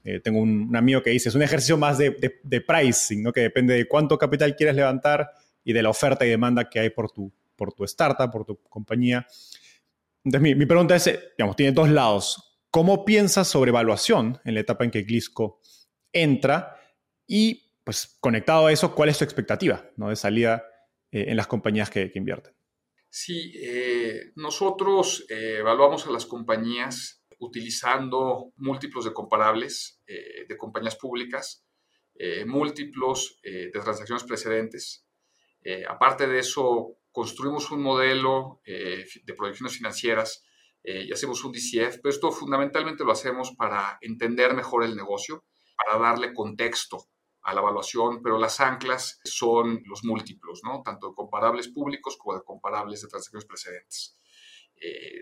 Eh, 0.05 0.21
tengo 0.21 0.41
un, 0.41 0.75
amigo 0.75 1.03
que 1.03 1.11
dice, 1.11 1.29
es 1.29 1.35
un 1.35 1.43
ejercicio 1.43 1.77
más 1.77 1.99
de, 1.99 2.11
pricing, 2.67 3.23
¿no? 3.23 3.33
que 3.33 3.43
depende 3.43 3.75
de 3.75 3.87
cuánto 3.87 4.19
capital 4.19 4.57
quieres 4.57 4.75
levantar 4.75 5.31
y 5.65 5.73
de 5.73 5.83
la 5.83 5.91
oferta 5.91 6.27
y 6.27 6.31
demanda 6.31 6.69
que 6.69 6.81
hay 6.81 6.91
por 6.91 7.11
tu, 7.11 7.33
por 7.57 7.73
tu 7.73 7.85
startup, 7.85 8.31
por 8.31 8.45
tu 8.45 8.57
compañía. 8.69 9.27
Entonces, 10.25 10.57
mi, 10.57 10.67
pregunta 10.67 10.97
es, 10.97 11.05
digamos, 11.37 11.57
tiene 11.57 11.73
dos 11.73 11.89
lados. 11.89 12.59
¿Cómo 12.71 13.05
piensas 13.05 13.49
sobre 13.49 13.71
evaluación 13.71 14.41
en 14.45 14.55
la 14.55 14.61
etapa 14.61 14.85
en 14.85 14.91
que 14.91 15.03
Glisco 15.03 15.61
entra? 16.13 16.77
Y, 17.27 17.71
pues, 17.85 18.17
conectado 18.21 18.67
a 18.67 18.73
eso, 18.73 18.95
¿cuál 18.95 19.09
es 19.09 19.19
tu 19.19 19.25
expectativa 19.25 19.85
¿no? 19.97 20.09
de 20.09 20.17
salida 20.17 20.65
eh, 21.11 21.27
en 21.29 21.37
las 21.37 21.47
compañías 21.47 21.91
que, 21.91 22.11
invierten? 22.15 22.55
Sí, 23.09 23.53
eh, 23.57 24.33
nosotros 24.37 25.27
eh, 25.29 25.57
evaluamos 25.59 26.07
a 26.07 26.11
las 26.11 26.25
compañías 26.25 27.22
utilizando 27.45 28.53
múltiplos 28.57 29.05
de 29.05 29.13
comparables 29.13 30.01
de 30.07 30.57
compañías 30.57 30.97
públicas, 30.97 31.65
múltiplos 32.47 33.39
de 33.43 33.71
transacciones 33.71 34.25
precedentes, 34.25 35.07
eh, 35.65 35.85
aparte 35.89 36.27
de 36.27 36.39
eso, 36.41 36.97
construimos 37.11 37.71
un 37.71 37.83
modelo 37.83 38.61
eh, 38.65 39.05
de 39.23 39.35
proyecciones 39.35 39.77
financieras 39.77 40.45
eh, 40.83 41.05
y 41.05 41.13
hacemos 41.13 41.45
un 41.45 41.53
DCF, 41.53 41.99
pero 42.03 42.11
esto 42.11 42.33
fundamentalmente 42.33 43.05
lo 43.05 43.13
hacemos 43.13 43.53
para 43.57 43.99
entender 44.01 44.55
mejor 44.55 44.85
el 44.85 44.97
negocio, 44.97 45.45
para 45.77 45.99
darle 45.99 46.35
contexto 46.35 47.07
a 47.43 47.55
la 47.55 47.61
evaluación, 47.61 48.23
pero 48.23 48.39
las 48.39 48.61
anclas 48.61 49.21
son 49.25 49.83
los 49.87 50.05
múltiplos, 50.05 50.61
¿no? 50.65 50.83
tanto 50.83 51.09
de 51.09 51.15
comparables 51.15 51.69
públicos 51.69 52.17
como 52.17 52.37
de 52.37 52.45
comparables 52.45 53.03
de 53.03 53.09
transacciones 53.09 53.47
precedentes. 53.47 54.17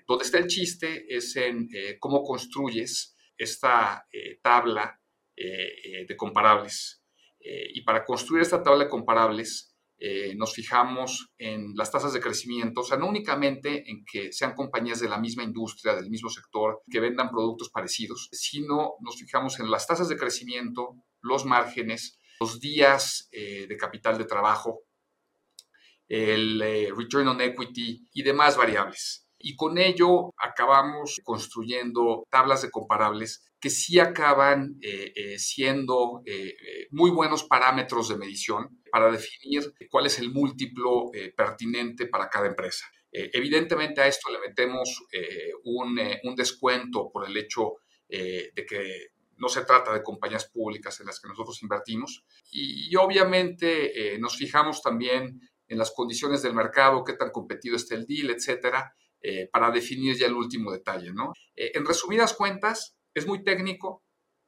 Donde 0.06 0.24
está 0.24 0.38
el 0.38 0.46
chiste 0.46 1.04
es 1.08 1.36
en 1.36 1.68
cómo 1.98 2.22
construyes 2.22 3.16
esta 3.36 4.04
tabla 4.42 4.98
de 5.36 6.16
comparables. 6.16 7.02
y 7.40 7.82
para 7.82 8.04
construir 8.04 8.42
esta 8.42 8.62
tabla 8.62 8.84
de 8.84 8.90
comparables, 8.90 9.70
eh, 10.02 10.34
nos 10.34 10.54
fijamos 10.54 11.30
en 11.36 11.74
las 11.74 11.90
tasas 11.92 12.14
de 12.14 12.20
crecimiento, 12.20 12.80
o 12.80 12.84
sea, 12.84 12.96
no 12.96 13.06
únicamente 13.06 13.84
en 13.90 14.02
que 14.10 14.32
sean 14.32 14.54
compañías 14.54 14.98
de 14.98 15.10
la 15.10 15.18
misma 15.18 15.42
industria, 15.42 15.94
del 15.94 16.08
mismo 16.08 16.30
sector, 16.30 16.80
que 16.90 17.00
vendan 17.00 17.28
productos 17.28 17.68
parecidos, 17.68 18.30
sino 18.32 18.94
nos 19.02 19.18
fijamos 19.18 19.60
en 19.60 19.70
las 19.70 19.86
tasas 19.86 20.08
de 20.08 20.16
crecimiento, 20.16 20.94
los 21.20 21.44
márgenes, 21.44 22.18
los 22.40 22.60
días 22.60 23.28
eh, 23.30 23.66
de 23.68 23.76
capital 23.76 24.16
de 24.16 24.24
trabajo, 24.24 24.84
el 26.08 26.62
eh, 26.62 26.90
return 26.96 27.28
on 27.28 27.42
equity 27.42 28.08
y 28.14 28.22
demás 28.22 28.56
variables. 28.56 29.28
Y 29.42 29.56
con 29.56 29.78
ello 29.78 30.34
acabamos 30.36 31.20
construyendo 31.24 32.26
tablas 32.30 32.62
de 32.62 32.70
comparables 32.70 33.50
que 33.60 33.70
sí 33.70 33.98
acaban 33.98 34.78
eh, 34.82 35.12
eh, 35.14 35.38
siendo 35.38 36.22
eh, 36.24 36.56
muy 36.90 37.10
buenos 37.10 37.44
parámetros 37.44 38.08
de 38.08 38.16
medición 38.16 38.80
para 38.90 39.10
definir 39.10 39.72
cuál 39.90 40.06
es 40.06 40.18
el 40.18 40.30
múltiplo 40.30 41.10
pertinente 41.36 42.06
para 42.06 42.28
cada 42.28 42.48
empresa. 42.48 42.86
evidentemente 43.12 44.00
a 44.00 44.06
esto 44.06 44.30
le 44.30 44.40
metemos 44.40 45.04
un, 45.64 46.34
descuento 46.34 47.10
por 47.12 47.28
el 47.28 47.36
hecho 47.36 47.76
de 48.08 48.66
que 48.68 49.08
no 49.36 49.48
se 49.48 49.64
trata 49.64 49.92
de 49.92 50.02
compañías 50.02 50.50
públicas 50.50 50.98
en 51.00 51.06
las 51.06 51.20
que 51.20 51.28
nosotros 51.28 51.62
invertimos 51.62 52.24
y, 52.50 52.94
obviamente 52.96 54.18
nos 54.18 54.36
fijamos 54.36 54.82
también 54.82 55.40
en 55.68 55.78
las 55.78 55.92
condiciones 55.92 56.42
del 56.42 56.54
mercado, 56.54 57.04
qué 57.04 57.12
tan 57.12 57.30
competido 57.30 57.76
está 57.76 57.94
el 57.94 58.06
deal, 58.06 58.30
etcétera, 58.30 58.92
para 59.52 59.70
definir 59.70 60.16
ya 60.16 60.26
el 60.26 60.34
último 60.34 60.72
detalle. 60.72 61.12
¿no? 61.12 61.32
en 61.56 61.84
resumidas 61.84 62.32
cuentas, 62.32 62.96
es 63.14 63.26
muy 63.26 63.42
técnico, 63.42 64.02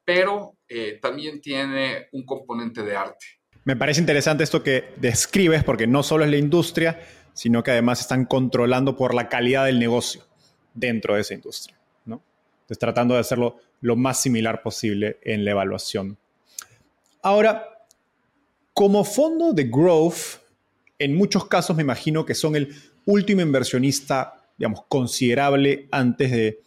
pero 0.05 0.57
eh, 0.69 0.99
también 1.01 1.41
tiene 1.41 2.09
un 2.13 2.25
componente 2.25 2.83
de 2.83 2.97
arte. 2.97 3.27
Me 3.65 3.77
parece 3.77 4.01
interesante 4.01 4.45
esto 4.45 4.63
que 4.63 4.95
describes, 4.97 5.63
porque 5.63 5.87
no 5.87 6.03
solo 6.03 6.25
es 6.25 6.31
la 6.31 6.37
industria, 6.37 7.01
sino 7.33 7.63
que 7.63 7.71
además 7.71 8.01
están 8.01 8.25
controlando 8.25 8.97
por 8.97 9.15
la 9.15 9.29
calidad 9.29 9.67
del 9.67 9.79
negocio 9.79 10.25
dentro 10.75 11.15
de 11.15 11.21
esa 11.21 11.35
industria. 11.35 11.79
¿no? 12.05 12.23
Entonces, 12.63 12.79
tratando 12.79 13.15
de 13.15 13.21
hacerlo 13.21 13.59
lo 13.81 13.97
más 13.97 14.21
similar 14.21 14.63
posible 14.63 15.19
en 15.23 15.45
la 15.45 15.53
evaluación. 15.53 16.19
Ahora, 17.23 17.87
como 18.75 19.05
fondo 19.05 19.53
de 19.53 19.65
growth, 19.65 20.41
en 20.99 21.15
muchos 21.15 21.47
casos 21.47 21.77
me 21.77 21.83
imagino 21.83 22.27
que 22.27 22.35
son 22.35 22.57
el 22.57 22.75
último 23.05 23.43
inversionista, 23.43 24.42
digamos, 24.57 24.85
considerable 24.89 25.89
antes 25.91 26.31
de 26.31 26.63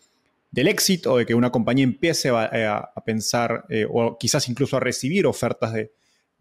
del 0.56 0.70
éxito 0.70 1.12
o 1.12 1.18
de 1.18 1.26
que 1.26 1.36
una 1.36 1.52
compañía 1.52 1.84
empiece 1.84 2.30
a, 2.30 2.94
pensar 3.06 3.66
eh, 3.68 3.86
o 3.90 4.18
quizás 4.18 4.48
incluso 4.48 4.78
a 4.78 4.80
recibir 4.80 5.28
ofertas 5.28 5.74
de, 5.74 5.92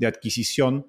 adquisición. 0.06 0.86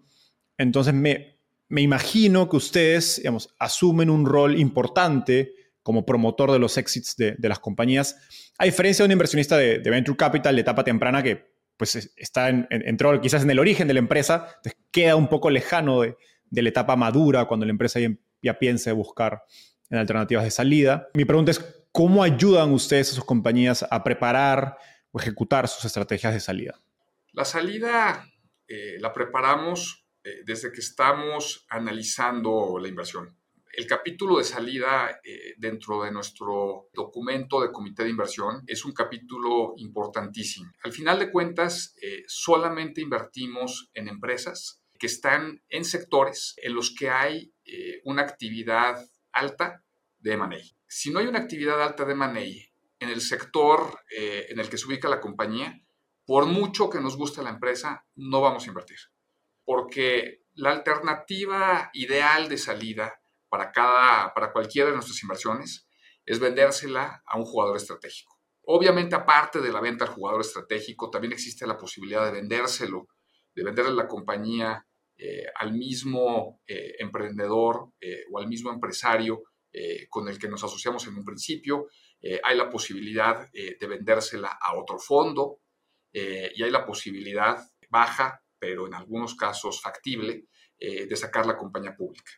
Entonces 0.60 0.94
me, 0.94 1.40
me, 1.70 1.82
imagino 1.82 2.48
que 2.48 2.58
ustedes 2.58 3.18
digamos, 3.18 3.50
asumen 3.58 4.12
un 4.12 4.28
rol 4.28 4.60
importante 4.60 5.54
como 5.82 6.06
promotor 6.06 6.52
de 6.52 6.60
los 6.60 6.78
exits 6.78 7.16
de, 7.16 7.36
las 7.40 7.60
compañías, 7.60 8.16
a 8.60 8.66
diferencia 8.66 9.02
de 9.04 9.08
un 9.08 9.14
inversionista 9.14 9.58
de, 9.58 9.80
Venture 9.80 10.18
Capital 10.18 10.54
de 10.54 10.62
etapa 10.62 10.84
temprana 10.84 11.24
que 11.24 11.48
pues 11.78 12.12
está 12.18 12.50
en, 12.50 12.68
entró 12.70 13.20
quizás 13.22 13.42
en 13.42 13.50
el 13.50 13.58
origen 13.58 13.88
de 13.88 13.96
la 13.96 14.00
empresa, 14.00 14.60
queda 14.92 15.16
un 15.16 15.30
poco 15.30 15.50
lejano 15.50 16.02
de, 16.02 16.16
la 16.52 16.70
etapa 16.70 16.96
madura 16.96 17.46
cuando 17.46 17.66
la 17.66 17.72
empresa 17.72 18.00
ya, 18.00 18.10
ya 18.42 18.60
piensa 18.60 18.94
buscar 18.94 19.42
en 19.96 20.02
alternativas 20.02 20.44
de 20.44 20.52
salida. 20.52 21.10
Mi 21.14 21.26
pregunta 21.26 21.52
es, 21.52 21.62
¿Cómo 21.96 22.24
ayudan 22.24 22.74
ustedes 22.74 23.10
a 23.10 23.16
sus 23.16 23.24
compañías 23.24 23.86
a 23.90 24.04
preparar 24.04 24.78
o 25.12 25.18
ejecutar 25.18 25.70
sus 25.70 25.86
estrategias 25.86 26.34
de 26.34 26.42
salida? 26.42 26.78
La 27.32 27.46
salida 27.46 28.30
eh, 28.68 28.98
la 29.00 29.14
preparamos 29.14 30.06
eh, 30.22 30.42
desde 30.44 30.74
que 30.74 30.82
estamos 30.82 31.66
analizando 31.70 32.78
la 32.80 32.90
inversión. 32.90 33.40
El 33.72 33.88
capítulo 33.88 34.40
de 34.40 34.44
salida 34.44 35.22
eh, 35.24 35.54
dentro 35.58 36.04
de 36.04 36.12
nuestro 36.12 36.90
documento 36.94 37.62
de 37.62 37.72
comité 37.72 38.04
de 38.04 38.10
inversión 38.10 38.62
es 38.68 38.84
un 38.84 38.92
capítulo 38.92 39.76
importantísimo. 39.78 40.74
Al 40.84 40.92
final 40.92 41.18
de 41.18 41.32
cuentas, 41.32 41.96
solamente 42.28 43.00
invertimos 43.00 43.90
en 43.94 44.10
empresas 44.10 44.82
que 45.00 45.08
están 45.08 45.64
en 45.70 45.86
sectores 45.86 46.56
en 46.58 46.76
los 46.76 46.94
que 46.94 47.10
hay 47.10 47.54
una 48.04 48.24
actividad 48.24 49.00
alta 49.32 49.85
de 50.26 50.34
M&A 50.34 50.58
si 50.88 51.12
no 51.12 51.20
hay 51.20 51.28
una 51.28 51.40
actividad 51.40 51.82
alta 51.82 52.06
de 52.06 52.16
money 52.16 52.72
en 53.00 53.10
el 53.10 53.22
sector 53.22 54.00
eh, 54.18 54.46
en 54.50 54.60
el 54.60 54.70
que 54.70 54.78
se 54.78 54.88
ubica 54.88 55.10
la 55.10 55.20
compañía, 55.20 55.82
por 56.26 56.46
mucho 56.46 56.90
que 56.90 57.02
nos 57.02 57.18
guste 57.18 57.44
la 57.44 57.50
empresa, 57.50 58.06
no 58.16 58.42
vamos 58.42 58.64
a 58.64 58.70
invertir. 58.70 58.98
Porque 59.64 60.44
la 60.54 60.72
alternativa 60.72 61.90
ideal 61.94 62.48
de 62.48 62.58
salida 62.58 63.22
para, 63.50 63.72
cada, 63.72 64.34
para 64.34 64.52
cualquiera 64.52 64.90
de 64.90 64.96
nuestras 64.96 65.22
inversiones 65.22 65.88
es 66.26 66.40
vendérsela 66.40 67.22
a 67.26 67.38
un 67.38 67.44
jugador 67.44 67.78
estratégico. 67.78 68.40
Obviamente, 68.68 69.16
aparte 69.16 69.60
de 69.60 69.72
la 69.72 69.82
venta 69.82 70.06
al 70.06 70.12
jugador 70.12 70.42
estratégico, 70.42 71.10
también 71.10 71.34
existe 71.34 71.68
la 71.68 71.78
posibilidad 71.78 72.26
de 72.26 72.32
vendérselo, 72.32 73.10
de 73.54 73.64
venderle 73.64 73.94
la 73.94 74.08
compañía 74.08 74.88
eh, 75.18 75.46
al 75.60 75.74
mismo 75.74 76.62
eh, 76.66 76.96
emprendedor 77.00 77.92
o 78.32 78.40
al 78.40 78.48
mismo 78.48 78.72
empresario 78.72 79.44
con 80.10 80.28
el 80.30 80.40
que 80.40 80.48
nos 80.48 80.64
asociamos 80.64 81.06
en 81.08 81.18
un 81.18 81.26
principio. 81.26 81.88
hay 82.44 82.56
la 82.56 82.70
posibilidad 82.70 83.50
de 83.52 83.88
vendérsela 83.88 84.58
a 84.62 84.76
otro 84.78 84.98
fondo 84.98 85.60
y 86.14 86.64
hay 86.64 86.72
la 86.72 86.86
posibilidad 86.86 87.58
baja, 87.90 88.42
pero 88.58 88.88
en 88.88 88.94
algunos 88.94 89.36
casos 89.36 89.82
factible, 89.82 90.48
de 90.80 91.16
sacar 91.16 91.46
la 91.46 91.58
compañía 91.58 91.96
pública. 91.96 92.32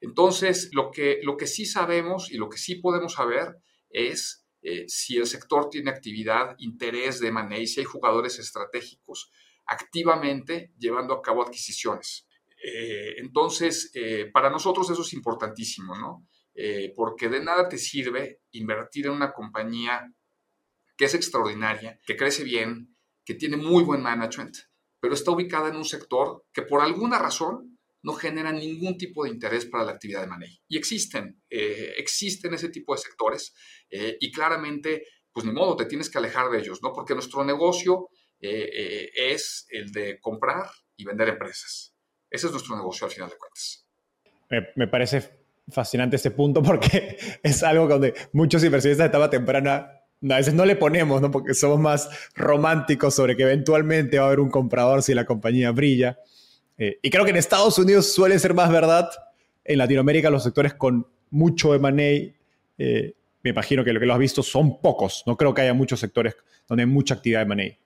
Entonces, 0.00 0.70
lo 0.72 0.90
que, 0.90 1.20
lo 1.22 1.36
que 1.36 1.46
sí 1.46 1.64
sabemos 1.64 2.30
y 2.30 2.36
lo 2.36 2.48
que 2.48 2.58
sí 2.58 2.76
podemos 2.76 3.14
saber 3.14 3.56
es 3.88 4.46
si 4.86 5.16
el 5.16 5.26
sector 5.26 5.70
tiene 5.70 5.90
actividad, 5.90 6.54
interés 6.58 7.20
de 7.20 7.30
manejo, 7.30 7.66
si 7.66 7.80
hay 7.80 7.86
jugadores 7.86 8.38
estratégicos 8.38 9.30
activamente 9.66 10.72
llevando 10.78 11.14
a 11.14 11.22
cabo 11.22 11.42
adquisiciones. 11.42 12.26
Eh, 12.62 13.16
entonces, 13.18 13.90
eh, 13.94 14.30
para 14.32 14.50
nosotros 14.50 14.88
eso 14.90 15.02
es 15.02 15.12
importantísimo, 15.12 15.94
¿no? 15.96 16.26
Eh, 16.54 16.92
porque 16.94 17.28
de 17.28 17.42
nada 17.42 17.68
te 17.68 17.78
sirve 17.78 18.42
invertir 18.52 19.06
en 19.06 19.12
una 19.12 19.32
compañía 19.32 20.12
que 20.96 21.06
es 21.06 21.14
extraordinaria, 21.14 21.98
que 22.06 22.16
crece 22.16 22.44
bien, 22.44 22.96
que 23.24 23.34
tiene 23.34 23.56
muy 23.56 23.82
buen 23.82 24.02
management, 24.02 24.56
pero 25.00 25.14
está 25.14 25.32
ubicada 25.32 25.68
en 25.68 25.76
un 25.76 25.84
sector 25.84 26.44
que 26.52 26.62
por 26.62 26.80
alguna 26.80 27.18
razón 27.18 27.78
no 28.02 28.12
genera 28.12 28.52
ningún 28.52 28.96
tipo 28.96 29.24
de 29.24 29.30
interés 29.30 29.66
para 29.66 29.84
la 29.84 29.92
actividad 29.92 30.20
de 30.20 30.28
manejo. 30.28 30.60
Y 30.68 30.76
existen, 30.76 31.42
existen 31.48 32.52
ese 32.52 32.68
tipo 32.68 32.94
de 32.94 33.00
sectores 33.00 33.54
y 33.90 34.30
claramente, 34.30 35.06
pues 35.32 35.46
ni 35.46 35.52
modo, 35.52 35.74
te 35.74 35.86
tienes 35.86 36.10
que 36.10 36.18
alejar 36.18 36.50
de 36.50 36.58
ellos, 36.58 36.80
¿no? 36.82 36.92
Porque 36.92 37.14
nuestro 37.14 37.42
negocio 37.44 38.10
eh, 38.46 38.70
eh, 38.74 39.10
es 39.32 39.66
el 39.70 39.90
de 39.90 40.20
comprar 40.20 40.66
y 40.96 41.04
vender 41.06 41.30
empresas. 41.30 41.96
Ese 42.28 42.46
es 42.46 42.52
nuestro 42.52 42.76
negocio 42.76 43.06
al 43.06 43.12
final 43.12 43.30
de 43.30 43.36
cuentas. 43.38 43.88
Me, 44.76 44.86
parece 44.86 45.43
fascinante 45.68 46.16
este 46.16 46.30
punto 46.30 46.62
porque 46.62 47.16
es 47.42 47.62
algo 47.62 47.88
donde 47.88 48.14
muchos 48.32 48.62
inversionistas 48.64 49.04
de 49.04 49.08
etapa 49.08 49.30
temprana 49.30 50.00
a 50.22 50.36
veces 50.36 50.54
no 50.54 50.64
le 50.64 50.76
ponemos, 50.76 51.20
¿no? 51.20 51.30
porque 51.30 51.54
somos 51.54 51.78
más 51.78 52.08
románticos 52.34 53.14
sobre 53.14 53.36
que 53.36 53.42
eventualmente 53.42 54.18
va 54.18 54.24
a 54.24 54.26
haber 54.28 54.40
un 54.40 54.50
comprador 54.50 55.02
si 55.02 55.12
la 55.12 55.26
compañía 55.26 55.70
brilla. 55.70 56.18
Eh, 56.78 56.98
y 57.02 57.10
creo 57.10 57.24
que 57.24 57.30
en 57.30 57.36
Estados 57.36 57.78
Unidos 57.78 58.12
suele 58.12 58.38
ser 58.38 58.54
más 58.54 58.70
verdad. 58.70 59.10
En 59.64 59.78
Latinoamérica 59.78 60.30
los 60.30 60.42
sectores 60.42 60.74
con 60.74 61.06
mucho 61.30 61.74
M&A, 61.74 62.32
me 63.44 63.50
imagino 63.50 63.84
que 63.84 63.92
lo 63.92 64.00
que 64.00 64.06
lo 64.06 64.14
has 64.14 64.18
visto 64.18 64.42
son 64.42 64.80
pocos. 64.80 65.22
No 65.26 65.36
creo 65.36 65.52
que 65.52 65.60
haya 65.60 65.74
muchos 65.74 66.00
sectores 66.00 66.34
donde 66.66 66.84
hay 66.84 66.88
mucha 66.88 67.14
actividad 67.14 67.46
de 67.46 67.52
M&A. 67.52 67.78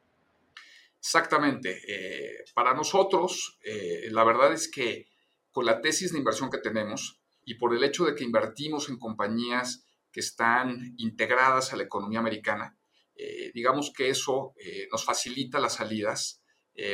Exactamente. 1.00 1.80
Eh, 1.86 2.44
para 2.54 2.74
nosotros, 2.74 3.58
eh, 3.64 4.08
la 4.10 4.24
verdad 4.24 4.52
es 4.52 4.68
que 4.68 5.06
con 5.50 5.66
la 5.66 5.80
tesis 5.80 6.12
de 6.12 6.18
inversión 6.18 6.50
que 6.50 6.58
tenemos 6.58 7.17
y 7.48 7.54
por 7.54 7.74
el 7.74 7.82
hecho 7.84 8.04
de 8.04 8.14
que 8.14 8.24
invertimos 8.24 8.88
en 8.88 8.98
compañías 8.98 9.84
que 10.12 10.20
están 10.20 10.94
integradas 10.98 11.72
a 11.72 11.76
la 11.76 11.84
economía 11.84 12.18
americana, 12.18 12.78
eh, 13.14 13.50
digamos 13.54 13.92
que 13.92 14.10
eso 14.10 14.54
nos 14.92 15.04
facilita 15.04 15.58
las 15.58 15.74
salidas 15.74 16.42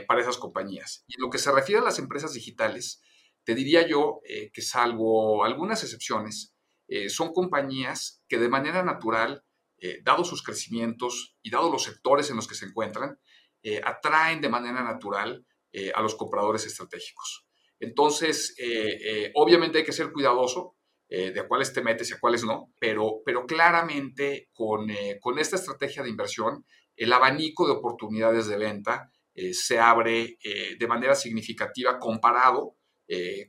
para 0.09 0.23
esas 0.23 0.39
compañías. 0.39 1.05
Y 1.07 1.17
en 1.17 1.21
lo 1.21 1.29
que 1.29 1.37
se 1.37 1.53
refiere 1.53 1.83
a 1.83 1.85
las 1.85 1.99
empresas 1.99 2.33
digitales, 2.33 3.03
te 3.45 3.55
diría 3.55 3.87
yo 3.87 4.21
que 4.25 4.63
salvo 4.63 5.45
algunas 5.45 5.83
excepciones, 5.83 6.55
son 7.09 7.35
compañías 7.35 8.23
que 8.27 8.39
de 8.39 8.49
manera 8.49 8.83
natural, 8.83 9.45
dado 10.03 10.25
sus 10.25 10.43
crecimientos 10.43 11.37
y 11.43 11.51
dado 11.51 11.71
los 11.71 11.83
sectores 11.83 12.31
en 12.31 12.37
los 12.37 12.49
que 12.49 12.55
se 12.55 12.65
encuentran, 12.65 13.19
eh, 13.67 13.81
atraen 13.83 14.43
de 14.43 14.51
manera 14.51 14.85
natural 14.85 15.47
eh, 15.73 15.91
a 15.95 16.03
los 16.03 16.15
compradores 16.17 16.67
estratégicos. 16.67 17.44
Entonces, 17.85 18.55
eh, 18.59 19.31
obviamente 19.35 19.79
hay 19.79 19.85
que 19.85 19.93
ser 19.93 20.13
cuidadoso 20.13 20.77
de 21.09 21.39
a 21.39 21.47
cuáles 21.47 21.73
te 21.73 21.81
metes 21.81 22.11
y 22.11 22.15
a 22.15 22.19
cuáles 22.19 22.43
no, 22.43 22.73
pero, 22.81 23.21
pero 23.25 23.47
claramente 23.47 24.49
con, 24.53 24.89
con 25.21 25.39
esta 25.39 25.55
estrategia 25.55 26.03
de 26.03 26.09
inversión, 26.09 26.65
el 26.97 27.13
abanico 27.13 27.67
de 27.67 27.75
oportunidades 27.75 28.49
de 28.49 28.57
venta 28.57 29.13
se 29.53 29.79
abre 29.79 30.39
de 30.77 30.87
manera 30.89 31.15
significativa 31.15 32.01
comparado 32.01 32.75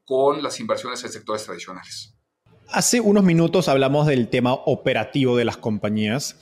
con 0.03 0.43
las 0.43 0.59
inversiones 0.59 1.03
en 1.05 1.11
sectores 1.11 1.43
tradicionales. 1.43 2.15
Hace 2.69 2.99
unos 2.99 3.23
minutos 3.23 3.67
hablamos 3.67 4.07
del 4.07 4.27
tema 4.27 4.53
operativo 4.53 5.37
de 5.37 5.45
las 5.45 5.57
compañías 5.57 6.39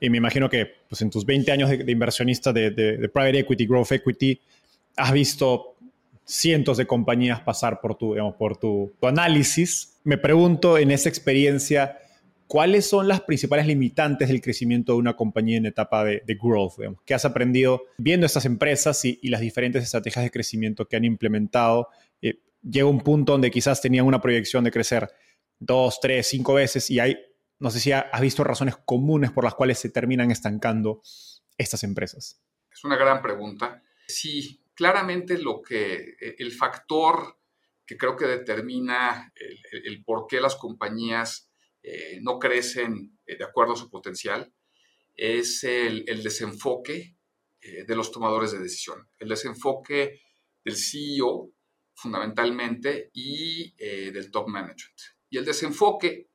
y 0.00 0.08
me 0.10 0.18
imagino 0.18 0.48
que 0.48 0.66
pues, 0.88 1.02
en 1.02 1.10
tus 1.10 1.24
20 1.24 1.50
años 1.50 1.70
de, 1.70 1.90
inversionista 1.90 2.52
de, 2.52 2.70
private 3.12 3.40
equity, 3.40 3.66
growth 3.66 3.92
equity, 3.92 4.40
has 4.96 5.12
visto 5.12 5.73
cientos 6.24 6.76
de 6.76 6.86
compañías 6.86 7.40
pasar 7.40 7.80
por 7.80 7.96
tu, 7.96 8.16
por 8.38 8.56
tu, 8.56 8.92
análisis. 9.02 9.98
Me 10.04 10.18
pregunto 10.18 10.78
en 10.78 10.90
esa 10.90 11.08
experiencia, 11.08 11.98
¿cuáles 12.46 12.86
son 12.86 13.08
las 13.08 13.20
principales 13.20 13.66
limitantes 13.66 14.28
del 14.28 14.40
crecimiento 14.40 14.92
de 14.92 14.98
una 14.98 15.16
compañía 15.16 15.58
en 15.58 15.66
etapa 15.66 16.04
de, 16.04 16.38
growth? 16.42 16.74
¿Qué 17.04 17.14
has 17.14 17.24
aprendido 17.24 17.82
viendo 17.98 18.26
estas 18.26 18.44
empresas 18.46 19.04
y, 19.04 19.18
las 19.28 19.40
diferentes 19.40 19.82
estrategias 19.82 20.24
de 20.24 20.30
crecimiento 20.30 20.86
que 20.86 20.96
han 20.96 21.04
implementado? 21.04 21.88
Eh, 22.22 22.40
llega 22.62 22.86
un 22.86 23.00
punto 23.00 23.32
donde 23.32 23.50
quizás 23.50 23.80
tenían 23.80 24.06
una 24.06 24.20
proyección 24.20 24.64
de 24.64 24.70
crecer 24.70 25.10
dos, 25.58 26.00
tres, 26.00 26.26
cinco 26.26 26.54
veces 26.54 26.90
y 26.90 27.00
hay 27.00 27.16
no 27.58 27.70
sé 27.70 27.80
si 27.80 27.92
has 27.92 28.20
visto 28.20 28.44
razones 28.44 28.76
comunes 28.76 29.30
por 29.30 29.44
las 29.44 29.54
cuales 29.54 29.78
se 29.78 29.88
terminan 29.88 30.30
estancando 30.30 31.00
estas 31.56 31.84
empresas. 31.84 32.42
Es 32.70 32.84
una 32.84 32.96
gran 32.96 33.22
pregunta. 33.22 33.82
Sí, 34.06 34.60
claramente 34.74 35.38
lo 35.38 35.62
que 35.62 36.16
e, 36.20 36.36
el 36.38 36.52
factor 36.52 37.38
que 37.86 37.96
creo 37.96 38.16
que 38.16 38.26
determina 38.26 39.32
el, 39.70 40.02
por 40.04 40.26
qué 40.26 40.40
las 40.40 40.56
compañías 40.56 41.50
eh, 41.82 42.18
no 42.22 42.38
crecen 42.38 43.18
eh, 43.26 43.36
de 43.36 43.44
acuerdo 43.44 43.74
a 43.74 43.76
su 43.76 43.90
potencial 43.90 44.52
es 45.14 45.62
el, 45.64 46.04
desenfoque 46.22 47.16
eh, 47.60 47.84
de 47.84 47.96
los 47.96 48.10
tomadores 48.10 48.52
de 48.52 48.58
decisión, 48.58 49.08
el 49.18 49.28
desenfoque 49.28 50.22
del 50.64 50.76
CEO 50.76 51.52
fundamentalmente 51.94 53.10
y 53.12 53.76
del 53.76 54.32
top 54.32 54.48
management. 54.48 54.98
Y 55.30 55.38
el 55.38 55.44
desenfoque 55.44 56.30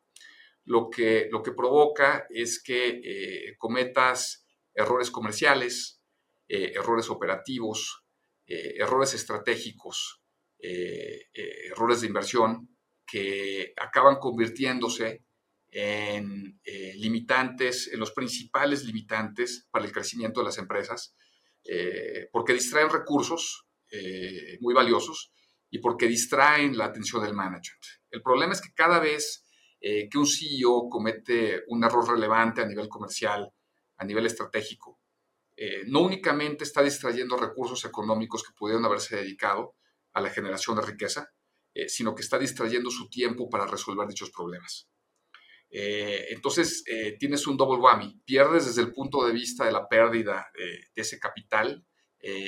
lo 0.63 0.89
que, 0.89 1.27
lo 1.29 1.43
que 1.43 1.51
provoca 1.51 2.25
es 2.29 2.63
que 2.63 3.55
cometas 3.57 4.47
errores 4.73 5.11
comerciales, 5.11 6.01
errores 6.47 7.09
operativos, 7.09 8.05
eh, 8.49 8.75
errores 8.77 9.13
estratégicos, 9.13 10.21
errores 10.61 12.01
de 12.01 12.07
inversión 12.07 12.67
que 13.07 13.71
acaban 13.77 14.17
convirtiéndose 14.17 15.23
en 15.71 16.59
limitantes, 16.95 17.89
en 17.93 17.97
los 17.97 18.11
principales 18.11 18.83
limitantes 18.83 19.69
para 19.71 19.85
el 19.85 19.93
crecimiento 19.93 20.41
de 20.41 20.47
las 20.47 20.57
empresas, 20.57 21.15
porque 22.33 22.51
distraen 22.51 22.89
recursos 22.89 23.67
muy 24.59 24.73
valiosos 24.73 25.31
y 25.69 25.79
porque 25.79 26.07
distraen 26.07 26.77
la 26.77 26.85
atención 26.85 27.23
del 27.23 27.33
management. 27.33 27.83
El 28.11 28.21
problema 28.21 28.51
es 28.51 28.59
que 28.59 28.73
cada 28.73 28.99
vez 28.99 29.45
eh, 29.81 30.09
que 30.09 30.17
un 30.17 30.27
CEO 30.27 30.89
comete 30.89 31.63
un 31.67 31.83
error 31.83 32.09
relevante 32.09 32.61
a 32.61 32.65
nivel 32.65 32.89
comercial, 32.89 33.49
a 33.97 34.05
nivel 34.05 34.25
estratégico, 34.25 34.98
eh, 35.61 35.83
no 35.87 36.01
únicamente 36.01 36.63
está 36.63 36.81
distrayendo 36.81 37.35
recursos 37.35 37.83
económicos 37.85 38.43
que 38.43 38.53
pudieron 38.55 38.85
haberse 38.85 39.17
dedicado 39.17 39.75
a 40.13 40.21
la 40.21 40.29
generación 40.29 40.77
de 40.77 40.83
riqueza, 40.83 41.29
eh, 41.73 41.89
sino 41.89 42.15
que 42.15 42.21
está 42.21 42.39
distrayendo 42.39 42.89
su 42.89 43.09
tiempo 43.09 43.49
para 43.49 43.67
resolver 43.67 44.07
dichos 44.07 44.31
problemas. 44.31 44.89
entonces, 45.71 46.83
tienes 47.19 47.45
un 47.45 47.55
double 47.55 47.79
whammy. 47.79 48.21
Pierdes 48.25 48.65
desde 48.65 48.81
el 48.81 48.91
punto 48.91 49.23
de 49.23 49.33
vista 49.33 49.65
de 49.65 49.71
la 49.71 49.87
pérdida 49.87 50.47
de 50.55 51.01
ese 51.01 51.19
capital 51.19 51.85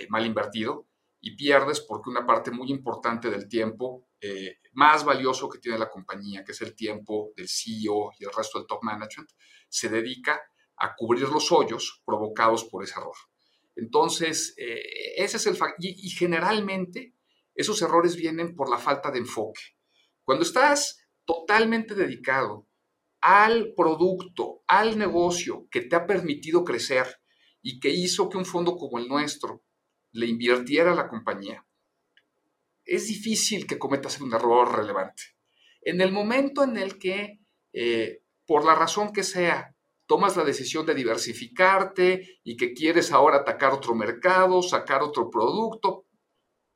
mal 0.09 0.26
invertido 0.26 0.88
y 1.20 1.36
pierdes 1.36 1.82
porque 1.82 2.09
una 2.09 2.26
parte 2.26 2.49
muy 2.49 2.72
importante 2.72 3.30
del 3.30 3.47
tiempo 3.47 4.07
eh, 4.20 4.59
más 4.74 5.03
valioso 5.03 5.49
que 5.49 5.57
tiene 5.57 5.78
la 5.78 5.89
compañía, 5.89 6.43
que 6.43 6.51
es 6.51 6.62
el 6.62 6.76
tiempo 6.76 7.32
del 7.36 7.47
CEO 7.49 8.12
y 8.20 8.24
el 8.24 8.32
resto 8.32 8.59
del 8.59 8.68
top 8.68 8.84
management, 8.84 9.32
se 9.68 9.89
dedica 9.89 10.41
a 10.82 10.96
cubrir 10.96 11.30
los 11.30 11.52
hoyos 11.52 12.02
provocados 12.06 12.66
por 12.66 12.84
ese 12.84 13.00
error. 13.00 13.16
Entonces, 13.76 14.56
eh, 14.58 14.82
ese 15.16 15.38
es 15.38 15.46
el 15.46 15.58
y, 15.80 16.10
generalmente 16.10 17.16
esos 17.54 17.82
errores 17.82 18.16
vienen 18.16 18.56
por 18.56 18.70
la 18.70 18.80
falta 18.80 19.12
de 19.12 19.20
enfoque. 19.20 19.62
Cuando 20.24 20.44
estás 20.44 21.08
totalmente 21.24 21.94
dedicado 21.94 22.68
al 23.22 23.74
producto, 23.76 24.64
al 24.68 24.98
negocio 24.98 25.68
que 25.70 25.82
te 25.82 25.96
ha 25.96 26.08
permitido 26.08 26.64
crecer 26.64 27.22
y 27.62 27.80
que 27.80 27.90
hizo 27.90 28.30
que 28.30 28.38
un 28.38 28.46
fondo 28.46 28.76
como 28.76 28.98
el 28.98 29.08
nuestro 29.08 29.64
le 30.14 30.26
invirtiera 30.26 30.94
a 30.94 30.96
la 30.96 31.08
compañía, 31.08 31.66
es 32.84 33.08
difícil 33.08 33.68
que 33.68 33.78
cometas 33.78 34.20
un 34.20 34.34
error 34.34 34.76
relevante. 34.76 35.22
En 35.82 36.02
el 36.02 36.12
momento 36.12 36.64
en 36.64 36.78
el 36.78 36.98
que, 36.98 37.40
eh, 37.74 38.24
por 38.48 38.66
la 38.66 38.74
razón 38.74 39.14
que 39.14 39.24
sea, 39.24 39.76
tomas 40.12 40.36
la 40.36 40.43
decisión 40.43 40.86
de 40.86 40.93
diversificarte 40.93 42.41
y 42.43 42.57
que 42.57 42.74
quieres 42.74 43.14
ahora 43.14 43.38
atacar 43.38 43.72
otro 43.72 43.95
mercado, 43.95 44.62
sacar 44.62 45.01
otro 45.01 45.30
producto, 45.30 46.05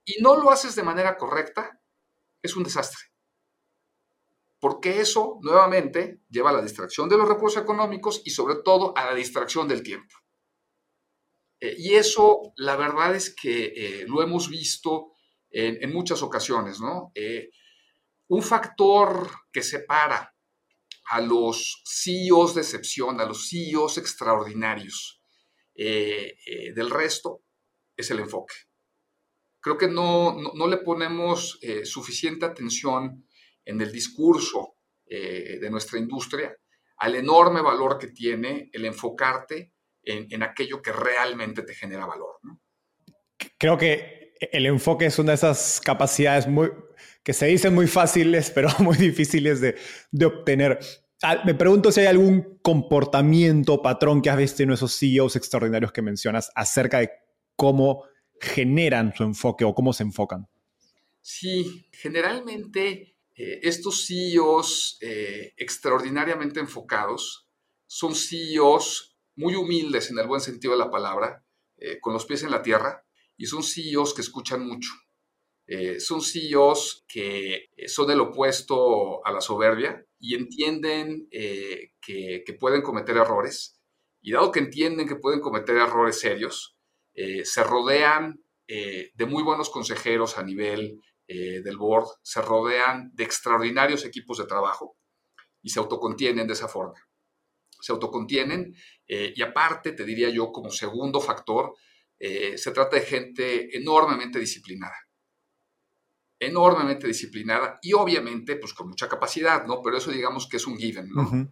y 0.06 0.22
no 0.22 0.38
lo 0.38 0.52
haces 0.52 0.74
de 0.74 0.84
manera 0.84 1.18
correcta, 1.18 1.82
es 2.42 2.56
un 2.56 2.64
desastre. 2.64 3.04
Porque 4.58 5.02
eso, 5.02 5.40
nuevamente, 5.42 6.22
lleva 6.30 6.52
a 6.52 6.54
la 6.54 6.62
distracción 6.62 7.10
de 7.10 7.18
los 7.18 7.28
recursos 7.28 7.62
económicos 7.62 8.22
y 8.24 8.30
sobre 8.30 8.56
todo 8.64 8.94
a 8.96 9.04
la 9.04 9.14
distracción 9.14 9.68
del 9.68 9.84
tiempo. 9.84 10.16
Eh, 11.60 11.76
y 11.78 11.96
eso, 11.96 12.54
la 12.56 12.78
verdad 12.78 13.18
es 13.18 13.36
que 13.36 13.74
eh, 13.76 14.06
lo 14.08 14.24
hemos 14.24 14.50
visto 14.50 15.12
en, 15.50 15.92
muchas 15.92 16.24
ocasiones, 16.24 16.80
¿no? 16.80 17.12
Eh, 17.14 17.50
un 18.30 18.42
factor 18.42 19.30
que 19.52 19.62
separa 19.62 20.34
a 21.10 21.22
los 21.22 21.84
CEOs 21.86 22.56
de 22.56 22.62
excepción, 22.62 23.20
a 23.20 23.26
los 23.26 23.50
CEOs 23.50 23.98
extraordinarios 23.98 25.22
del 25.76 26.90
resto, 26.90 27.42
es 27.98 28.10
el 28.12 28.20
enfoque. 28.20 28.56
Creo 29.60 29.78
que 29.78 29.90
no, 29.90 30.38
le 30.70 30.78
ponemos 30.78 31.60
suficiente 31.84 32.46
atención 32.46 33.28
en 33.66 33.82
el 33.82 33.92
discurso 33.92 34.78
de 35.06 35.68
nuestra 35.70 36.00
industria 36.00 36.56
al 36.98 37.16
enorme 37.16 37.62
valor 37.62 37.98
que 37.98 38.08
tiene 38.08 38.70
el 38.72 38.86
enfocarte 38.86 39.74
en, 40.04 40.44
aquello 40.44 40.82
que 40.82 40.92
realmente 40.92 41.64
te 41.64 41.74
genera 41.74 42.06
valor. 42.06 42.40
Creo 43.58 43.78
que 43.78 44.34
el 44.52 44.66
enfoque 44.66 45.08
es 45.08 45.20
una 45.20 45.32
de 45.32 45.36
esas 45.36 45.82
capacidades 45.84 46.48
muy, 46.48 46.72
que 47.26 47.34
se 47.34 47.48
dicen 47.48 47.74
muy 47.74 47.88
fáciles, 47.88 48.52
pero 48.56 48.70
muy 48.80 48.96
difíciles 48.96 49.60
de, 49.60 49.76
obtener. 50.26 50.80
Ah, 51.22 51.42
me 51.44 51.56
pregunto 51.56 51.92
si 51.92 52.02
hay 52.02 52.08
algún 52.08 52.60
comportamiento, 52.62 53.82
patrón 53.82 54.22
que 54.22 54.30
has 54.30 54.38
visto 54.38 54.64
en 54.64 54.72
esos 54.72 54.98
CEOs 54.98 55.36
extraordinarios 55.36 55.92
que 55.92 56.02
mencionas 56.02 56.52
acerca 56.56 57.00
de 57.00 57.10
cómo 57.56 58.04
generan 58.40 59.14
su 59.16 59.24
enfoque 59.24 59.66
o 59.66 59.74
cómo 59.74 59.92
se 59.92 60.04
enfocan. 60.04 60.48
Sí, 61.22 61.90
generalmente 61.92 63.18
eh, 63.34 63.60
estos 63.64 64.06
CEOs 64.06 65.00
eh, 65.02 65.54
extraordinariamente 65.58 66.60
enfocados 66.60 67.50
son 67.88 68.14
CEOs 68.14 69.18
muy 69.36 69.56
humildes 69.56 70.12
en 70.12 70.20
el 70.20 70.28
buen 70.28 70.42
sentido 70.42 70.74
de 70.74 70.80
la 70.80 70.92
palabra, 70.92 71.44
eh, 71.78 72.00
con 72.00 72.14
los 72.14 72.26
pies 72.26 72.44
en 72.44 72.52
la 72.52 72.62
tierra, 72.62 73.04
y 73.36 73.48
son 73.48 73.64
CEOs 73.64 74.14
que 74.14 74.22
escuchan 74.22 74.66
mucho. 74.68 74.92
Eh, 75.68 76.00
son 76.00 76.22
CEOs 76.22 77.06
que 77.08 77.70
eh, 77.76 77.88
son 77.88 78.12
el 78.12 78.20
opuesto 78.20 79.26
a 79.26 79.32
la 79.32 79.42
soberbia 79.42 80.06
y 80.20 80.36
entienden 80.36 81.28
que, 81.30 82.58
pueden 82.60 82.82
cometer 82.82 83.18
errores. 83.18 83.80
Y 84.22 84.32
dado 84.32 84.52
que 84.52 84.60
entienden 84.60 85.08
que 85.08 85.16
pueden 85.18 85.40
cometer 85.40 85.76
errores 85.76 86.20
serios, 86.20 86.78
se 87.14 87.64
rodean 87.64 88.42
de 88.68 89.26
muy 89.28 89.44
buenos 89.44 89.70
consejeros 89.70 90.40
a 90.40 90.44
nivel 90.44 91.00
del 91.28 91.78
board, 91.78 92.08
se 92.24 92.42
rodean 92.42 93.12
de 93.14 93.24
extraordinarios 93.24 94.04
equipos 94.04 94.40
de 94.40 94.46
trabajo 94.46 94.98
y 95.62 95.70
se 95.70 95.80
autocontienen 95.80 96.48
de 96.48 96.54
esa 96.54 96.68
forma 96.68 96.96
se 97.86 97.92
autocontienen 97.92 98.76
eh, 99.08 99.32
y 99.36 99.42
aparte, 99.44 99.92
te 99.92 100.04
diría 100.04 100.30
yo, 100.30 100.52
como 100.52 100.72
segundo 100.72 101.22
factor, 101.22 101.76
eh, 102.18 102.58
se 102.58 102.72
trata 102.72 102.96
de 102.96 103.04
gente 103.04 103.78
enormemente 103.78 104.40
disciplinada. 104.40 104.96
Enormemente 106.40 107.08
disciplinada 107.08 107.80
y 107.82 107.94
obviamente, 107.94 108.58
pues 108.58 108.74
con 108.74 108.90
mucha 108.90 109.08
capacidad, 109.08 109.66
¿no? 109.66 109.82
Pero 109.82 109.98
eso 109.98 110.12
digamos 110.12 110.48
que 110.48 110.58
es 110.58 110.68
un 110.68 110.78
given, 110.78 111.10
¿no? 111.10 111.52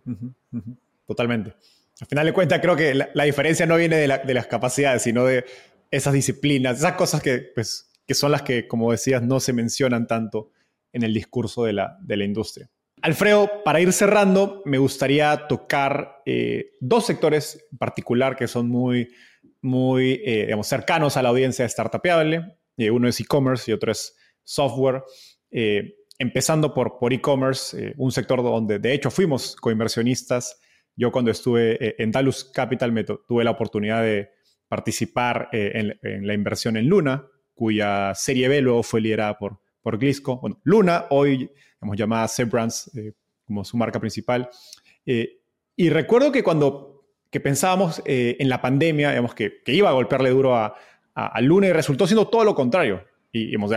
Totalmente. 1.05 1.55
Al 2.01 2.07
final 2.07 2.25
de 2.25 2.33
cuentas, 2.33 2.59
creo 2.59 2.75
que 2.75 2.93
la, 2.93 3.23
diferencia 3.23 3.65
no 3.65 3.77
viene 3.77 3.97
de, 3.97 4.33
las 4.33 4.47
capacidades, 4.47 5.03
sino 5.03 5.25
de 5.25 5.45
esas 5.91 6.13
disciplinas, 6.13 6.79
esas 6.79 6.93
cosas 6.93 7.21
que, 7.21 7.51
pues, 7.53 7.91
que 8.05 8.13
son 8.13 8.31
las 8.31 8.41
que, 8.41 8.67
como 8.67 8.91
decías, 8.91 9.21
no 9.21 9.39
se 9.39 9.53
mencionan 9.53 10.07
tanto 10.07 10.51
en 10.91 11.03
el 11.03 11.13
discurso 11.13 11.63
de 11.63 11.73
la, 11.73 11.97
de 12.01 12.17
la 12.17 12.25
industria. 12.25 12.69
Alfredo, 13.01 13.63
para 13.65 13.81
ir 13.81 13.91
cerrando, 13.91 14.61
me 14.65 14.77
gustaría 14.77 15.47
tocar 15.47 16.21
eh, 16.25 16.71
dos 16.79 17.05
sectores 17.05 17.65
en 17.71 17.77
particular 17.77 18.35
que 18.37 18.47
son 18.47 18.69
muy, 18.69 19.09
muy 19.61 20.21
eh, 20.25 20.45
digamos, 20.45 20.67
cercanos 20.67 21.17
a 21.17 21.21
la 21.21 21.29
audiencia 21.29 21.63
de 21.63 21.69
Startupable. 21.69 22.57
Eh, 22.77 22.91
uno 22.91 23.09
es 23.09 23.19
e-commerce 23.19 23.69
y 23.69 23.73
otro 23.73 23.91
es 23.91 24.15
software. 24.43 25.03
empezando 26.19 26.73
por, 26.73 26.97
por 26.99 27.11
e-commerce, 27.13 27.93
un 27.97 28.11
sector 28.11 28.41
donde 28.43 28.79
de 28.79 28.93
hecho 28.93 29.11
fuimos 29.11 29.55
coinversionistas. 29.55 30.59
Yo 30.95 31.11
cuando 31.11 31.31
estuve 31.31 32.01
en 32.01 32.11
Dalus 32.11 32.45
Capital 32.45 32.91
me 32.91 33.03
tuve 33.03 33.43
la 33.43 33.51
oportunidad 33.51 34.03
de 34.03 34.29
participar 34.67 35.49
en, 35.51 35.97
en, 36.01 36.27
la 36.27 36.33
inversión 36.33 36.77
en 36.77 36.87
Luna, 36.87 37.27
cuya 37.53 38.13
serie 38.15 38.47
B 38.47 38.61
luego 38.61 38.83
fue 38.83 39.01
liderada 39.01 39.37
por, 39.37 39.59
por 39.83 39.99
Glisco. 39.99 40.41
Luna, 40.63 41.05
hoy 41.09 41.51
hemos 41.81 41.97
llamada 41.97 42.27
Sebrans 42.27 42.89
eh, 42.95 43.13
como 43.43 43.63
su 43.63 43.77
marca 43.77 43.99
principal. 43.99 44.49
Eh, 45.05 45.41
y 45.75 45.89
recuerdo 45.89 46.31
que 46.31 46.43
cuando 46.43 46.89
que 47.29 47.39
pensábamos 47.39 48.01
eh, 48.05 48.37
en 48.39 48.47
la 48.47 48.61
pandemia, 48.61 49.21
que, 49.35 49.61
que, 49.63 49.73
iba 49.73 49.89
a 49.89 49.93
golpearle 49.93 50.29
duro 50.29 50.55
a, 50.55 50.75
a, 51.15 51.41
Luna 51.41 51.67
y 51.67 51.73
resultó 51.73 52.05
siendo 52.05 52.27
todo 52.27 52.43
lo 52.43 52.53
contrario. 52.53 53.03
Y 53.33 53.47
digamos, 53.47 53.71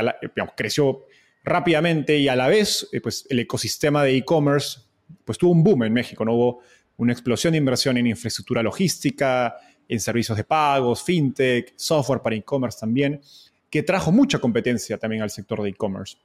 creció 0.56 1.06
rápidamente 1.42 2.16
y 2.16 2.28
a 2.28 2.36
la 2.36 2.46
vez 2.46 2.88
pues, 3.02 3.26
el 3.28 3.40
ecosistema 3.40 4.04
de 4.04 4.16
e-commerce 4.16 4.80
pues, 5.24 5.38
tuvo 5.38 5.50
un 5.50 5.64
boom 5.64 5.82
en 5.82 5.92
México. 5.92 6.24
¿no? 6.24 6.34
Hubo 6.34 6.60
una 6.98 7.12
explosión 7.12 7.52
de 7.52 7.58
inversión 7.58 7.96
en 7.96 8.06
infraestructura 8.06 8.62
logística, 8.62 9.56
en 9.88 9.98
servicios 9.98 10.36
de 10.36 10.44
pagos, 10.44 11.02
fintech, 11.02 11.72
software 11.76 12.20
para 12.20 12.36
e-commerce 12.36 12.78
también 12.78 13.20
que 13.70 13.82
trajo 13.82 14.12
mucha 14.12 14.38
competencia 14.38 14.98
también 14.98 15.22
al 15.22 15.30
sector 15.30 15.62
de 15.62 15.70
e-commerce. 15.70 16.16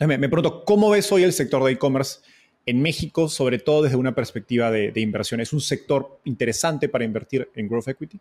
Me, 0.00 0.18
me, 0.18 0.28
pregunto, 0.28 0.64
¿cómo 0.64 0.90
ves 0.90 1.10
hoy 1.10 1.24
el 1.24 1.32
sector 1.32 1.64
de 1.64 1.72
e-commerce 1.72 2.20
en 2.66 2.80
México, 2.80 3.28
sobre 3.28 3.58
todo 3.58 3.82
desde 3.82 3.96
una 3.96 4.14
perspectiva 4.14 4.70
de, 4.70 4.92
inversión? 5.00 5.40
¿Es 5.40 5.52
un 5.52 5.60
sector 5.60 6.20
interesante 6.24 6.88
para 6.88 7.04
invertir 7.04 7.50
en 7.54 7.68
growth 7.68 7.88
equity? 7.88 8.20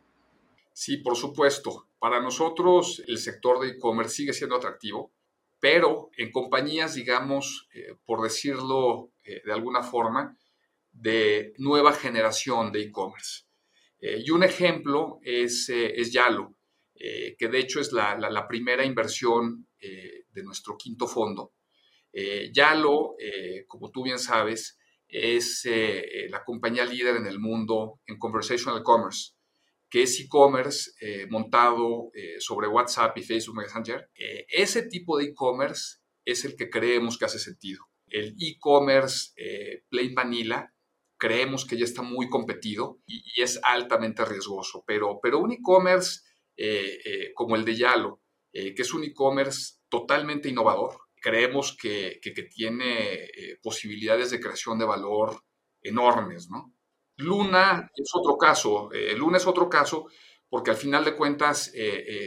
Sí, 0.79 0.97
por 0.97 1.17
supuesto. 1.17 1.89
Para 1.97 2.21
nosotros 2.21 3.01
el 3.07 3.17
sector 3.17 3.59
de 3.59 3.69
e-commerce 3.69 4.13
sigue 4.13 4.31
siendo 4.31 4.57
atractivo, 4.57 5.11
pero 5.59 6.11
en 6.15 6.31
compañías, 6.31 6.93
digamos, 6.93 7.67
eh, 7.73 7.95
por 8.05 8.21
decirlo 8.21 9.11
eh, 9.23 9.41
de 9.43 9.53
alguna 9.53 9.81
forma, 9.81 10.37
de 10.91 11.55
nueva 11.57 11.93
generación 11.93 12.71
de 12.71 12.81
e-commerce. 12.83 13.45
Eh, 13.99 14.21
y 14.23 14.29
un 14.29 14.43
ejemplo 14.43 15.17
es, 15.23 15.67
es 15.69 16.13
Yalo. 16.13 16.55
Que 16.93 17.47
de 17.51 17.59
hecho 17.59 17.79
es 17.79 17.91
la, 17.91 18.45
primera 18.47 18.85
inversión 18.85 19.67
de 19.79 20.43
nuestro 20.43 20.77
quinto 20.77 21.07
fondo. 21.07 21.53
Yalo, 22.51 23.15
como 23.67 23.89
tú 23.91 24.03
bien 24.03 24.19
sabes, 24.19 24.77
es 25.07 25.67
la 26.29 26.43
compañía 26.43 26.85
líder 26.85 27.17
en 27.17 27.27
el 27.27 27.39
mundo 27.39 27.99
en 28.07 28.17
conversational 28.17 28.81
commerce, 28.81 29.36
que 29.89 30.03
es 30.03 30.19
e-commerce 30.19 30.91
montado 31.29 32.11
sobre 32.39 32.67
WhatsApp 32.67 33.17
y 33.17 33.23
Facebook 33.23 33.57
Messenger. 33.57 34.09
ese 34.49 34.83
tipo 34.83 35.17
de 35.17 35.25
e-commerce 35.25 35.99
es 36.25 36.43
el 36.43 36.55
que 36.55 36.69
creemos 36.69 37.17
que 37.17 37.25
hace 37.25 37.39
sentido. 37.39 37.85
El 38.07 38.35
e-commerce 38.39 39.31
plain 39.89 40.13
vanilla 40.13 40.73
creemos 41.17 41.65
que 41.65 41.77
ya 41.77 41.85
está 41.85 42.01
muy 42.01 42.29
competido 42.29 42.99
y, 43.05 43.23
es 43.41 43.59
altamente 43.63 44.23
riesgoso, 44.23 44.83
pero, 44.85 45.19
pero 45.21 45.39
un 45.39 45.51
e-commerce 45.51 46.21
eh, 46.55 46.99
eh, 47.03 47.33
como 47.33 47.55
el 47.55 47.65
de 47.65 47.75
Yalo, 47.75 48.21
eh, 48.53 48.73
que 48.73 48.83
es 48.83 48.93
un 48.93 49.03
e-commerce 49.03 49.79
totalmente 49.89 50.49
innovador. 50.49 50.97
Creemos 51.19 51.75
que, 51.75 52.19
tiene 52.53 53.29
posibilidades 53.61 54.31
de 54.31 54.39
creación 54.39 54.77
de 54.77 54.85
valor 54.85 55.43
enormes, 55.81 56.49
¿no? 56.49 56.76
Luna 57.17 57.89
es 57.95 58.09
otro 58.13 58.37
caso. 58.37 58.89
Luna 59.17 59.37
es 59.37 59.47
otro 59.47 59.69
caso 59.69 60.07
porque 60.49 60.71
al 60.71 60.77
final 60.77 61.03
de 61.03 61.15
cuentas 61.15 61.73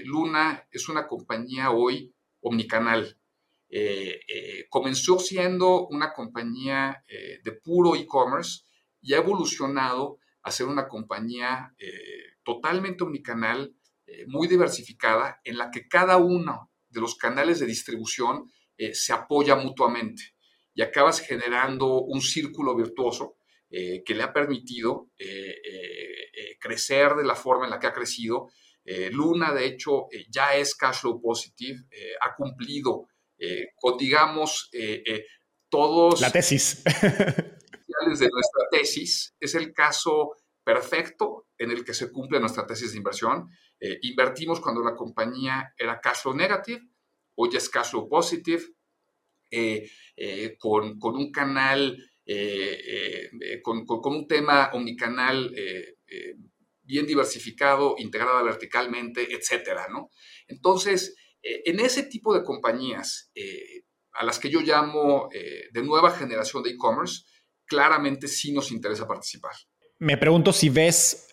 Luna 0.05 0.67
es 0.71 0.89
una 0.89 1.07
compañía 1.07 1.71
hoy 1.71 2.13
omnicanal. 2.41 3.17
comenzó 4.69 5.19
siendo 5.19 5.87
una 5.89 6.13
compañía 6.13 7.05
de 7.09 7.53
puro 7.53 7.95
e-commerce 7.97 8.65
y 9.01 9.15
ha 9.15 9.19
evolucionado 9.19 10.19
a 10.43 10.51
ser 10.51 10.67
una 10.67 10.89
compañía 10.89 11.75
totalmente 12.43 13.05
omnicanal 13.05 13.75
eh, 14.11 14.25
muy 14.27 14.49
diversificada 14.49 15.41
en 15.45 15.57
la 15.57 15.71
que 15.71 15.87
cada 15.87 16.17
uno 16.17 16.73
de 16.89 17.01
los 17.01 17.15
canales 17.15 17.61
de 17.61 17.67
distribución 17.67 18.51
eh, 18.77 18.93
se 18.93 19.13
apoya 19.13 19.55
mutuamente 19.55 20.35
y 20.75 20.83
acabas 20.83 21.21
generando 21.21 22.01
un 22.03 22.21
círculo 22.21 22.75
virtuoso 22.75 23.37
eh, 23.71 24.03
que 24.05 24.15
le 24.15 24.23
ha 24.23 24.33
permitido 24.33 25.11
crecer 26.61 27.15
de 27.15 27.25
la 27.25 27.35
forma 27.35 27.65
en 27.65 27.71
la 27.71 27.79
que 27.79 27.87
ha 27.87 27.93
crecido. 27.93 28.49
Luna, 29.13 29.53
de 29.55 29.67
hecho, 29.67 30.09
ya 30.29 30.57
es 30.57 30.75
cash 30.75 31.01
flow 31.01 31.21
positive, 31.21 31.79
ha 32.21 32.35
cumplido 32.35 33.07
con, 33.77 33.97
digamos, 33.97 34.71
todos... 35.69 36.21
La 36.21 36.31
tesis. 36.31 36.83
de 38.07 38.29
nuestra 38.29 38.69
tesis, 38.71 39.35
es 39.39 39.55
el 39.55 39.73
caso 39.73 40.35
perfecto 40.65 41.49
en 41.59 41.71
el 41.71 41.85
que 41.85 41.95
se 41.95 42.11
cumple 42.11 42.41
nuestra 42.41 42.67
tesis 42.67 42.93
de 42.93 42.99
inversión. 42.99 43.49
Eh, 43.79 43.99
invertimos 44.03 44.61
cuando 44.61 44.83
la 44.83 44.97
compañía 44.97 45.73
era 45.77 46.01
cash 46.01 46.23
flow 46.23 46.35
negative, 46.35 46.81
hoy 47.37 47.51
es 47.55 47.69
cash 47.69 47.91
flow 47.91 48.09
positive, 48.09 48.63
eh, 49.51 49.91
eh, 50.17 50.57
con, 50.59 50.99
con, 50.99 51.17
un 51.17 51.31
canal, 51.33 51.97
con, 53.63 53.85
con, 53.85 54.15
un 54.15 54.27
tema 54.27 54.71
omnicanal 54.73 55.55
bien 56.83 57.07
diversificado, 57.07 57.95
integrada 57.99 58.43
verticalmente, 58.43 59.35
etcétera, 59.35 59.87
¿no? 59.91 60.11
Entonces, 60.49 61.15
en 61.43 61.81
ese 61.81 62.05
tipo 62.05 62.35
de 62.35 62.43
compañías, 62.45 63.33
a 64.13 64.25
las 64.25 64.39
que 64.39 64.51
yo 64.51 64.61
llamo 64.61 65.29
de 65.31 65.83
nueva 65.83 66.11
generación 66.11 66.63
de 66.63 66.71
e-commerce, 66.71 67.23
claramente 67.67 68.29
sí 68.29 68.53
nos 68.53 68.73
interesa 68.73 69.07
participar. 69.07 69.53
Me 69.99 70.17
pregunto 70.17 70.53
si 70.53 70.69
ves 70.69 71.29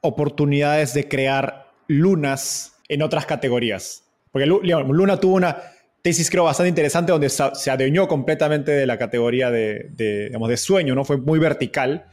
oportunidades 0.00 0.94
de 0.94 1.08
crear 1.08 1.72
lunas 1.86 2.76
en 2.88 3.02
otras 3.02 3.26
categorías. 3.26 4.04
Porque 4.32 4.46
Luna 4.46 5.20
tuvo 5.20 5.36
una 5.36 5.62
tesis 6.08 6.30
creo 6.30 6.44
bastante 6.44 6.70
interesante 6.70 7.12
donde 7.12 7.28
se 7.28 7.70
adueñó 7.70 8.08
completamente 8.08 8.70
de 8.70 8.86
la 8.86 8.96
categoría 8.96 9.50
de, 9.50 9.90
de 9.90 10.56
sueño, 10.56 10.94
¿no? 10.94 11.04
Fue 11.04 11.18
muy 11.18 11.38
vertical. 11.38 12.06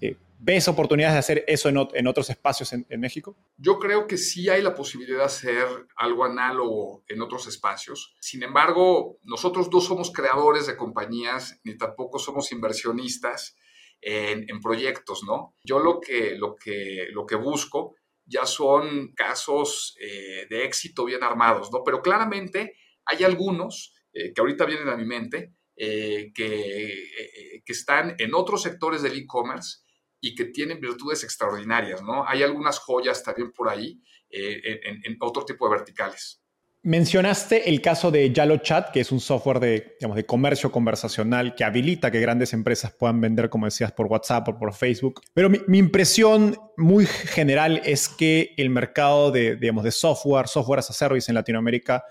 Eh, 0.00 0.16
¿Ves 0.40 0.66
oportunidades 0.66 1.14
de 1.14 1.18
hacer 1.20 1.44
eso 1.46 1.68
en, 1.68 2.06
otros 2.08 2.28
espacios 2.28 2.72
en, 2.72 3.00
México? 3.00 3.36
Yo 3.56 3.78
creo 3.78 4.08
que 4.08 4.16
sí 4.16 4.48
hay 4.48 4.62
la 4.62 4.74
posibilidad 4.74 5.18
de 5.18 5.24
hacer 5.26 5.64
algo 5.94 6.24
análogo 6.24 7.04
en 7.06 7.22
otros 7.22 7.46
espacios. 7.46 8.16
Sin 8.18 8.42
embargo, 8.42 9.18
nosotros 9.22 9.68
no 9.72 9.80
somos 9.80 10.10
creadores 10.12 10.66
de 10.66 10.76
compañías 10.76 11.60
ni 11.62 11.78
tampoco 11.78 12.18
somos 12.18 12.50
inversionistas 12.50 13.56
en, 14.00 14.60
proyectos, 14.60 15.22
¿no? 15.24 15.54
Yo 15.62 15.78
lo 15.78 16.00
que, 16.00 16.34
lo 16.34 16.56
que, 16.56 17.06
lo 17.12 17.26
que 17.26 17.36
busco 17.36 17.94
ya 18.26 18.44
son 18.44 19.12
casos 19.14 19.96
eh, 20.00 20.48
de 20.50 20.64
éxito 20.64 21.04
bien 21.04 21.22
armados, 21.22 21.70
¿no? 21.70 21.84
Pero 21.84 22.02
claramente 22.02 22.74
hay 23.10 23.24
algunos 23.24 23.94
eh, 24.12 24.32
que 24.32 24.40
ahorita 24.40 24.64
vienen 24.64 24.88
a 24.88 24.96
mi 24.96 25.04
mente 25.04 25.54
eh, 25.76 26.30
que, 26.34 27.62
que 27.64 27.72
están 27.72 28.14
en 28.18 28.34
otros 28.34 28.62
sectores 28.62 29.02
del 29.02 29.16
e-commerce 29.16 29.78
y 30.20 30.34
que 30.34 30.46
tienen 30.46 30.80
virtudes 30.80 31.24
extraordinarias, 31.24 32.02
¿no? 32.02 32.26
Hay 32.26 32.42
algunas 32.42 32.78
joyas 32.78 33.22
también 33.22 33.52
por 33.52 33.68
ahí 33.70 34.02
en, 34.30 35.16
otro 35.20 35.44
tipo 35.44 35.66
de 35.66 35.76
verticales. 35.76 36.40
Mencionaste 36.82 37.68
el 37.68 37.82
caso 37.82 38.10
de 38.10 38.32
YaloChat, 38.32 38.90
que 38.90 39.00
es 39.00 39.12
un 39.12 39.20
software 39.20 39.60
de, 39.60 39.98
de 40.00 40.24
comercio 40.24 40.72
conversacional 40.72 41.54
que 41.54 41.62
habilita 41.62 42.10
que 42.10 42.20
grandes 42.20 42.54
empresas 42.54 42.90
puedan 42.90 43.20
vender, 43.20 43.50
como 43.50 43.66
decías, 43.66 43.92
por 43.92 44.06
WhatsApp 44.06 44.48
o 44.48 44.58
por 44.58 44.72
Facebook. 44.72 45.20
Pero 45.34 45.50
mi, 45.50 45.78
impresión 45.78 46.56
muy 46.78 47.04
general 47.04 47.82
es 47.84 48.08
que 48.08 48.54
el 48.56 48.70
mercado 48.70 49.30
de, 49.30 49.56
digamos, 49.56 49.84
de 49.84 49.90
software, 49.90 50.48
software 50.48 50.78
as 50.78 50.88
a 50.88 50.94
service 50.94 51.30
en 51.30 51.34
Latinoamérica, 51.34 52.02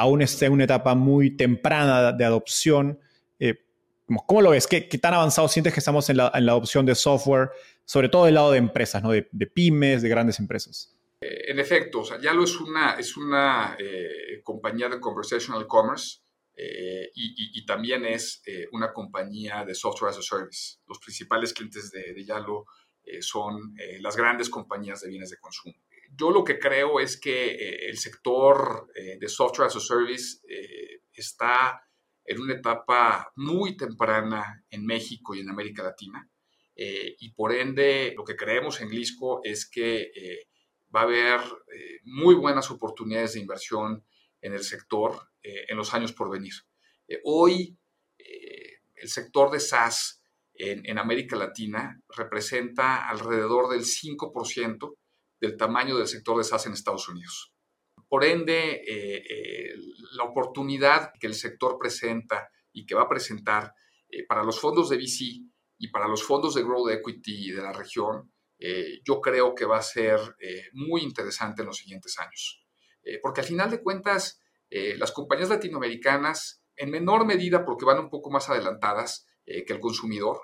aún 0.00 0.22
está 0.22 0.46
en 0.46 0.52
una 0.52 0.64
etapa 0.64 0.94
muy 0.94 1.36
temprana 1.36 2.12
de 2.12 2.24
adopción. 2.24 2.98
Eh, 3.38 3.54
¿Cómo 4.26 4.42
lo 4.42 4.50
ves? 4.50 4.66
¿Qué, 4.66 4.80
tan 4.80 5.14
avanzado 5.14 5.48
sientes 5.48 5.72
que 5.72 5.80
estamos 5.80 6.08
en 6.10 6.16
la, 6.16 6.28
adopción 6.28 6.86
de 6.86 6.94
software, 6.94 7.50
sobre 7.84 8.08
todo 8.08 8.24
del 8.24 8.34
lado 8.34 8.52
de 8.52 8.58
empresas, 8.58 9.02
¿no? 9.02 9.10
de 9.10 9.46
pymes, 9.46 10.02
de 10.02 10.08
grandes 10.08 10.38
empresas? 10.40 10.96
en 11.20 11.58
efecto, 11.58 12.02
Yalo 12.18 12.44
es 12.44 13.16
una, 13.16 13.76
eh, 13.78 14.40
compañía 14.42 14.88
de 14.88 14.98
conversational 14.98 15.66
commerce 15.66 16.20
eh, 16.56 17.10
y, 17.14 17.64
también 17.66 18.04
es 18.06 18.42
eh, 18.46 18.66
una 18.72 18.92
compañía 18.92 19.64
de 19.64 19.74
software 19.74 20.10
as 20.10 20.18
a 20.18 20.22
service. 20.22 20.78
Los 20.86 20.98
principales 20.98 21.52
clientes 21.52 21.90
de, 21.90 22.14
de 22.14 22.24
Yalo 22.24 22.66
son 23.20 23.74
las 23.98 24.16
grandes 24.16 24.48
compañías 24.48 25.00
de 25.00 25.08
bienes 25.08 25.30
de 25.30 25.38
consumo. 25.38 25.74
Yo 26.12 26.30
lo 26.30 26.44
que 26.44 26.58
creo 26.58 27.00
es 27.00 27.18
que 27.20 27.86
el 27.88 27.96
sector 27.96 28.88
de 28.94 29.28
software 29.28 29.68
as 29.68 29.76
a 29.76 29.80
service 29.80 30.40
está 31.12 31.80
en 32.24 32.40
una 32.40 32.54
etapa 32.54 33.32
muy 33.36 33.76
temprana 33.76 34.64
en 34.70 34.84
México 34.84 35.34
y 35.34 35.40
en 35.40 35.50
América 35.50 35.82
Latina. 35.82 36.28
y 36.74 37.32
por 37.32 37.52
ende, 37.52 38.12
lo 38.16 38.24
que 38.24 38.36
creemos 38.36 38.80
en 38.80 38.88
Glisco 38.88 39.40
es 39.44 39.68
que 39.70 40.10
va 40.94 41.00
a 41.00 41.04
haber 41.04 41.40
eh, 41.74 42.00
muy 42.04 42.34
buenas 42.34 42.70
oportunidades 42.70 43.34
de 43.34 43.40
inversión 43.40 44.04
en 44.40 44.52
el 44.52 44.64
sector 44.64 45.30
eh, 45.42 45.66
en 45.68 45.76
los 45.76 45.94
años 45.94 46.12
por 46.12 46.30
venir. 46.30 46.54
Eh, 47.08 47.20
hoy, 47.24 47.76
el 48.96 49.08
sector 49.08 49.50
de 49.50 49.60
SaaS 49.60 50.22
en, 50.52 50.98
América 50.98 51.34
Latina 51.34 51.98
representa 52.14 53.08
alrededor 53.08 53.70
del 53.70 53.80
5% 53.80 54.94
del 55.40 55.56
tamaño 55.56 55.96
del 55.96 56.06
sector 56.06 56.36
de 56.36 56.44
SaaS 56.44 56.66
en 56.66 56.72
Estados 56.72 57.08
Unidos. 57.08 57.52
Por 58.08 58.24
ende, 58.24 58.82
la 60.12 60.24
oportunidad 60.24 61.12
que 61.18 61.28
el 61.28 61.34
sector 61.34 61.78
presenta 61.78 62.50
y 62.72 62.84
que 62.84 62.94
va 62.94 63.02
a 63.02 63.08
presentar 63.08 63.72
para 64.28 64.42
los 64.42 64.58
fondos 64.58 64.90
de 64.90 64.96
VC 64.96 65.46
y 65.78 65.88
para 65.88 66.08
los 66.08 66.24
fondos 66.24 66.54
de 66.54 66.62
Growth 66.62 66.90
Equity 66.90 67.52
de 67.52 67.62
la 67.62 67.72
región 67.72 68.30
eh, 68.60 69.00
yo 69.04 69.20
creo 69.20 69.54
que 69.54 69.64
va 69.64 69.78
a 69.78 69.82
ser 69.82 70.20
eh, 70.38 70.68
muy 70.74 71.02
interesante 71.02 71.62
en 71.62 71.68
los 71.68 71.78
siguientes 71.78 72.18
años. 72.18 72.62
Eh, 73.02 73.18
porque 73.22 73.40
al 73.40 73.46
final 73.46 73.70
de 73.70 73.82
cuentas, 73.82 74.38
las 74.70 75.10
compañías 75.10 75.48
latinoamericanas, 75.48 76.62
en 76.76 76.90
menor 76.90 77.26
medida 77.26 77.64
porque 77.64 77.84
van 77.84 77.98
un 77.98 78.08
poco 78.08 78.30
más 78.30 78.48
adelantadas 78.48 79.26
que 79.44 79.72
el 79.72 79.80
consumidor, 79.80 80.42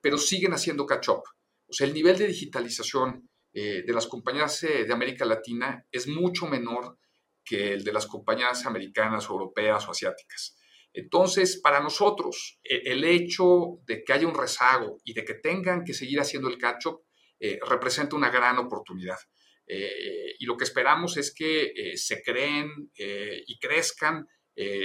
pero 0.00 0.16
siguen 0.16 0.52
haciendo 0.52 0.86
catch-up. 0.86 1.24
O 1.66 1.72
sea, 1.72 1.88
el 1.88 1.92
nivel 1.92 2.16
de 2.16 2.28
digitalización 2.28 3.28
de 3.58 3.92
las 3.92 4.06
compañías 4.06 4.60
de 4.60 4.92
América 4.92 5.24
Latina 5.24 5.84
es 5.90 6.06
mucho 6.06 6.46
menor 6.46 6.98
que 7.44 7.72
el 7.72 7.82
de 7.82 7.92
las 7.92 8.06
compañías 8.06 8.66
americanas, 8.66 9.26
europeas 9.28 9.88
o 9.88 9.92
asiáticas. 9.92 10.56
Entonces, 10.92 11.60
para 11.62 11.80
nosotros, 11.80 12.58
el 12.62 13.04
hecho 13.04 13.78
de 13.86 14.02
que 14.02 14.12
haya 14.12 14.26
un 14.26 14.34
rezago 14.34 14.98
y 15.04 15.14
de 15.14 15.24
que 15.24 15.34
tengan 15.34 15.84
que 15.84 15.94
seguir 15.94 16.20
haciendo 16.20 16.48
el 16.48 16.58
catch-up 16.58 17.02
eh, 17.40 17.58
representa 17.68 18.16
una 18.16 18.30
gran 18.30 18.58
oportunidad. 18.58 19.18
Eh, 19.66 20.34
y 20.38 20.44
lo 20.46 20.56
que 20.56 20.64
esperamos 20.64 21.16
es 21.16 21.32
que 21.32 21.72
eh, 21.74 21.96
se 21.96 22.22
creen 22.22 22.90
y 22.94 23.58
crezcan 23.58 24.26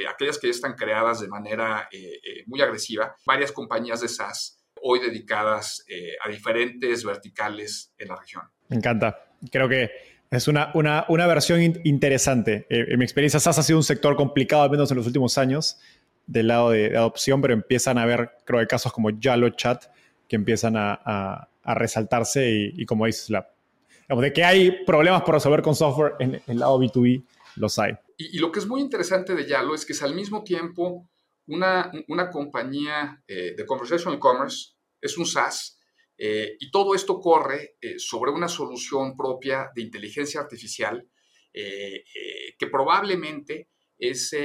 aquellas 0.07 0.37
que 0.37 0.47
ya 0.47 0.51
están 0.51 0.75
creadas 0.75 1.19
de 1.19 1.27
manera 1.27 1.89
muy 2.45 2.61
agresiva, 2.61 3.15
varias 3.25 3.51
compañías 3.51 4.01
de 4.01 4.07
SaaS 4.07 4.59
hoy 4.83 4.99
dedicadas 4.99 5.83
a 6.23 6.29
diferentes 6.29 7.03
verticales 7.03 7.91
en 7.97 8.09
la 8.09 8.15
región. 8.15 8.52
Me 8.69 8.77
encanta. 8.77 9.25
Creo 9.51 9.67
que 9.69 9.91
es 10.31 10.47
una, 10.47 10.71
una, 10.73 11.05
una 11.09 11.27
versión 11.27 11.61
interesante. 11.83 12.65
en 12.69 12.97
mi 12.97 13.05
experiencia, 13.05 13.39
SaaS 13.39 13.59
ha 13.59 13.63
sido 13.63 13.79
un 13.79 13.83
sector 13.83 14.15
complicado, 14.15 14.63
al 14.63 14.71
menos 14.71 14.89
en 14.91 14.97
los 14.97 15.07
últimos 15.07 15.37
años, 15.37 15.77
del 16.25 16.47
lado 16.47 16.71
de, 16.71 16.97
adopción, 16.97 17.41
pero 17.41 17.53
empiezan 17.53 17.97
a 17.97 18.03
haber, 18.03 18.31
creo, 18.45 18.59
de 18.59 18.67
casos 18.67 18.91
como 18.93 19.09
Yalo 19.09 19.49
Chat, 19.49 19.85
que 20.27 20.35
empiezan 20.35 20.75
a 20.77 21.49
a 21.63 21.73
resaltarse 21.75 22.71
y, 22.75 22.85
como 22.85 23.05
dices, 23.05 23.29
la, 23.29 23.49
de 24.09 24.33
que 24.33 24.43
hay 24.43 24.83
problemas 24.85 25.21
por 25.23 25.35
resolver 25.35 25.61
con 25.61 25.75
software 25.75 26.13
en 26.19 26.41
el 26.45 26.59
lado 26.59 26.79
B2B, 26.79 27.23
los 27.55 27.79
hay. 27.79 27.93
Y, 28.17 28.37
lo 28.39 28.51
que 28.51 28.59
es 28.59 28.67
muy 28.67 28.81
interesante 28.81 29.33
de 29.33 29.47
Yalo 29.47 29.73
es 29.73 29.85
que 29.85 29.93
es 29.93 30.03
al 30.03 30.13
mismo 30.13 30.43
tiempo 30.43 31.09
una, 31.47 31.91
una 32.07 32.29
compañía 32.29 33.23
eh, 33.27 33.53
de 33.55 33.65
conversational 33.65 34.19
commerce, 34.19 34.73
es 35.01 35.17
un 35.17 35.25
SaaS, 35.25 35.79
eh, 36.17 36.55
y 36.59 36.71
todo 36.71 36.95
esto 36.95 37.19
corre 37.19 37.77
eh, 37.81 37.95
sobre 37.97 38.31
una 38.31 38.47
solución 38.47 39.15
propia 39.15 39.71
de 39.75 39.81
inteligencia 39.81 40.41
artificial 40.41 41.07
que 41.55 42.65
probablemente 42.71 43.69
es 43.95 44.35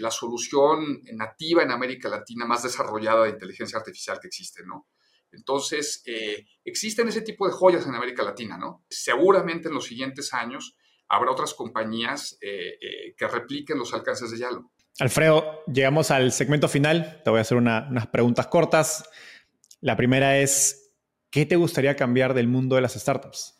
la 0.00 0.10
solución 0.10 1.00
nativa 1.12 1.62
en 1.62 1.70
América 1.70 2.08
Latina 2.08 2.44
más 2.44 2.64
desarrollada 2.64 3.22
de 3.22 3.30
inteligencia 3.30 3.78
artificial 3.78 4.18
que 4.20 4.26
existe, 4.26 4.64
¿no? 4.66 4.88
Entonces, 5.32 6.02
eh, 6.06 6.46
existen 6.64 7.08
ese 7.08 7.22
tipo 7.22 7.46
de 7.46 7.52
joyas 7.52 7.86
en 7.86 7.94
América 7.94 8.22
Latina, 8.22 8.58
¿no? 8.58 8.84
Seguramente 8.88 9.68
en 9.68 9.74
los 9.74 9.86
siguientes 9.86 10.34
años 10.34 10.76
habrá 11.08 11.30
otras 11.30 11.54
compañías 11.54 12.38
eh, 12.40 12.78
eh, 12.80 13.14
que 13.16 13.28
repliquen 13.28 13.78
los 13.78 13.92
alcances 13.94 14.30
de 14.30 14.38
Yalo. 14.38 14.72
Alfredo, 14.98 15.64
llegamos 15.66 16.10
al 16.10 16.32
segmento 16.32 16.68
final. 16.68 17.22
Te 17.24 17.30
voy 17.30 17.38
a 17.38 17.42
hacer 17.42 17.56
unas 17.56 18.06
preguntas 18.08 18.48
cortas. 18.48 19.08
La 19.80 19.96
primera 19.96 20.38
es, 20.38 20.89
¿qué 21.30 21.46
te 21.46 21.56
gustaría 21.56 21.96
cambiar 21.96 22.34
del 22.34 22.48
mundo 22.48 22.76
de 22.76 22.82
las 22.82 22.94
startups? 22.94 23.58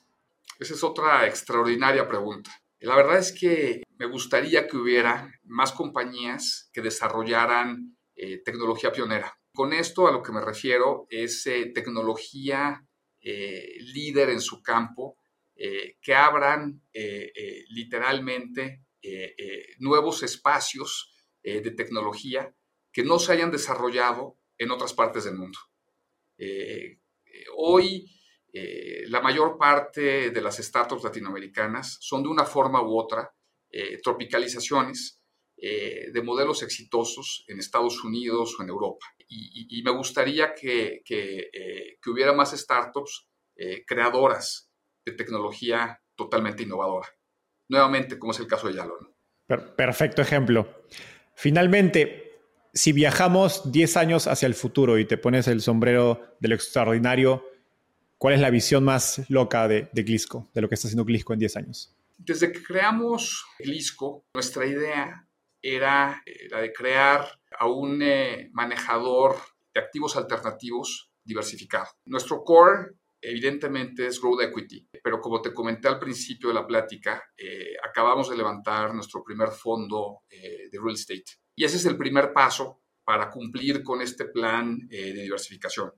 Esa 0.58 0.74
es 0.74 0.84
otra 0.84 1.26
extraordinaria 1.26 2.06
pregunta. 2.06 2.50
La 2.80 2.96
verdad 2.96 3.18
es 3.18 3.32
que 3.32 3.82
me 3.98 4.06
gustaría 4.06 4.66
que 4.66 4.76
hubiera 4.76 5.32
más 5.44 5.72
compañías 5.72 6.70
que 6.72 6.80
desarrollaran 6.80 7.96
tecnología 8.44 8.92
pionera. 8.92 9.40
Con 9.52 9.72
esto 9.72 10.06
a 10.06 10.12
lo 10.12 10.22
que 10.22 10.32
me 10.32 10.40
refiero 10.40 11.06
es 11.10 11.46
eh, 11.46 11.72
tecnología 11.74 12.86
eh, 13.20 13.74
líder 13.80 14.30
en 14.30 14.40
su 14.40 14.62
campo, 14.62 15.18
eh, 15.56 15.98
que 16.00 16.14
abran 16.14 16.82
literalmente 17.68 18.84
nuevos 19.78 20.22
espacios 20.22 21.14
de 21.42 21.70
tecnología 21.72 22.54
que 22.92 23.02
no 23.02 23.18
se 23.18 23.32
hayan 23.32 23.50
desarrollado 23.50 24.38
en 24.56 24.70
otras 24.70 24.94
partes 24.94 25.24
del 25.24 25.36
mundo. 25.36 25.58
Hoy 27.56 28.06
la 29.06 29.20
mayor 29.20 29.56
parte 29.56 30.30
de 30.30 30.40
las 30.40 30.56
startups 30.56 31.04
latinoamericanas 31.04 31.98
son 32.00 32.22
de 32.22 32.28
una 32.28 32.44
forma 32.44 32.82
u 32.82 32.98
otra 32.98 33.32
tropicalizaciones 34.02 35.22
de 35.56 36.22
modelos 36.24 36.64
exitosos 36.64 37.44
en 37.46 37.60
Estados 37.60 38.02
Unidos 38.02 38.56
o 38.58 38.62
en 38.64 38.70
Europa. 38.70 39.06
Y, 39.28 39.80
me 39.84 39.92
gustaría 39.92 40.52
que, 40.52 41.00
que, 41.04 41.48
hubiera 42.06 42.32
más 42.32 42.50
startups 42.50 43.28
creadoras 43.86 44.68
de 45.04 45.12
tecnología 45.12 46.00
totalmente 46.16 46.64
innovadora. 46.64 47.08
Nuevamente, 47.68 48.18
como 48.18 48.32
es 48.32 48.40
el 48.40 48.48
caso 48.48 48.66
de 48.66 48.74
Yalon. 48.74 49.14
Perfecto 49.76 50.22
ejemplo. 50.22 50.84
Finalmente, 51.34 52.29
si 52.72 52.92
viajamos 52.92 53.72
10 53.72 53.96
años 53.96 54.26
hacia 54.26 54.46
el 54.46 54.54
futuro 54.54 54.98
y 54.98 55.04
te 55.04 55.18
pones 55.18 55.48
el 55.48 55.60
sombrero 55.60 56.36
de 56.40 56.48
lo 56.48 56.54
extraordinario, 56.54 57.44
¿cuál 58.18 58.34
es 58.34 58.40
la 58.40 58.50
visión 58.50 58.84
más 58.84 59.28
loca 59.28 59.66
de, 59.68 59.88
Glisco, 59.92 60.48
de 60.54 60.60
lo 60.60 60.68
que 60.68 60.74
está 60.74 60.88
haciendo 60.88 61.04
Glisco 61.04 61.32
en 61.32 61.40
10 61.40 61.56
años? 61.56 61.96
Desde 62.18 62.52
que 62.52 62.62
creamos 62.62 63.44
Glisco, 63.58 64.24
nuestra 64.34 64.66
idea 64.66 65.26
era 65.62 66.22
eh, 66.24 66.48
la 66.50 66.60
de 66.60 66.72
crear 66.72 67.26
a 67.58 67.66
un 67.66 68.00
eh, 68.02 68.50
manejador 68.52 69.36
de 69.74 69.80
activos 69.80 70.16
alternativos 70.16 71.10
diversificado. 71.24 71.88
Nuestro 72.06 72.42
core 72.44 72.92
evidentemente 73.20 74.06
es 74.06 74.20
Growth 74.20 74.42
Equity, 74.42 74.88
pero 75.02 75.20
como 75.20 75.42
te 75.42 75.52
comenté 75.52 75.88
al 75.88 75.98
principio 75.98 76.48
de 76.48 76.54
la 76.54 76.66
plática, 76.66 77.22
eh, 77.36 77.74
acabamos 77.82 78.30
de 78.30 78.36
levantar 78.36 78.94
nuestro 78.94 79.22
primer 79.22 79.50
fondo 79.50 80.22
de 80.30 80.78
real 80.78 80.94
estate. 80.94 81.39
Y 81.60 81.64
ese 81.64 81.76
es 81.76 81.84
el 81.84 81.98
primer 81.98 82.32
paso 82.32 82.80
para 83.04 83.28
cumplir 83.28 83.82
con 83.82 84.00
este 84.00 84.24
plan 84.24 84.88
eh, 84.90 85.12
de 85.12 85.24
diversificación. 85.24 85.92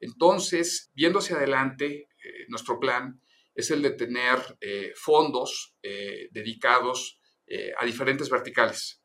Entonces, 0.00 0.90
viendo 0.94 1.18
hacia 1.18 1.36
adelante, 1.36 2.08
nuestro 2.48 2.80
plan 2.80 3.20
es 3.54 3.70
el 3.70 3.82
de 3.82 3.90
tener 3.90 4.38
fondos 4.96 5.76
dedicados 5.82 7.20
a 7.78 7.84
diferentes 7.84 8.28
verticales, 8.28 9.02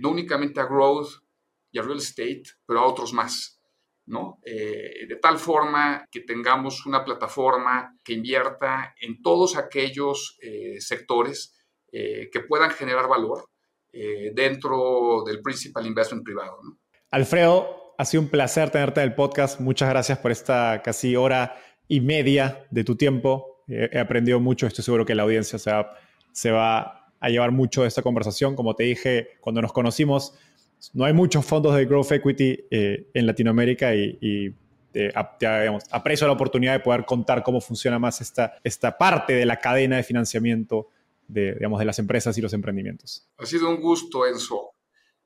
no 0.00 0.10
únicamente 0.10 0.60
a 0.60 0.66
growth 0.66 1.22
y 1.70 1.78
a 1.78 1.82
real 1.82 1.98
estate, 1.98 2.42
pero 2.66 2.80
a 2.80 2.86
otros 2.86 3.12
más. 3.12 3.60
¿no? 4.06 4.40
Eh, 4.44 5.06
de 5.08 5.16
tal 5.16 5.38
forma 5.38 6.06
que 6.10 6.20
tengamos 6.20 6.84
una 6.86 7.04
plataforma 7.04 7.98
que 8.04 8.14
invierta 8.14 8.94
en 9.00 9.22
todos 9.22 9.56
aquellos 9.56 10.38
eh, 10.42 10.80
sectores 10.80 11.54
eh, 11.90 12.28
que 12.30 12.40
puedan 12.40 12.70
generar 12.70 13.08
valor 13.08 13.50
dentro 14.34 15.22
del 15.26 15.40
principal 15.40 15.86
investment 15.86 16.24
privado. 16.24 16.58
Alfredo, 17.10 17.84
ha 17.98 18.04
sido 18.04 18.22
un 18.22 18.28
placer 18.28 18.70
tenerte 18.70 19.00
en 19.00 19.08
el 19.08 19.14
podcast. 19.14 19.60
Muchas 19.60 19.88
gracias 19.88 20.18
por 20.18 20.30
esta 20.30 20.82
casi 20.82 21.16
hora 21.16 21.56
y 21.88 22.00
media 22.00 22.66
de 22.70 22.84
tu 22.84 22.96
tiempo. 22.96 23.62
he 23.68 23.98
aprendido 23.98 24.40
mucho, 24.40 24.66
estoy 24.66 24.84
seguro 24.84 25.06
que 25.06 25.14
la 25.14 25.22
audiencia 25.22 25.58
se 25.58 26.50
va, 26.50 27.10
a 27.20 27.28
llevar 27.28 27.52
mucho 27.52 27.82
de 27.82 27.88
esta 27.88 28.02
conversación. 28.02 28.54
Como 28.54 28.74
te 28.74 28.84
dije, 28.84 29.28
cuando 29.40 29.62
nos 29.62 29.72
conocimos, 29.72 30.34
no 30.92 31.04
hay 31.04 31.14
muchos 31.14 31.44
fondos 31.46 31.74
de 31.74 31.86
growth 31.86 32.12
equity 32.12 32.66
eh, 32.70 33.08
en 33.14 33.26
Latinoamérica 33.26 33.94
y, 33.94 34.54
eh, 34.92 35.12
aprecio 35.90 36.26
la 36.26 36.34
oportunidad 36.34 36.74
de 36.74 36.80
poder 36.80 37.04
contar 37.04 37.42
cómo 37.42 37.60
funciona 37.60 37.98
más 37.98 38.20
esta, 38.20 38.54
esta 38.62 38.96
parte 38.96 39.32
de 39.32 39.46
la 39.46 39.56
cadena 39.56 39.96
de 39.96 40.02
financiamiento 40.02 40.88
de, 41.28 41.54
digamos, 41.54 41.78
de 41.78 41.84
las 41.84 41.98
empresas 41.98 42.36
y 42.38 42.40
los 42.40 42.52
emprendimientos. 42.52 43.28
Ha 43.38 43.46
sido 43.46 43.68
un 43.68 43.80
gusto, 43.80 44.26
Enzo. 44.26 44.74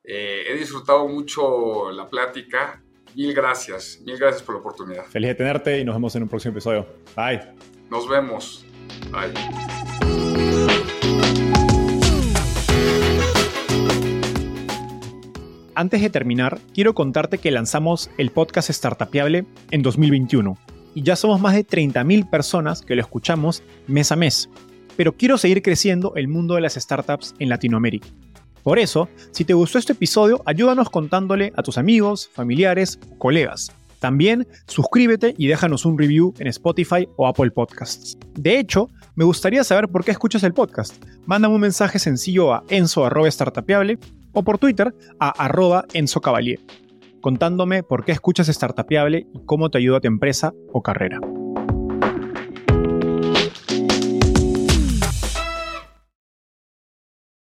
Eh, 0.03 0.45
he 0.47 0.55
disfrutado 0.55 1.07
mucho 1.07 1.91
la 1.91 2.07
plática. 2.07 2.83
Mil 3.15 3.33
gracias, 3.33 3.99
mil 4.05 4.17
gracias 4.17 4.43
por 4.43 4.55
la 4.55 4.61
oportunidad. 4.61 5.05
Feliz 5.05 5.29
de 5.29 5.35
tenerte 5.35 5.79
y 5.79 5.85
nos 5.85 5.95
vemos 5.95 6.15
en 6.15 6.23
un 6.23 6.29
próximo 6.29 6.51
episodio. 6.53 6.85
Bye. 7.15 7.41
Nos 7.89 8.07
vemos. 8.07 8.65
Bye. 9.11 9.33
Antes 15.79 16.01
de 16.01 16.09
terminar, 16.09 16.59
quiero 16.73 16.93
contarte 16.93 17.37
que 17.37 17.51
lanzamos 17.51 18.11
el 18.17 18.31
podcast 18.31 18.69
Startupiable 18.69 19.45
en 19.71 19.81
2021 19.81 20.57
y 20.93 21.03
ya 21.03 21.15
somos 21.15 21.39
más 21.39 21.55
de 21.55 21.65
30.000 21.65 22.29
personas 22.29 22.81
que 22.81 22.95
lo 22.95 23.01
escuchamos 23.01 23.63
mes 23.87 24.11
a 24.11 24.17
mes. 24.17 24.49
Pero 24.99 25.13
quiero 25.13 25.37
seguir 25.37 25.61
creciendo 25.61 26.11
el 26.17 26.27
mundo 26.27 26.55
de 26.55 26.61
las 26.61 26.73
startups 26.73 27.33
en 27.39 27.47
Latinoamérica. 27.47 28.09
Por 28.63 28.79
eso, 28.79 29.07
si 29.31 29.45
te 29.45 29.53
gustó 29.53 29.77
este 29.77 29.93
episodio, 29.93 30.41
ayúdanos 30.45 30.89
contándole 30.89 31.53
a 31.55 31.63
tus 31.63 31.77
amigos, 31.77 32.29
familiares, 32.33 32.99
colegas. 33.17 33.71
También 33.99 34.45
suscríbete 34.67 35.35
y 35.37 35.47
déjanos 35.47 35.85
un 35.85 35.97
review 35.97 36.33
en 36.39 36.47
Spotify 36.47 37.07
o 37.15 37.27
Apple 37.27 37.51
Podcasts. 37.51 38.17
De 38.33 38.59
hecho, 38.59 38.89
me 39.15 39.23
gustaría 39.23 39.63
saber 39.63 39.87
por 39.87 40.03
qué 40.03 40.11
escuchas 40.11 40.43
el 40.43 40.53
podcast. 40.53 41.01
Mándame 41.25 41.55
un 41.55 41.61
mensaje 41.61 41.97
sencillo 41.97 42.53
a 42.53 42.65
enzo.startapeable 42.67 43.99
o 44.33 44.43
por 44.43 44.57
Twitter 44.57 44.93
a 45.17 45.29
arroba 45.29 45.85
Enzo 45.93 46.19
Cavalier, 46.19 46.59
contándome 47.21 47.83
por 47.83 48.03
qué 48.03 48.11
escuchas 48.11 48.47
Startupiable 48.47 49.27
y 49.33 49.45
cómo 49.45 49.69
te 49.69 49.77
ayuda 49.77 49.99
a 49.99 50.01
tu 50.01 50.09
empresa 50.09 50.53
o 50.73 50.83
carrera. 50.83 51.21